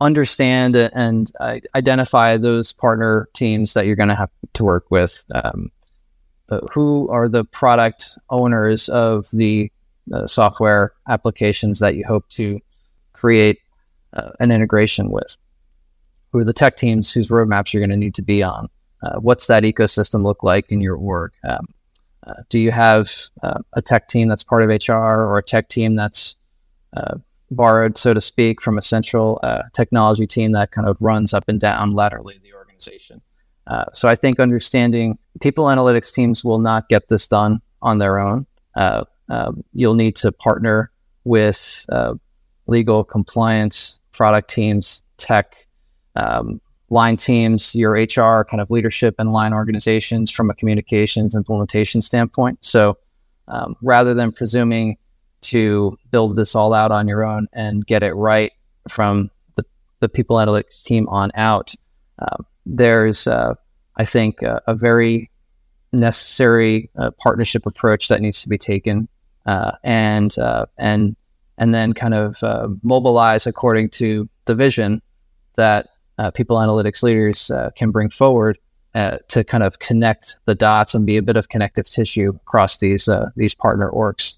understand 0.00 0.76
and 0.76 1.30
uh, 1.40 1.58
identify 1.74 2.36
those 2.36 2.72
partner 2.72 3.28
teams 3.34 3.74
that 3.74 3.86
you're 3.86 3.96
going 3.96 4.08
to 4.08 4.14
have 4.14 4.30
to 4.54 4.64
work 4.64 4.90
with. 4.90 5.24
Um, 5.34 5.70
uh, 6.50 6.60
who 6.72 7.08
are 7.08 7.28
the 7.28 7.44
product 7.44 8.18
owners 8.30 8.88
of 8.90 9.28
the 9.32 9.72
uh, 10.12 10.26
software 10.26 10.92
applications 11.08 11.78
that 11.78 11.96
you 11.96 12.04
hope 12.06 12.28
to 12.28 12.60
create 13.12 13.58
an 14.38 14.52
integration 14.52 15.10
with? 15.10 15.36
Who 16.30 16.38
are 16.38 16.44
the 16.44 16.52
tech 16.52 16.76
teams 16.76 17.10
whose 17.10 17.30
roadmaps 17.30 17.72
you're 17.72 17.80
going 17.80 17.90
to 17.90 17.96
need 17.96 18.14
to 18.16 18.22
be 18.22 18.42
on? 18.42 18.68
What's 19.20 19.46
that 19.46 19.62
ecosystem 19.64 20.22
look 20.22 20.42
like 20.42 20.70
in 20.70 20.80
your 20.80 20.96
org? 20.96 21.32
Um, 21.48 21.66
uh, 22.26 22.42
do 22.48 22.58
you 22.58 22.70
have 22.70 23.10
a 23.72 23.82
tech 23.82 24.08
team 24.08 24.28
that's 24.28 24.42
part 24.42 24.62
of 24.62 24.68
HR 24.68 24.92
or 24.92 25.38
a 25.38 25.42
tech 25.42 25.68
team 25.68 25.94
that's 25.94 26.36
borrowed, 27.50 27.96
so 27.96 28.14
to 28.14 28.20
speak, 28.20 28.60
from 28.60 28.78
a 28.78 28.82
central 28.82 29.40
uh, 29.42 29.62
technology 29.72 30.26
team 30.26 30.52
that 30.52 30.70
kind 30.70 30.88
of 30.88 30.96
runs 31.00 31.32
up 31.34 31.44
and 31.48 31.60
down 31.60 31.92
laterally 31.92 32.38
the 32.42 32.52
organization. 32.54 33.20
Uh, 33.66 33.84
so 33.92 34.08
I 34.08 34.14
think 34.14 34.40
understanding 34.40 35.18
people 35.40 35.66
analytics 35.66 36.12
teams 36.12 36.44
will 36.44 36.58
not 36.58 36.88
get 36.88 37.08
this 37.08 37.26
done 37.26 37.60
on 37.80 37.98
their 37.98 38.18
own. 38.18 38.46
Uh, 38.76 39.04
um, 39.28 39.64
you'll 39.72 39.94
need 39.94 40.16
to 40.16 40.32
partner 40.32 40.90
with 41.24 41.86
uh, 41.88 42.14
legal 42.66 43.04
compliance 43.04 44.00
product 44.12 44.50
teams, 44.50 45.02
tech, 45.16 45.66
um, 46.16 46.60
line 46.90 47.16
teams, 47.16 47.74
your 47.74 47.92
HR 47.92 48.44
kind 48.44 48.60
of 48.60 48.70
leadership 48.70 49.14
and 49.18 49.32
line 49.32 49.52
organizations 49.52 50.30
from 50.30 50.50
a 50.50 50.54
communications 50.54 51.34
implementation 51.34 52.02
standpoint. 52.02 52.58
So 52.60 52.96
um, 53.48 53.74
rather 53.82 54.14
than 54.14 54.32
presuming 54.32 54.96
to 55.44 55.98
build 56.10 56.36
this 56.36 56.54
all 56.54 56.72
out 56.72 56.90
on 56.90 57.06
your 57.06 57.24
own 57.24 57.46
and 57.52 57.86
get 57.86 58.02
it 58.02 58.12
right 58.14 58.52
from 58.88 59.30
the, 59.56 59.64
the 60.00 60.08
people 60.08 60.36
analytics 60.36 60.82
team 60.82 61.06
on 61.08 61.30
out. 61.34 61.74
Uh, 62.18 62.42
there's, 62.66 63.26
uh, 63.26 63.54
I 63.96 64.04
think, 64.04 64.42
uh, 64.42 64.60
a 64.66 64.74
very 64.74 65.30
necessary 65.92 66.90
uh, 66.98 67.10
partnership 67.22 67.66
approach 67.66 68.08
that 68.08 68.20
needs 68.20 68.42
to 68.42 68.48
be 68.48 68.58
taken, 68.58 69.06
uh, 69.46 69.72
and 69.84 70.36
uh, 70.38 70.66
and 70.78 71.14
and 71.58 71.74
then 71.74 71.92
kind 71.92 72.14
of 72.14 72.42
mobilize 72.82 73.46
according 73.46 73.88
to 73.88 74.28
the 74.46 74.54
vision 74.54 75.00
that 75.56 75.88
people 76.34 76.56
analytics 76.58 77.02
leaders 77.02 77.50
can 77.76 77.90
bring 77.90 78.10
forward 78.10 78.58
to 78.94 79.44
kind 79.44 79.64
of 79.64 79.78
connect 79.80 80.36
the 80.44 80.54
dots 80.54 80.94
and 80.94 81.04
be 81.06 81.16
a 81.16 81.22
bit 81.22 81.36
of 81.36 81.48
connective 81.48 81.88
tissue 81.88 82.32
across 82.46 82.78
these 82.78 83.08
these 83.36 83.54
partner 83.54 83.90
orgs. 83.90 84.36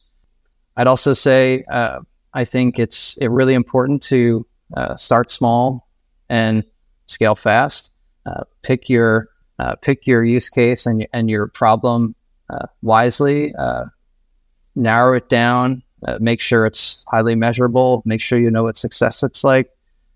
I'd 0.77 0.87
also 0.87 1.15
say 1.15 1.65
uh, 1.71 2.01
I 2.35 2.45
think 2.45 2.79
it's 2.79 3.17
it 3.17 3.29
really 3.29 3.55
important 3.55 4.03
to 4.05 4.47
uh, 4.77 4.97
start 4.97 5.31
small 5.31 5.89
and 6.29 6.65
scale 7.07 7.35
fast. 7.35 7.93
Uh, 8.27 8.45
pick 8.63 8.89
your 8.89 9.27
uh, 9.59 9.77
pick 9.77 10.07
your 10.07 10.23
use 10.23 10.51
case 10.51 10.87
and 10.87 11.07
and 11.13 11.31
your 11.31 11.49
problem 11.49 12.15
uh, 12.51 12.67
wisely. 12.83 13.55
Uh, 13.55 13.87
narrow 14.75 15.17
it 15.17 15.29
down. 15.29 15.83
make 16.21 16.41
sure 16.41 16.67
it's 16.67 17.05
highly 17.11 17.35
measurable. 17.35 18.03
Make 18.05 18.21
sure 18.21 18.39
you 18.39 18.51
know 18.51 18.65
what 18.65 18.77
success 18.77 19.23
looks 19.23 19.43
like. 19.43 19.71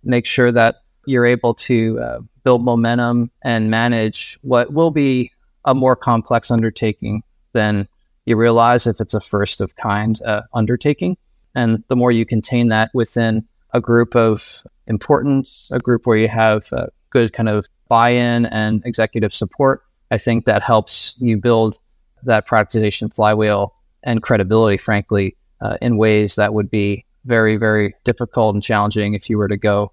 Make 0.05 0.27
sure 0.27 0.53
that 0.53 0.77
you're 1.07 1.27
able 1.27 1.55
to 1.55 2.25
build 2.45 2.65
momentum 2.65 3.31
and 3.43 3.71
manage 3.71 4.39
what 4.43 4.73
will 4.73 4.91
be 4.91 5.31
a 5.65 5.75
more 5.75 5.97
complex 5.97 6.51
undertaking 6.51 7.23
than 7.53 7.89
you 8.27 8.37
realize 8.37 8.87
if 8.87 9.01
it's 9.01 9.15
a 9.15 9.21
first 9.21 9.61
of 9.61 9.75
kind 9.77 10.21
uh, 10.23 10.43
undertaking. 10.55 11.17
And 11.55 11.83
the 11.89 11.97
more 11.97 12.13
you 12.13 12.25
contain 12.25 12.69
that 12.69 12.91
within 12.95 13.47
a 13.73 13.81
group 13.81 14.15
of 14.15 14.63
importance, 14.87 15.71
a 15.73 15.79
group 15.79 16.07
where 16.07 16.17
you 16.17 16.29
have 16.29 16.73
uh, 16.73 16.87
good 17.11 17.33
kind 17.33 17.49
of 17.49 17.67
buy 17.89 18.11
in 18.11 18.47
and 18.47 18.83
executive 18.85 19.35
support, 19.35 19.83
I 20.11 20.19
think 20.19 20.45
that 20.45 20.63
helps 20.63 21.17
you 21.21 21.37
build 21.37 21.79
that 22.23 22.47
productization 22.47 23.13
flywheel 23.15 23.75
and 24.03 24.23
credibility, 24.23 24.77
frankly, 24.77 25.37
uh, 25.61 25.77
in 25.81 25.97
ways 25.97 26.37
that 26.37 26.55
would 26.55 26.71
be 26.71 27.05
very, 27.25 27.57
very 27.57 27.95
difficult 28.05 28.55
and 28.55 28.63
challenging 28.63 29.15
if 29.15 29.29
you 29.29 29.39
were 29.39 29.49
to 29.49 29.57
go 29.57 29.93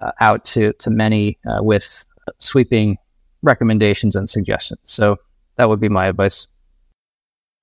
uh, 0.00 0.12
out 0.20 0.44
to, 0.46 0.72
to 0.74 0.90
many 0.90 1.38
uh, 1.46 1.62
with 1.62 2.04
sweeping 2.38 2.96
recommendations 3.42 4.16
and 4.16 4.28
suggestions. 4.28 4.80
So 4.84 5.16
that 5.56 5.68
would 5.68 5.80
be 5.80 5.88
my 5.88 6.06
advice. 6.06 6.46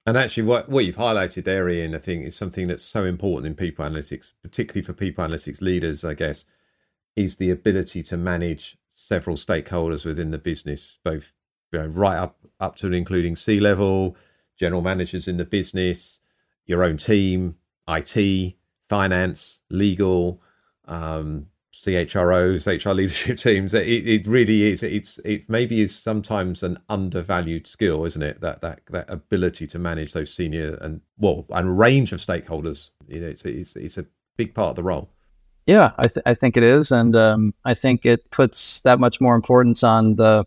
And 0.05 0.17
actually, 0.17 0.43
what, 0.43 0.69
what 0.69 0.85
you've 0.85 0.95
highlighted 0.95 1.43
there, 1.43 1.67
Ian, 1.67 1.93
I 1.93 1.97
think 1.97 2.25
is 2.25 2.35
something 2.35 2.67
that's 2.67 2.83
so 2.83 3.03
important 3.03 3.47
in 3.47 3.55
people 3.55 3.83
analytics, 3.85 4.31
particularly 4.41 4.85
for 4.85 4.93
people 4.93 5.25
analytics 5.25 5.61
leaders, 5.61 6.05
I 6.05 6.13
guess, 6.13 6.45
is 7.15 7.35
the 7.35 7.49
ability 7.49 8.03
to 8.03 8.15
manage 8.15 8.77
several 8.89 9.35
stakeholders 9.35 10.05
within 10.05 10.31
the 10.31 10.37
business, 10.37 10.97
both 11.03 11.33
you 11.73 11.79
know, 11.79 11.87
right 11.87 12.17
up 12.17 12.37
up 12.59 12.75
to 12.77 12.85
and 12.85 12.95
including 12.95 13.35
C 13.35 13.59
level, 13.59 14.15
general 14.57 14.81
managers 14.81 15.27
in 15.27 15.37
the 15.37 15.45
business, 15.45 16.19
your 16.65 16.83
own 16.83 16.97
team, 16.97 17.55
IT, 17.87 18.55
finance, 18.89 19.59
legal, 19.69 20.41
um, 20.85 21.47
CHROs, 21.85 22.65
HR 22.65 22.93
leadership 22.93 23.37
teams. 23.39 23.73
It, 23.73 23.87
it 23.87 24.27
really 24.27 24.71
is. 24.71 24.83
It's 24.83 25.19
it 25.19 25.49
maybe 25.49 25.81
is 25.81 25.95
sometimes 25.95 26.63
an 26.63 26.79
undervalued 26.89 27.67
skill, 27.67 28.05
isn't 28.05 28.21
it? 28.21 28.41
That 28.41 28.61
that 28.61 28.81
that 28.89 29.09
ability 29.09 29.67
to 29.67 29.79
manage 29.79 30.13
those 30.13 30.33
senior 30.33 30.75
and 30.75 31.01
well 31.17 31.45
and 31.49 31.77
range 31.77 32.11
of 32.11 32.19
stakeholders. 32.19 32.89
You 33.07 33.21
know, 33.21 33.27
it's 33.27 33.43
it's 33.45 33.75
it's 33.75 33.97
a 33.97 34.05
big 34.37 34.53
part 34.53 34.71
of 34.71 34.75
the 34.75 34.83
role. 34.83 35.09
Yeah, 35.67 35.91
I, 35.97 36.07
th- 36.07 36.23
I 36.25 36.33
think 36.33 36.55
it 36.55 36.63
is, 36.63 36.91
and 36.91 37.13
um, 37.15 37.53
I 37.65 37.73
think 37.73 38.05
it 38.05 38.31
puts 38.31 38.79
that 38.81 38.99
much 38.99 39.19
more 39.19 39.35
importance 39.35 39.83
on 39.83 40.15
the 40.15 40.45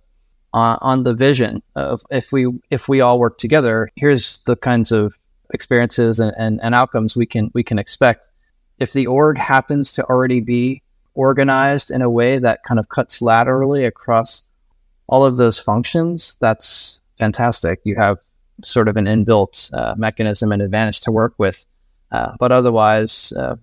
on, 0.55 0.79
on 0.81 1.03
the 1.05 1.15
vision 1.15 1.63
of 1.77 2.03
if 2.11 2.33
we 2.33 2.47
if 2.71 2.89
we 2.89 3.01
all 3.01 3.19
work 3.19 3.39
together. 3.39 3.91
Here's 3.97 4.39
the 4.45 4.57
kinds 4.57 4.93
of 4.93 5.15
experiences 5.53 6.21
and, 6.21 6.33
and, 6.39 6.61
and 6.63 6.75
outcomes 6.75 7.17
we 7.17 7.27
can 7.27 7.51
we 7.55 7.63
can 7.63 7.79
expect. 7.79 8.31
If 8.79 8.93
the 8.93 9.07
org 9.07 9.37
happens 9.37 9.93
to 9.93 10.05
already 10.05 10.41
be 10.41 10.83
organized 11.15 11.91
in 11.91 12.03
a 12.03 12.11
way 12.11 12.39
that 12.39 12.63
kind 12.65 12.79
of 12.79 12.89
cuts 12.89 13.21
laterally 13.21 13.85
across 13.85 14.51
all 15.09 15.25
of 15.25 15.37
those 15.37 15.59
functions, 15.59 16.37
that's 16.41 17.01
fantastic. 17.19 17.81
You 17.85 17.97
have 17.97 18.19
sort 18.63 18.89
of 18.89 18.97
an 18.97 19.07
inbuilt 19.07 19.73
uh, 19.75 19.95
mechanism 19.97 20.53
and 20.53 20.63
advantage 20.63 21.01
to 21.03 21.13
work 21.13 21.35
with. 21.39 21.67
Uh, 22.13 22.33
but 22.39 22.53
otherwise, 22.53 23.33
uh, 23.37 23.57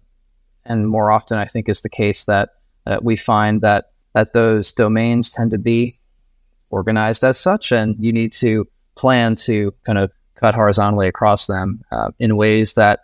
and 0.65 0.87
more 0.87 1.11
often, 1.11 1.37
I 1.37 1.45
think 1.45 1.69
is 1.69 1.81
the 1.81 1.89
case 1.89 2.25
that 2.25 2.49
uh, 2.85 2.99
we 3.01 3.15
find 3.15 3.61
that 3.61 3.85
that 4.13 4.33
those 4.33 4.71
domains 4.71 5.29
tend 5.29 5.51
to 5.51 5.57
be 5.57 5.93
organized 6.71 7.23
as 7.23 7.39
such, 7.39 7.71
and 7.71 7.97
you 7.99 8.11
need 8.11 8.31
to 8.33 8.67
plan 8.95 9.35
to 9.35 9.73
kind 9.85 9.97
of 9.97 10.11
cut 10.35 10.55
horizontally 10.55 11.07
across 11.07 11.47
them 11.47 11.81
uh, 11.91 12.11
in 12.19 12.37
ways 12.37 12.73
that 12.73 13.01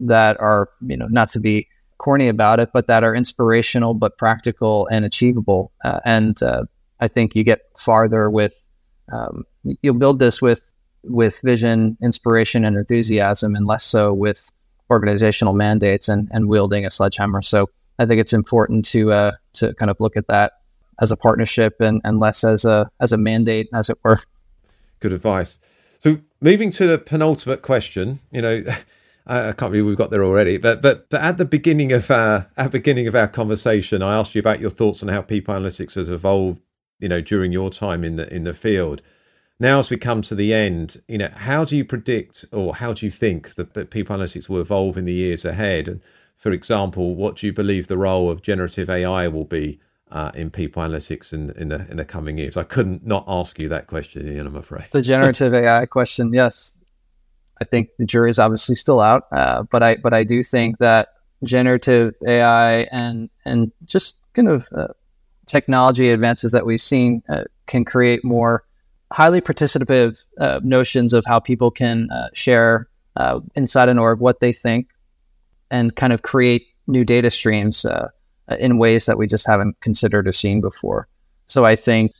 that 0.00 0.38
are 0.40 0.68
you 0.80 0.96
know 0.96 1.06
not 1.08 1.28
to 1.30 1.40
be 1.40 1.68
corny 2.00 2.28
about 2.28 2.58
it, 2.58 2.70
but 2.72 2.86
that 2.86 3.04
are 3.04 3.14
inspirational 3.14 3.92
but 3.94 4.16
practical 4.16 4.88
and 4.90 5.04
achievable. 5.04 5.70
Uh, 5.84 6.00
and 6.04 6.42
uh, 6.42 6.62
I 6.98 7.08
think 7.08 7.36
you 7.36 7.44
get 7.44 7.60
farther 7.76 8.30
with 8.30 8.68
um, 9.12 9.44
you'll 9.82 9.98
build 9.98 10.18
this 10.18 10.40
with 10.40 10.62
with 11.04 11.40
vision, 11.44 11.96
inspiration, 12.02 12.64
and 12.64 12.76
enthusiasm, 12.76 13.54
and 13.54 13.66
less 13.66 13.84
so 13.84 14.12
with 14.12 14.50
organizational 14.90 15.54
mandates 15.54 16.08
and, 16.08 16.28
and 16.32 16.48
wielding 16.48 16.84
a 16.84 16.90
sledgehammer. 16.90 17.42
So 17.42 17.70
I 17.98 18.06
think 18.06 18.20
it's 18.20 18.32
important 18.32 18.84
to 18.86 19.12
uh, 19.12 19.32
to 19.54 19.74
kind 19.74 19.90
of 19.90 19.96
look 20.00 20.16
at 20.16 20.26
that 20.28 20.52
as 21.00 21.10
a 21.12 21.16
partnership 21.16 21.80
and, 21.80 22.00
and 22.04 22.18
less 22.18 22.44
as 22.44 22.64
a 22.64 22.90
as 23.00 23.12
a 23.12 23.16
mandate, 23.16 23.68
as 23.74 23.90
it 23.90 23.98
were. 24.02 24.20
Good 25.00 25.12
advice. 25.12 25.58
So 25.98 26.20
moving 26.40 26.70
to 26.72 26.86
the 26.86 26.98
penultimate 26.98 27.60
question, 27.60 28.20
you 28.32 28.40
know, 28.40 28.64
I 29.30 29.52
can't 29.52 29.72
believe 29.72 29.86
we've 29.86 29.96
got 29.96 30.10
there 30.10 30.24
already, 30.24 30.58
but 30.58 30.82
but 30.82 31.08
but 31.10 31.20
at 31.22 31.38
the 31.38 31.44
beginning 31.44 31.92
of 31.92 32.10
our 32.10 32.48
at 32.56 32.72
beginning 32.72 33.06
of 33.08 33.14
our 33.14 33.28
conversation, 33.28 34.02
I 34.02 34.16
asked 34.16 34.34
you 34.34 34.40
about 34.40 34.60
your 34.60 34.70
thoughts 34.70 35.02
on 35.02 35.10
how 35.10 35.22
people 35.22 35.54
analytics 35.54 35.94
has 35.94 36.08
evolved, 36.10 36.60
you 36.98 37.08
know, 37.08 37.20
during 37.20 37.52
your 37.52 37.70
time 37.70 38.04
in 38.04 38.16
the 38.16 38.32
in 38.34 38.44
the 38.44 38.54
field. 38.54 39.02
Now, 39.60 39.78
as 39.78 39.90
we 39.90 39.98
come 39.98 40.22
to 40.22 40.34
the 40.34 40.54
end, 40.54 41.02
you 41.06 41.18
know, 41.18 41.30
how 41.34 41.64
do 41.64 41.76
you 41.76 41.84
predict 41.84 42.46
or 42.50 42.76
how 42.76 42.94
do 42.94 43.06
you 43.06 43.10
think 43.10 43.54
that, 43.56 43.74
that 43.74 43.90
people 43.90 44.16
analytics 44.16 44.48
will 44.48 44.60
evolve 44.60 44.96
in 44.96 45.04
the 45.04 45.12
years 45.12 45.44
ahead? 45.44 45.86
And 45.88 46.00
for 46.36 46.50
example, 46.50 47.14
what 47.14 47.36
do 47.36 47.46
you 47.46 47.52
believe 47.52 47.86
the 47.86 47.98
role 47.98 48.30
of 48.30 48.42
generative 48.42 48.90
AI 48.90 49.28
will 49.28 49.44
be 49.44 49.78
uh, 50.10 50.32
in 50.34 50.50
people 50.50 50.82
analytics 50.82 51.32
in, 51.32 51.50
in 51.52 51.68
the 51.68 51.86
in 51.90 51.98
the 51.98 52.04
coming 52.06 52.38
years? 52.38 52.56
I 52.56 52.64
couldn't 52.64 53.06
not 53.06 53.24
ask 53.28 53.58
you 53.60 53.68
that 53.68 53.86
question, 53.86 54.26
Ian. 54.26 54.48
I'm 54.48 54.56
afraid. 54.56 54.88
The 54.92 55.02
generative 55.02 55.54
AI 55.54 55.86
question, 55.86 56.32
yes. 56.32 56.79
I 57.60 57.64
think 57.64 57.90
the 57.98 58.06
jury 58.06 58.30
is 58.30 58.38
obviously 58.38 58.74
still 58.74 59.00
out, 59.00 59.22
uh, 59.32 59.62
but 59.64 59.82
I 59.82 59.96
but 59.96 60.14
I 60.14 60.24
do 60.24 60.42
think 60.42 60.78
that 60.78 61.08
generative 61.44 62.14
AI 62.26 62.82
and 62.92 63.28
and 63.44 63.72
just 63.84 64.28
kind 64.34 64.48
of 64.48 64.68
uh, 64.74 64.88
technology 65.46 66.10
advances 66.10 66.52
that 66.52 66.64
we've 66.64 66.80
seen 66.80 67.22
uh, 67.28 67.44
can 67.66 67.84
create 67.84 68.24
more 68.24 68.64
highly 69.12 69.40
participative 69.40 70.24
uh, 70.38 70.60
notions 70.62 71.12
of 71.12 71.24
how 71.26 71.40
people 71.40 71.70
can 71.70 72.08
uh, 72.10 72.28
share 72.32 72.88
uh, 73.16 73.40
inside 73.54 73.88
an 73.88 73.98
org 73.98 74.20
what 74.20 74.40
they 74.40 74.52
think 74.52 74.90
and 75.70 75.96
kind 75.96 76.12
of 76.12 76.22
create 76.22 76.62
new 76.86 77.04
data 77.04 77.30
streams 77.30 77.84
in 78.58 78.78
ways 78.78 79.06
that 79.06 79.18
we 79.18 79.26
just 79.26 79.46
haven't 79.46 79.78
considered 79.80 80.26
or 80.26 80.32
seen 80.32 80.60
before. 80.60 81.06
So 81.46 81.64
I 81.64 81.76
think 81.76 82.12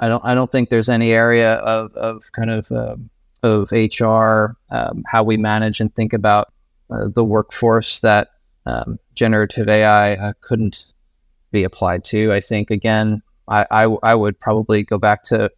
I 0.00 0.08
don't 0.08 0.24
I 0.24 0.34
don't 0.34 0.50
think 0.50 0.70
there's 0.70 0.88
any 0.88 1.12
area 1.12 1.54
of, 1.54 1.92
of 1.94 2.22
kind 2.32 2.50
of 2.50 2.70
um, 2.72 3.10
of 3.42 3.70
HR 3.72 4.56
um, 4.70 5.04
how 5.06 5.22
we 5.22 5.36
manage 5.36 5.80
and 5.80 5.94
think 5.94 6.12
about 6.12 6.52
uh, 6.90 7.08
the 7.08 7.24
workforce 7.24 8.00
that 8.00 8.28
um, 8.66 8.98
generative 9.14 9.68
AI 9.68 10.14
uh, 10.14 10.32
couldn't 10.40 10.92
be 11.50 11.64
applied 11.64 12.04
to. 12.04 12.32
I 12.32 12.40
think 12.40 12.70
again 12.70 13.22
I, 13.48 13.86
I, 14.02 14.14
would 14.14 14.38
probably 14.38 14.82
go 14.82 14.98
back 14.98 15.22
to 15.24 15.50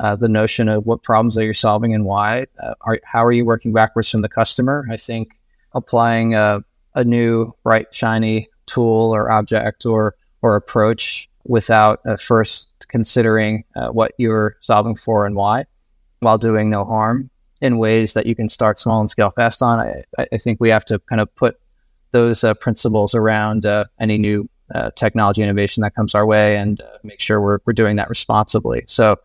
uh, 0.00 0.16
the 0.16 0.28
notion 0.28 0.68
of 0.68 0.84
what 0.84 1.02
problems 1.02 1.38
are 1.38 1.44
you 1.44 1.54
solving 1.54 1.94
and 1.94 2.04
why. 2.04 2.46
Uh, 2.60 2.74
are, 2.82 2.98
how 3.04 3.24
are 3.24 3.32
you 3.32 3.44
working 3.44 3.72
backwards 3.72 4.10
from 4.10 4.22
the 4.22 4.28
customer? 4.28 4.84
I 4.90 4.96
think 4.96 5.34
applying 5.72 6.34
a, 6.34 6.64
a 6.94 7.04
new 7.04 7.54
bright 7.62 7.94
shiny 7.94 8.48
tool 8.66 9.14
or 9.14 9.30
object 9.30 9.86
or 9.86 10.16
or 10.42 10.56
approach 10.56 11.28
without 11.44 12.00
uh, 12.06 12.16
first 12.16 12.86
considering 12.88 13.64
uh, 13.74 13.88
what 13.88 14.12
you're 14.18 14.56
solving 14.60 14.94
for 14.94 15.26
and 15.26 15.34
why, 15.34 15.64
while 16.26 16.38
doing 16.38 16.68
no 16.68 16.84
harm 16.84 17.30
in 17.62 17.78
ways 17.78 18.12
that 18.12 18.26
you 18.26 18.34
can 18.34 18.48
start 18.48 18.78
small 18.78 19.00
and 19.00 19.08
scale 19.10 19.30
fast 19.30 19.62
on. 19.62 19.80
I, 19.80 20.04
I 20.32 20.38
think 20.38 20.60
we 20.60 20.68
have 20.68 20.84
to 20.86 20.98
kind 20.98 21.20
of 21.20 21.34
put 21.34 21.58
those 22.12 22.44
uh, 22.44 22.52
principles 22.54 23.14
around 23.14 23.64
uh, 23.64 23.84
any 23.98 24.18
new 24.18 24.48
technology 24.96 25.42
innovation 25.42 25.80
that 25.82 25.94
comes 25.94 26.12
our 26.12 26.26
way 26.26 26.56
and 26.56 26.82
make 27.04 27.20
sure 27.20 27.40
we're, 27.40 27.60
we're 27.64 27.72
doing 27.72 27.96
that 27.96 28.08
responsibly. 28.08 28.82
So 28.88 29.16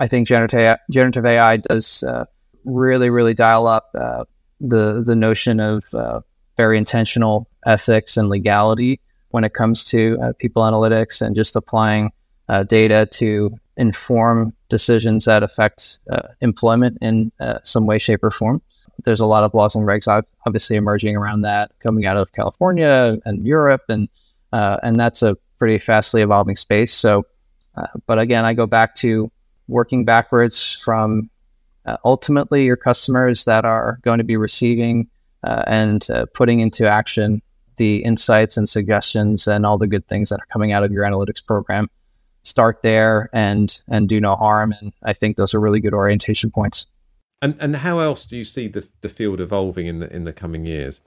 I 0.00 0.08
think 0.08 0.26
generative 0.28 0.78
generative 0.90 1.24
AI 1.24 1.58
does 1.58 2.02
uh, 2.02 2.24
really 2.64 3.10
really 3.10 3.34
dial 3.34 3.66
up 3.66 3.90
uh, 3.94 4.24
the 4.60 5.02
the 5.04 5.14
notion 5.14 5.60
of 5.60 5.84
uh, 5.94 6.20
very 6.56 6.78
intentional 6.78 7.48
ethics 7.66 8.16
and 8.16 8.28
legality 8.28 9.00
when 9.30 9.44
it 9.44 9.54
comes 9.54 9.84
to 9.84 10.18
uh, 10.22 10.32
people 10.38 10.62
analytics 10.62 11.22
and 11.22 11.34
just 11.34 11.56
applying 11.56 12.12
uh, 12.48 12.62
data 12.64 13.06
to 13.12 13.58
inform 13.76 14.52
decisions 14.68 15.24
that 15.24 15.42
affect 15.42 16.00
uh, 16.10 16.28
employment 16.40 16.98
in 17.00 17.32
some 17.64 17.86
way, 17.86 17.98
shape, 17.98 18.22
or 18.22 18.30
form. 18.30 18.62
There's 19.04 19.20
a 19.20 19.26
lot 19.26 19.42
of 19.42 19.52
laws 19.54 19.74
and 19.74 19.86
regs 19.86 20.06
obviously 20.46 20.76
emerging 20.76 21.16
around 21.16 21.40
that 21.42 21.72
coming 21.80 22.06
out 22.06 22.16
of 22.16 22.32
California 22.32 23.16
and 23.24 23.44
Europe, 23.44 23.82
and 23.88 24.08
and 24.52 24.98
that's 24.98 25.22
a 25.22 25.36
pretty 25.58 25.78
fastly 25.78 26.22
evolving 26.22 26.56
space. 26.56 26.92
So, 26.92 27.26
but 28.06 28.18
again, 28.18 28.44
I 28.44 28.54
go 28.54 28.66
back 28.66 28.94
to 28.96 29.30
working 29.68 30.04
backwards 30.04 30.72
from 30.72 31.30
uh, 31.86 31.96
ultimately 32.04 32.64
your 32.64 32.76
customers 32.76 33.44
that 33.44 33.64
are 33.64 33.98
going 34.02 34.18
to 34.18 34.24
be 34.24 34.36
receiving 34.36 35.08
uh, 35.42 35.62
and 35.66 36.08
uh, 36.10 36.26
putting 36.34 36.60
into 36.60 36.88
action 36.88 37.42
the 37.76 37.96
insights 38.04 38.56
and 38.56 38.68
suggestions 38.68 39.46
and 39.46 39.66
all 39.66 39.78
the 39.78 39.86
good 39.86 40.06
things 40.06 40.28
that 40.28 40.40
are 40.40 40.46
coming 40.52 40.72
out 40.72 40.84
of 40.84 40.92
your 40.92 41.04
analytics 41.04 41.44
program. 41.44 41.88
Start 42.44 42.82
there 42.82 43.28
and 43.32 43.82
and 43.88 44.08
do 44.08 44.20
no 44.20 44.36
harm. 44.36 44.74
And 44.80 44.92
I 45.02 45.12
think 45.12 45.36
those 45.36 45.54
are 45.54 45.60
really 45.60 45.80
good 45.80 45.94
orientation 45.94 46.50
points. 46.50 46.86
And 47.42 47.56
and 47.58 47.76
how 47.76 47.98
else 47.98 48.24
do 48.24 48.36
you 48.36 48.44
see 48.44 48.68
the 48.68 48.86
the 49.00 49.08
field 49.08 49.40
evolving 49.40 49.86
in 49.86 49.98
the 49.98 50.14
in 50.14 50.24
the 50.24 50.32
coming 50.32 50.64
years? 50.64 51.00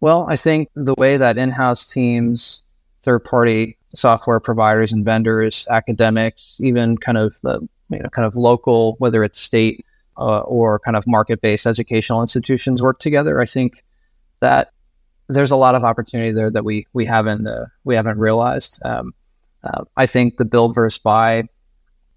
Well, 0.00 0.26
I 0.28 0.36
think 0.36 0.68
the 0.74 0.94
way 0.98 1.16
that 1.16 1.38
in-house 1.38 1.86
teams, 1.86 2.66
third 3.02 3.20
party 3.20 3.76
software 3.94 4.40
providers 4.40 4.92
and 4.92 5.04
vendors, 5.04 5.66
academics, 5.70 6.58
even 6.60 6.96
kind 6.98 7.18
of 7.18 7.36
uh, 7.44 7.60
you 7.90 7.98
know, 7.98 8.08
kind 8.08 8.26
of 8.26 8.34
local, 8.34 8.96
whether 8.98 9.22
it's 9.22 9.38
state 9.38 9.84
uh, 10.18 10.40
or 10.40 10.78
kind 10.80 10.96
of 10.96 11.06
market-based 11.06 11.66
educational 11.66 12.20
institutions 12.20 12.82
work 12.82 12.98
together. 12.98 13.40
I 13.40 13.46
think 13.46 13.84
that 14.40 14.72
there's 15.28 15.50
a 15.50 15.56
lot 15.56 15.74
of 15.74 15.84
opportunity 15.84 16.32
there 16.32 16.50
that 16.50 16.64
we 16.64 16.86
we 16.92 17.06
haven't 17.06 17.46
uh, 17.46 17.66
we 17.84 17.94
haven't 17.94 18.18
realized. 18.18 18.80
Um, 18.84 19.12
uh, 19.64 19.84
I 19.96 20.06
think 20.06 20.36
the 20.36 20.44
build 20.44 20.74
versus 20.74 20.98
buy 20.98 21.44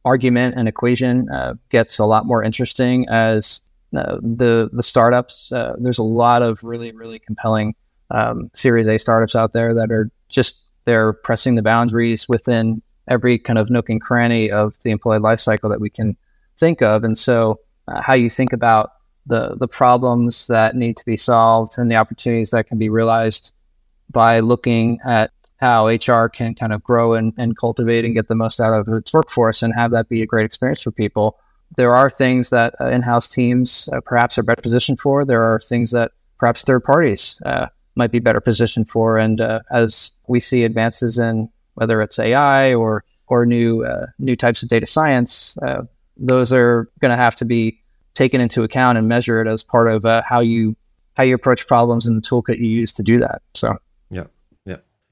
argument 0.04 0.56
and 0.56 0.68
equation 0.68 1.30
uh, 1.30 1.56
gets 1.70 2.00
a 2.00 2.06
lot 2.06 2.26
more 2.26 2.44
interesting 2.44 3.08
as 3.10 3.68
uh, 3.96 4.18
the 4.22 4.70
the 4.72 4.84
startups. 4.84 5.52
Uh, 5.52 5.76
there's 5.80 5.98
a 5.98 6.04
lot 6.04 6.42
of 6.42 6.64
really 6.64 6.92
really 6.92 7.20
compelling 7.20 7.76
um, 8.12 8.50
Series 8.54 8.88
A 8.88 8.98
startups 8.98 9.36
out 9.36 9.54
there 9.54 9.74
that 9.74 9.92
are 9.92 10.10
just 10.30 10.64
they're 10.86 11.14
pressing 11.14 11.56
the 11.56 11.62
boundaries 11.62 12.30
within 12.30 12.82
every 13.08 13.38
kind 13.38 13.60
of 13.60 13.70
nook 13.70 13.90
and 13.90 14.02
cranny 14.02 14.52
of 14.52 14.78
the 14.84 14.92
employee 14.92 15.20
lifecycle 15.20 15.70
that 15.70 15.82
we 15.82 15.90
can 15.90 16.16
think 16.58 16.82
of. 16.82 17.04
And 17.04 17.18
so, 17.18 17.60
uh, 17.88 18.02
how 18.02 18.14
you 18.14 18.30
think 18.30 18.54
about 18.54 18.92
the 19.26 19.56
the 19.56 19.68
problems 19.68 20.48
that 20.48 20.76
need 20.76 20.98
to 20.98 21.06
be 21.06 21.18
solved 21.18 21.78
and 21.78 21.90
the 21.90 21.96
opportunities 21.96 22.52
that 22.52 22.68
can 22.68 22.78
be 22.78 22.90
realized 22.90 23.54
by 24.12 24.40
looking 24.40 25.00
at 25.04 25.32
how 25.58 25.88
HR 25.88 26.28
can 26.28 26.54
kind 26.54 26.74
of 26.74 26.84
grow 26.84 27.14
and, 27.14 27.34
and 27.38 27.58
cultivate 27.58 28.06
and 28.06 28.14
get 28.14 28.28
the 28.28 28.36
most 28.36 28.60
out 28.60 28.74
of 28.74 28.88
its 28.94 29.14
workforce 29.14 29.64
and 29.64 29.74
have 29.74 29.92
that 29.92 30.10
be 30.10 30.22
a 30.22 30.26
great 30.26 30.46
experience 30.46 30.82
for 30.82 30.92
people. 30.92 31.38
There 31.78 31.96
are 31.96 32.10
things 32.10 32.50
that 32.50 32.76
uh, 32.80 32.88
in-house 32.88 33.28
teams 33.28 33.90
uh, 33.94 34.02
perhaps 34.02 34.38
are 34.38 34.44
better 34.44 34.62
positioned 34.62 35.00
for. 35.00 35.26
There 35.26 35.44
are 35.44 35.60
things 35.60 35.92
that 35.92 36.12
perhaps 36.38 36.64
third 36.64 36.84
parties 36.84 37.42
uh, 37.46 37.68
might 37.96 38.12
be 38.12 38.20
better 38.20 38.42
positioned 38.42 38.90
for. 38.90 39.18
And 39.18 39.42
uh, 39.42 39.62
as 39.72 40.12
we 40.28 40.40
see 40.40 40.64
advances 40.64 41.18
in 41.18 41.50
whether 41.76 42.02
it's 42.02 42.20
AI 42.20 42.74
or 42.74 43.04
or 43.28 43.46
new 43.46 43.84
uh, 43.84 44.06
new 44.20 44.36
types 44.36 44.62
of 44.62 44.70
data 44.70 44.86
science, 44.86 45.58
uh, 45.64 45.84
those 46.16 46.54
are 46.54 46.90
going 47.00 47.10
to 47.10 47.18
have 47.18 47.36
to 47.38 47.46
be 47.46 47.82
taken 48.14 48.40
into 48.40 48.64
account 48.64 48.98
and 48.98 49.08
measured 49.08 49.48
as 49.48 49.64
part 49.64 49.90
of 49.90 50.04
how 50.24 50.40
you 50.40 50.76
how 51.16 51.24
you 51.24 51.34
approach 51.34 51.68
problems 51.68 52.06
and 52.06 52.16
the 52.16 52.22
toolkit 52.22 52.60
you 52.60 52.68
use 52.68 52.94
to 52.94 53.04
do 53.04 53.20
that. 53.20 53.42
So 53.54 53.76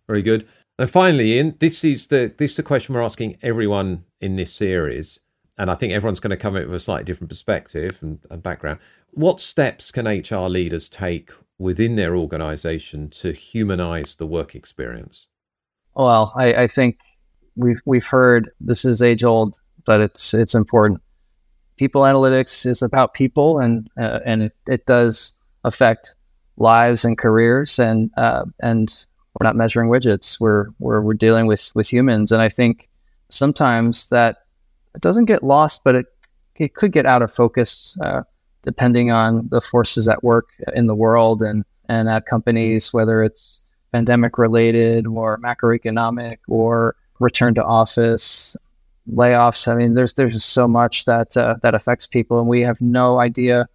very 0.07 0.21
good. 0.21 0.47
And 0.79 0.89
finally, 0.89 1.33
Ian, 1.33 1.55
this 1.59 1.83
is 1.83 2.07
the 2.07 2.33
this 2.37 2.51
is 2.51 2.57
the 2.57 2.63
question 2.63 2.95
we're 2.95 3.01
asking 3.01 3.37
everyone 3.41 4.05
in 4.19 4.35
this 4.35 4.51
series, 4.51 5.19
and 5.57 5.69
I 5.69 5.75
think 5.75 5.93
everyone's 5.93 6.19
going 6.19 6.31
to 6.31 6.37
come 6.37 6.55
in 6.55 6.67
with 6.67 6.75
a 6.75 6.79
slightly 6.79 7.05
different 7.05 7.29
perspective 7.29 7.99
and, 8.01 8.19
and 8.29 8.41
background. 8.41 8.79
What 9.11 9.39
steps 9.39 9.91
can 9.91 10.07
HR 10.07 10.47
leaders 10.47 10.89
take 10.89 11.31
within 11.59 11.95
their 11.95 12.15
organization 12.15 13.09
to 13.11 13.31
humanize 13.31 14.15
the 14.15 14.25
work 14.25 14.55
experience? 14.55 15.27
Well, 15.95 16.33
I, 16.35 16.63
I 16.63 16.67
think 16.67 16.97
we've 17.55 17.79
we've 17.85 18.07
heard 18.07 18.49
this 18.59 18.83
is 18.83 19.01
age 19.01 19.23
old, 19.23 19.59
but 19.85 20.01
it's 20.01 20.33
it's 20.33 20.55
important. 20.55 21.01
People 21.77 22.01
analytics 22.01 22.65
is 22.65 22.81
about 22.81 23.13
people, 23.13 23.59
and 23.59 23.87
uh, 23.99 24.19
and 24.25 24.43
it, 24.43 24.53
it 24.67 24.85
does 24.87 25.39
affect 25.63 26.15
lives 26.57 27.05
and 27.05 27.15
careers, 27.15 27.77
and 27.77 28.09
uh, 28.17 28.45
and 28.61 29.05
we're 29.43 29.49
not 29.49 29.55
measuring 29.57 29.89
widgets. 29.89 30.39
We're 30.39 30.67
we're 30.79 31.01
we're 31.01 31.13
dealing 31.13 31.47
with 31.47 31.71
with 31.75 31.91
humans, 31.91 32.31
and 32.31 32.41
I 32.41 32.47
think 32.47 32.87
sometimes 33.29 34.07
that 34.07 34.37
it 34.95 35.01
doesn't 35.01 35.25
get 35.25 35.43
lost, 35.43 35.83
but 35.83 35.95
it 35.95 36.05
it 36.55 36.75
could 36.75 36.93
get 36.93 37.05
out 37.05 37.21
of 37.21 37.31
focus 37.31 37.97
uh, 38.01 38.21
depending 38.61 39.11
on 39.11 39.49
the 39.49 39.59
forces 39.59 40.07
at 40.07 40.23
work 40.23 40.49
in 40.73 40.87
the 40.87 40.95
world 40.95 41.41
and 41.41 41.65
and 41.89 42.07
at 42.07 42.25
companies, 42.25 42.93
whether 42.93 43.21
it's 43.21 43.75
pandemic 43.91 44.37
related 44.37 45.05
or 45.07 45.37
macroeconomic 45.39 46.37
or 46.47 46.95
return 47.19 47.53
to 47.55 47.63
office 47.63 48.55
layoffs. 49.11 49.67
I 49.67 49.75
mean, 49.75 49.95
there's 49.95 50.13
there's 50.13 50.45
so 50.45 50.69
much 50.69 51.03
that 51.03 51.35
uh, 51.35 51.55
that 51.63 51.75
affects 51.75 52.07
people, 52.07 52.39
and 52.39 52.47
we 52.47 52.61
have 52.61 52.79
no 52.79 53.19
idea 53.19 53.67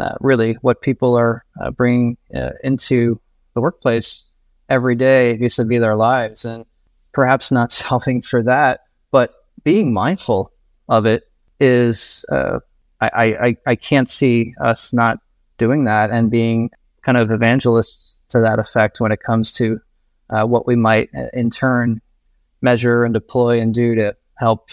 uh, 0.00 0.14
really 0.20 0.54
what 0.62 0.80
people 0.80 1.14
are 1.14 1.44
uh, 1.60 1.70
bringing 1.70 2.16
uh, 2.34 2.52
into 2.64 3.20
the 3.52 3.60
workplace 3.60 4.29
every 4.70 4.94
day 4.94 5.36
used 5.36 5.56
to 5.56 5.64
be 5.64 5.78
their 5.78 5.96
lives 5.96 6.44
and 6.44 6.64
perhaps 7.12 7.50
not 7.50 7.72
solving 7.82 8.22
for 8.22 8.42
that 8.42 8.80
but 9.10 9.34
being 9.64 9.92
mindful 9.92 10.52
of 10.88 11.04
it 11.04 11.24
is 11.58 12.24
uh, 12.32 12.58
I, 13.02 13.08
I, 13.14 13.56
I 13.66 13.74
can't 13.74 14.08
see 14.08 14.54
us 14.60 14.92
not 14.92 15.18
doing 15.58 15.84
that 15.84 16.10
and 16.10 16.30
being 16.30 16.70
kind 17.02 17.18
of 17.18 17.30
evangelists 17.30 18.24
to 18.30 18.40
that 18.40 18.58
effect 18.58 19.00
when 19.00 19.12
it 19.12 19.20
comes 19.22 19.52
to 19.52 19.80
uh, 20.30 20.44
what 20.44 20.66
we 20.66 20.76
might 20.76 21.10
uh, 21.16 21.26
in 21.32 21.50
turn 21.50 22.00
measure 22.62 23.04
and 23.04 23.14
deploy 23.14 23.60
and 23.60 23.74
do 23.74 23.94
to 23.94 24.16
help 24.38 24.70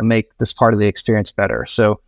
make 0.00 0.36
this 0.38 0.52
part 0.52 0.74
of 0.74 0.80
the 0.80 0.86
experience 0.86 1.32
better. 1.32 1.66
So 1.66 2.00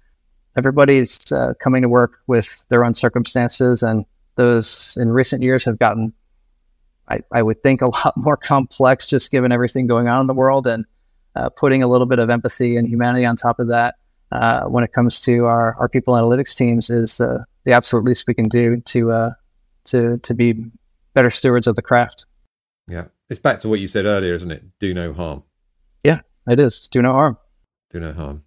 everybody's 0.56 1.18
uh, 1.32 1.54
coming 1.60 1.82
to 1.82 1.88
work 1.88 2.18
with 2.26 2.66
their 2.68 2.84
own 2.84 2.94
circumstances, 2.94 3.82
and 3.82 4.04
those 4.36 4.96
in 5.00 5.10
recent 5.10 5.42
years 5.42 5.64
have 5.64 5.78
gotten, 5.78 6.12
I, 7.08 7.20
I 7.32 7.42
would 7.42 7.62
think, 7.62 7.82
a 7.82 7.86
lot 8.04 8.16
more 8.16 8.36
complex 8.36 9.06
just 9.06 9.30
given 9.30 9.52
everything 9.52 9.86
going 9.86 10.08
on 10.08 10.22
in 10.22 10.26
the 10.26 10.34
world, 10.34 10.66
and 10.66 10.84
uh, 11.36 11.48
putting 11.50 11.82
a 11.82 11.88
little 11.88 12.06
bit 12.06 12.18
of 12.18 12.30
empathy 12.30 12.76
and 12.76 12.86
humanity 12.86 13.24
on 13.24 13.36
top 13.36 13.58
of 13.58 13.68
that. 13.68 13.96
Uh, 14.30 14.64
when 14.64 14.82
it 14.82 14.94
comes 14.94 15.20
to 15.20 15.44
our, 15.44 15.74
our 15.78 15.90
people 15.90 16.14
analytics 16.14 16.56
teams, 16.56 16.88
is 16.88 17.20
uh, 17.20 17.44
the 17.64 17.72
absolute 17.72 18.04
least 18.04 18.26
we 18.26 18.32
can 18.32 18.48
do 18.48 18.80
to 18.80 19.12
uh, 19.12 19.30
to 19.84 20.18
to 20.18 20.32
be 20.32 20.54
better 21.14 21.30
stewards 21.30 21.66
of 21.66 21.76
the 21.76 21.82
craft. 21.82 22.24
Yeah, 22.88 23.06
it's 23.28 23.40
back 23.40 23.60
to 23.60 23.68
what 23.68 23.80
you 23.80 23.86
said 23.86 24.06
earlier, 24.06 24.34
isn't 24.34 24.50
it? 24.50 24.64
Do 24.78 24.94
no 24.94 25.12
harm. 25.12 25.42
Yeah, 26.02 26.20
it 26.48 26.58
is. 26.58 26.88
Do 26.88 27.02
no 27.02 27.12
harm. 27.12 27.36
Do 27.90 28.00
no 28.00 28.12
harm. 28.12 28.44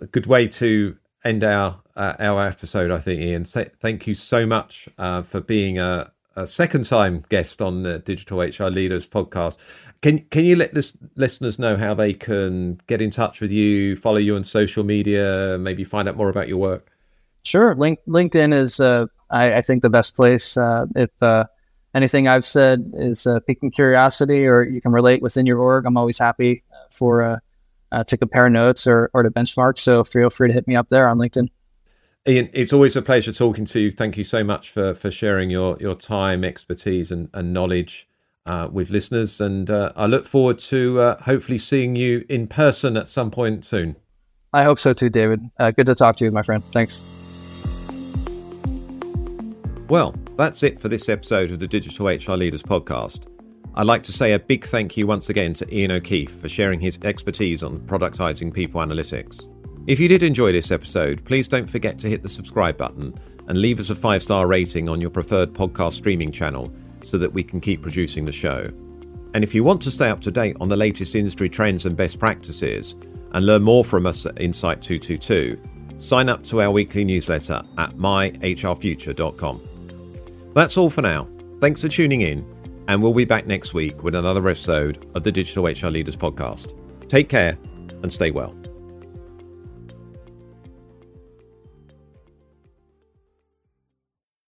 A 0.00 0.06
good 0.06 0.26
way 0.26 0.48
to 0.48 0.96
end 1.24 1.44
our 1.44 1.82
uh, 1.96 2.14
our 2.18 2.46
episode, 2.46 2.90
I 2.90 2.98
think, 2.98 3.20
Ian. 3.20 3.44
Say, 3.44 3.68
thank 3.80 4.06
you 4.06 4.14
so 4.14 4.46
much 4.46 4.88
uh, 4.98 5.22
for 5.22 5.40
being 5.40 5.78
a, 5.78 6.12
a, 6.36 6.46
second 6.46 6.84
time 6.84 7.24
guest 7.28 7.60
on 7.60 7.82
the 7.82 7.98
Digital 7.98 8.40
HR 8.40 8.70
Leaders 8.70 9.06
podcast. 9.06 9.56
Can 10.02 10.20
can 10.30 10.44
you 10.44 10.56
let 10.56 10.72
this 10.72 10.96
listeners 11.16 11.58
know 11.58 11.76
how 11.76 11.92
they 11.94 12.12
can 12.14 12.80
get 12.86 13.02
in 13.02 13.10
touch 13.10 13.40
with 13.40 13.52
you, 13.52 13.96
follow 13.96 14.16
you 14.16 14.36
on 14.36 14.44
social 14.44 14.82
media, 14.84 15.58
maybe 15.60 15.84
find 15.84 16.08
out 16.08 16.16
more 16.16 16.30
about 16.30 16.48
your 16.48 16.58
work? 16.58 16.90
Sure. 17.42 17.74
Link, 17.74 17.98
LinkedIn 18.06 18.54
is, 18.54 18.80
uh, 18.80 19.06
I, 19.30 19.54
I, 19.54 19.62
think, 19.62 19.82
the 19.82 19.90
best 19.90 20.14
place. 20.14 20.56
Uh, 20.56 20.86
if 20.94 21.10
uh, 21.22 21.44
anything 21.94 22.28
I've 22.28 22.44
said 22.44 22.92
is 22.94 23.26
uh, 23.26 23.40
piquing 23.46 23.70
curiosity 23.70 24.46
or 24.46 24.62
you 24.62 24.80
can 24.80 24.92
relate 24.92 25.22
within 25.22 25.46
your 25.46 25.58
org, 25.58 25.86
I'm 25.86 25.96
always 25.96 26.18
happy 26.18 26.62
for 26.90 27.22
uh, 27.22 27.38
uh, 27.92 28.04
to 28.04 28.16
compare 28.16 28.48
notes 28.48 28.86
or, 28.86 29.10
or 29.14 29.22
to 29.22 29.30
benchmark. 29.30 29.78
So 29.78 30.04
feel 30.04 30.30
free 30.30 30.48
to 30.48 30.54
hit 30.54 30.66
me 30.68 30.76
up 30.76 30.88
there 30.88 31.08
on 31.08 31.18
LinkedIn. 31.18 31.48
Ian, 32.28 32.50
it's 32.52 32.72
always 32.72 32.96
a 32.96 33.02
pleasure 33.02 33.32
talking 33.32 33.64
to 33.64 33.80
you. 33.80 33.90
Thank 33.90 34.18
you 34.18 34.24
so 34.24 34.44
much 34.44 34.70
for, 34.70 34.94
for 34.94 35.10
sharing 35.10 35.48
your, 35.48 35.78
your 35.80 35.94
time, 35.94 36.44
expertise, 36.44 37.10
and, 37.10 37.30
and 37.32 37.54
knowledge 37.54 38.08
uh, 38.44 38.68
with 38.70 38.90
listeners. 38.90 39.40
And 39.40 39.70
uh, 39.70 39.92
I 39.96 40.04
look 40.04 40.26
forward 40.26 40.58
to 40.58 41.00
uh, 41.00 41.22
hopefully 41.22 41.56
seeing 41.56 41.96
you 41.96 42.26
in 42.28 42.46
person 42.46 42.98
at 42.98 43.08
some 43.08 43.30
point 43.30 43.64
soon. 43.64 43.96
I 44.52 44.64
hope 44.64 44.78
so 44.78 44.92
too, 44.92 45.08
David. 45.08 45.40
Uh, 45.58 45.70
good 45.70 45.86
to 45.86 45.94
talk 45.94 46.16
to 46.16 46.24
you, 46.26 46.30
my 46.30 46.42
friend. 46.42 46.62
Thanks. 46.72 47.04
Well, 49.88 50.14
that's 50.36 50.62
it 50.62 50.78
for 50.78 50.88
this 50.88 51.08
episode 51.08 51.50
of 51.50 51.58
the 51.58 51.66
Digital 51.66 52.06
HR 52.06 52.36
Leaders 52.36 52.62
podcast. 52.62 53.26
I'd 53.76 53.86
like 53.86 54.02
to 54.04 54.12
say 54.12 54.32
a 54.32 54.38
big 54.38 54.66
thank 54.66 54.96
you 54.96 55.06
once 55.06 55.30
again 55.30 55.54
to 55.54 55.74
Ian 55.74 55.92
O'Keefe 55.92 56.32
for 56.32 56.48
sharing 56.48 56.80
his 56.80 56.98
expertise 57.02 57.62
on 57.62 57.80
productizing 57.80 58.52
people 58.52 58.80
analytics. 58.82 59.48
If 59.86 59.98
you 59.98 60.08
did 60.08 60.22
enjoy 60.22 60.52
this 60.52 60.70
episode, 60.70 61.24
please 61.24 61.48
don't 61.48 61.66
forget 61.66 61.98
to 62.00 62.08
hit 62.08 62.22
the 62.22 62.28
subscribe 62.28 62.76
button 62.76 63.14
and 63.48 63.60
leave 63.60 63.80
us 63.80 63.90
a 63.90 63.94
five 63.94 64.22
star 64.22 64.46
rating 64.46 64.88
on 64.88 65.00
your 65.00 65.10
preferred 65.10 65.52
podcast 65.52 65.94
streaming 65.94 66.30
channel 66.30 66.72
so 67.02 67.18
that 67.18 67.32
we 67.32 67.42
can 67.42 67.60
keep 67.60 67.82
producing 67.82 68.24
the 68.24 68.32
show. 68.32 68.70
And 69.32 69.42
if 69.42 69.54
you 69.54 69.64
want 69.64 69.80
to 69.82 69.90
stay 69.90 70.10
up 70.10 70.20
to 70.20 70.30
date 70.30 70.56
on 70.60 70.68
the 70.68 70.76
latest 70.76 71.14
industry 71.14 71.48
trends 71.48 71.86
and 71.86 71.96
best 71.96 72.18
practices 72.18 72.94
and 73.32 73.46
learn 73.46 73.62
more 73.62 73.84
from 73.84 74.06
us 74.06 74.26
at 74.26 74.40
Insight 74.40 74.82
222, 74.82 75.58
sign 75.98 76.28
up 76.28 76.42
to 76.44 76.60
our 76.60 76.70
weekly 76.70 77.04
newsletter 77.04 77.62
at 77.78 77.96
myhrfuture.com. 77.96 79.60
That's 80.54 80.76
all 80.76 80.90
for 80.90 81.02
now. 81.02 81.28
Thanks 81.60 81.80
for 81.80 81.88
tuning 81.88 82.20
in 82.20 82.44
and 82.88 83.02
we'll 83.02 83.14
be 83.14 83.24
back 83.24 83.46
next 83.46 83.72
week 83.72 84.02
with 84.02 84.14
another 84.14 84.46
episode 84.48 85.06
of 85.14 85.22
the 85.22 85.32
Digital 85.32 85.64
HR 85.64 85.90
Leaders 85.90 86.16
Podcast. 86.16 86.74
Take 87.08 87.28
care 87.28 87.56
and 88.02 88.12
stay 88.12 88.30
well. 88.30 88.59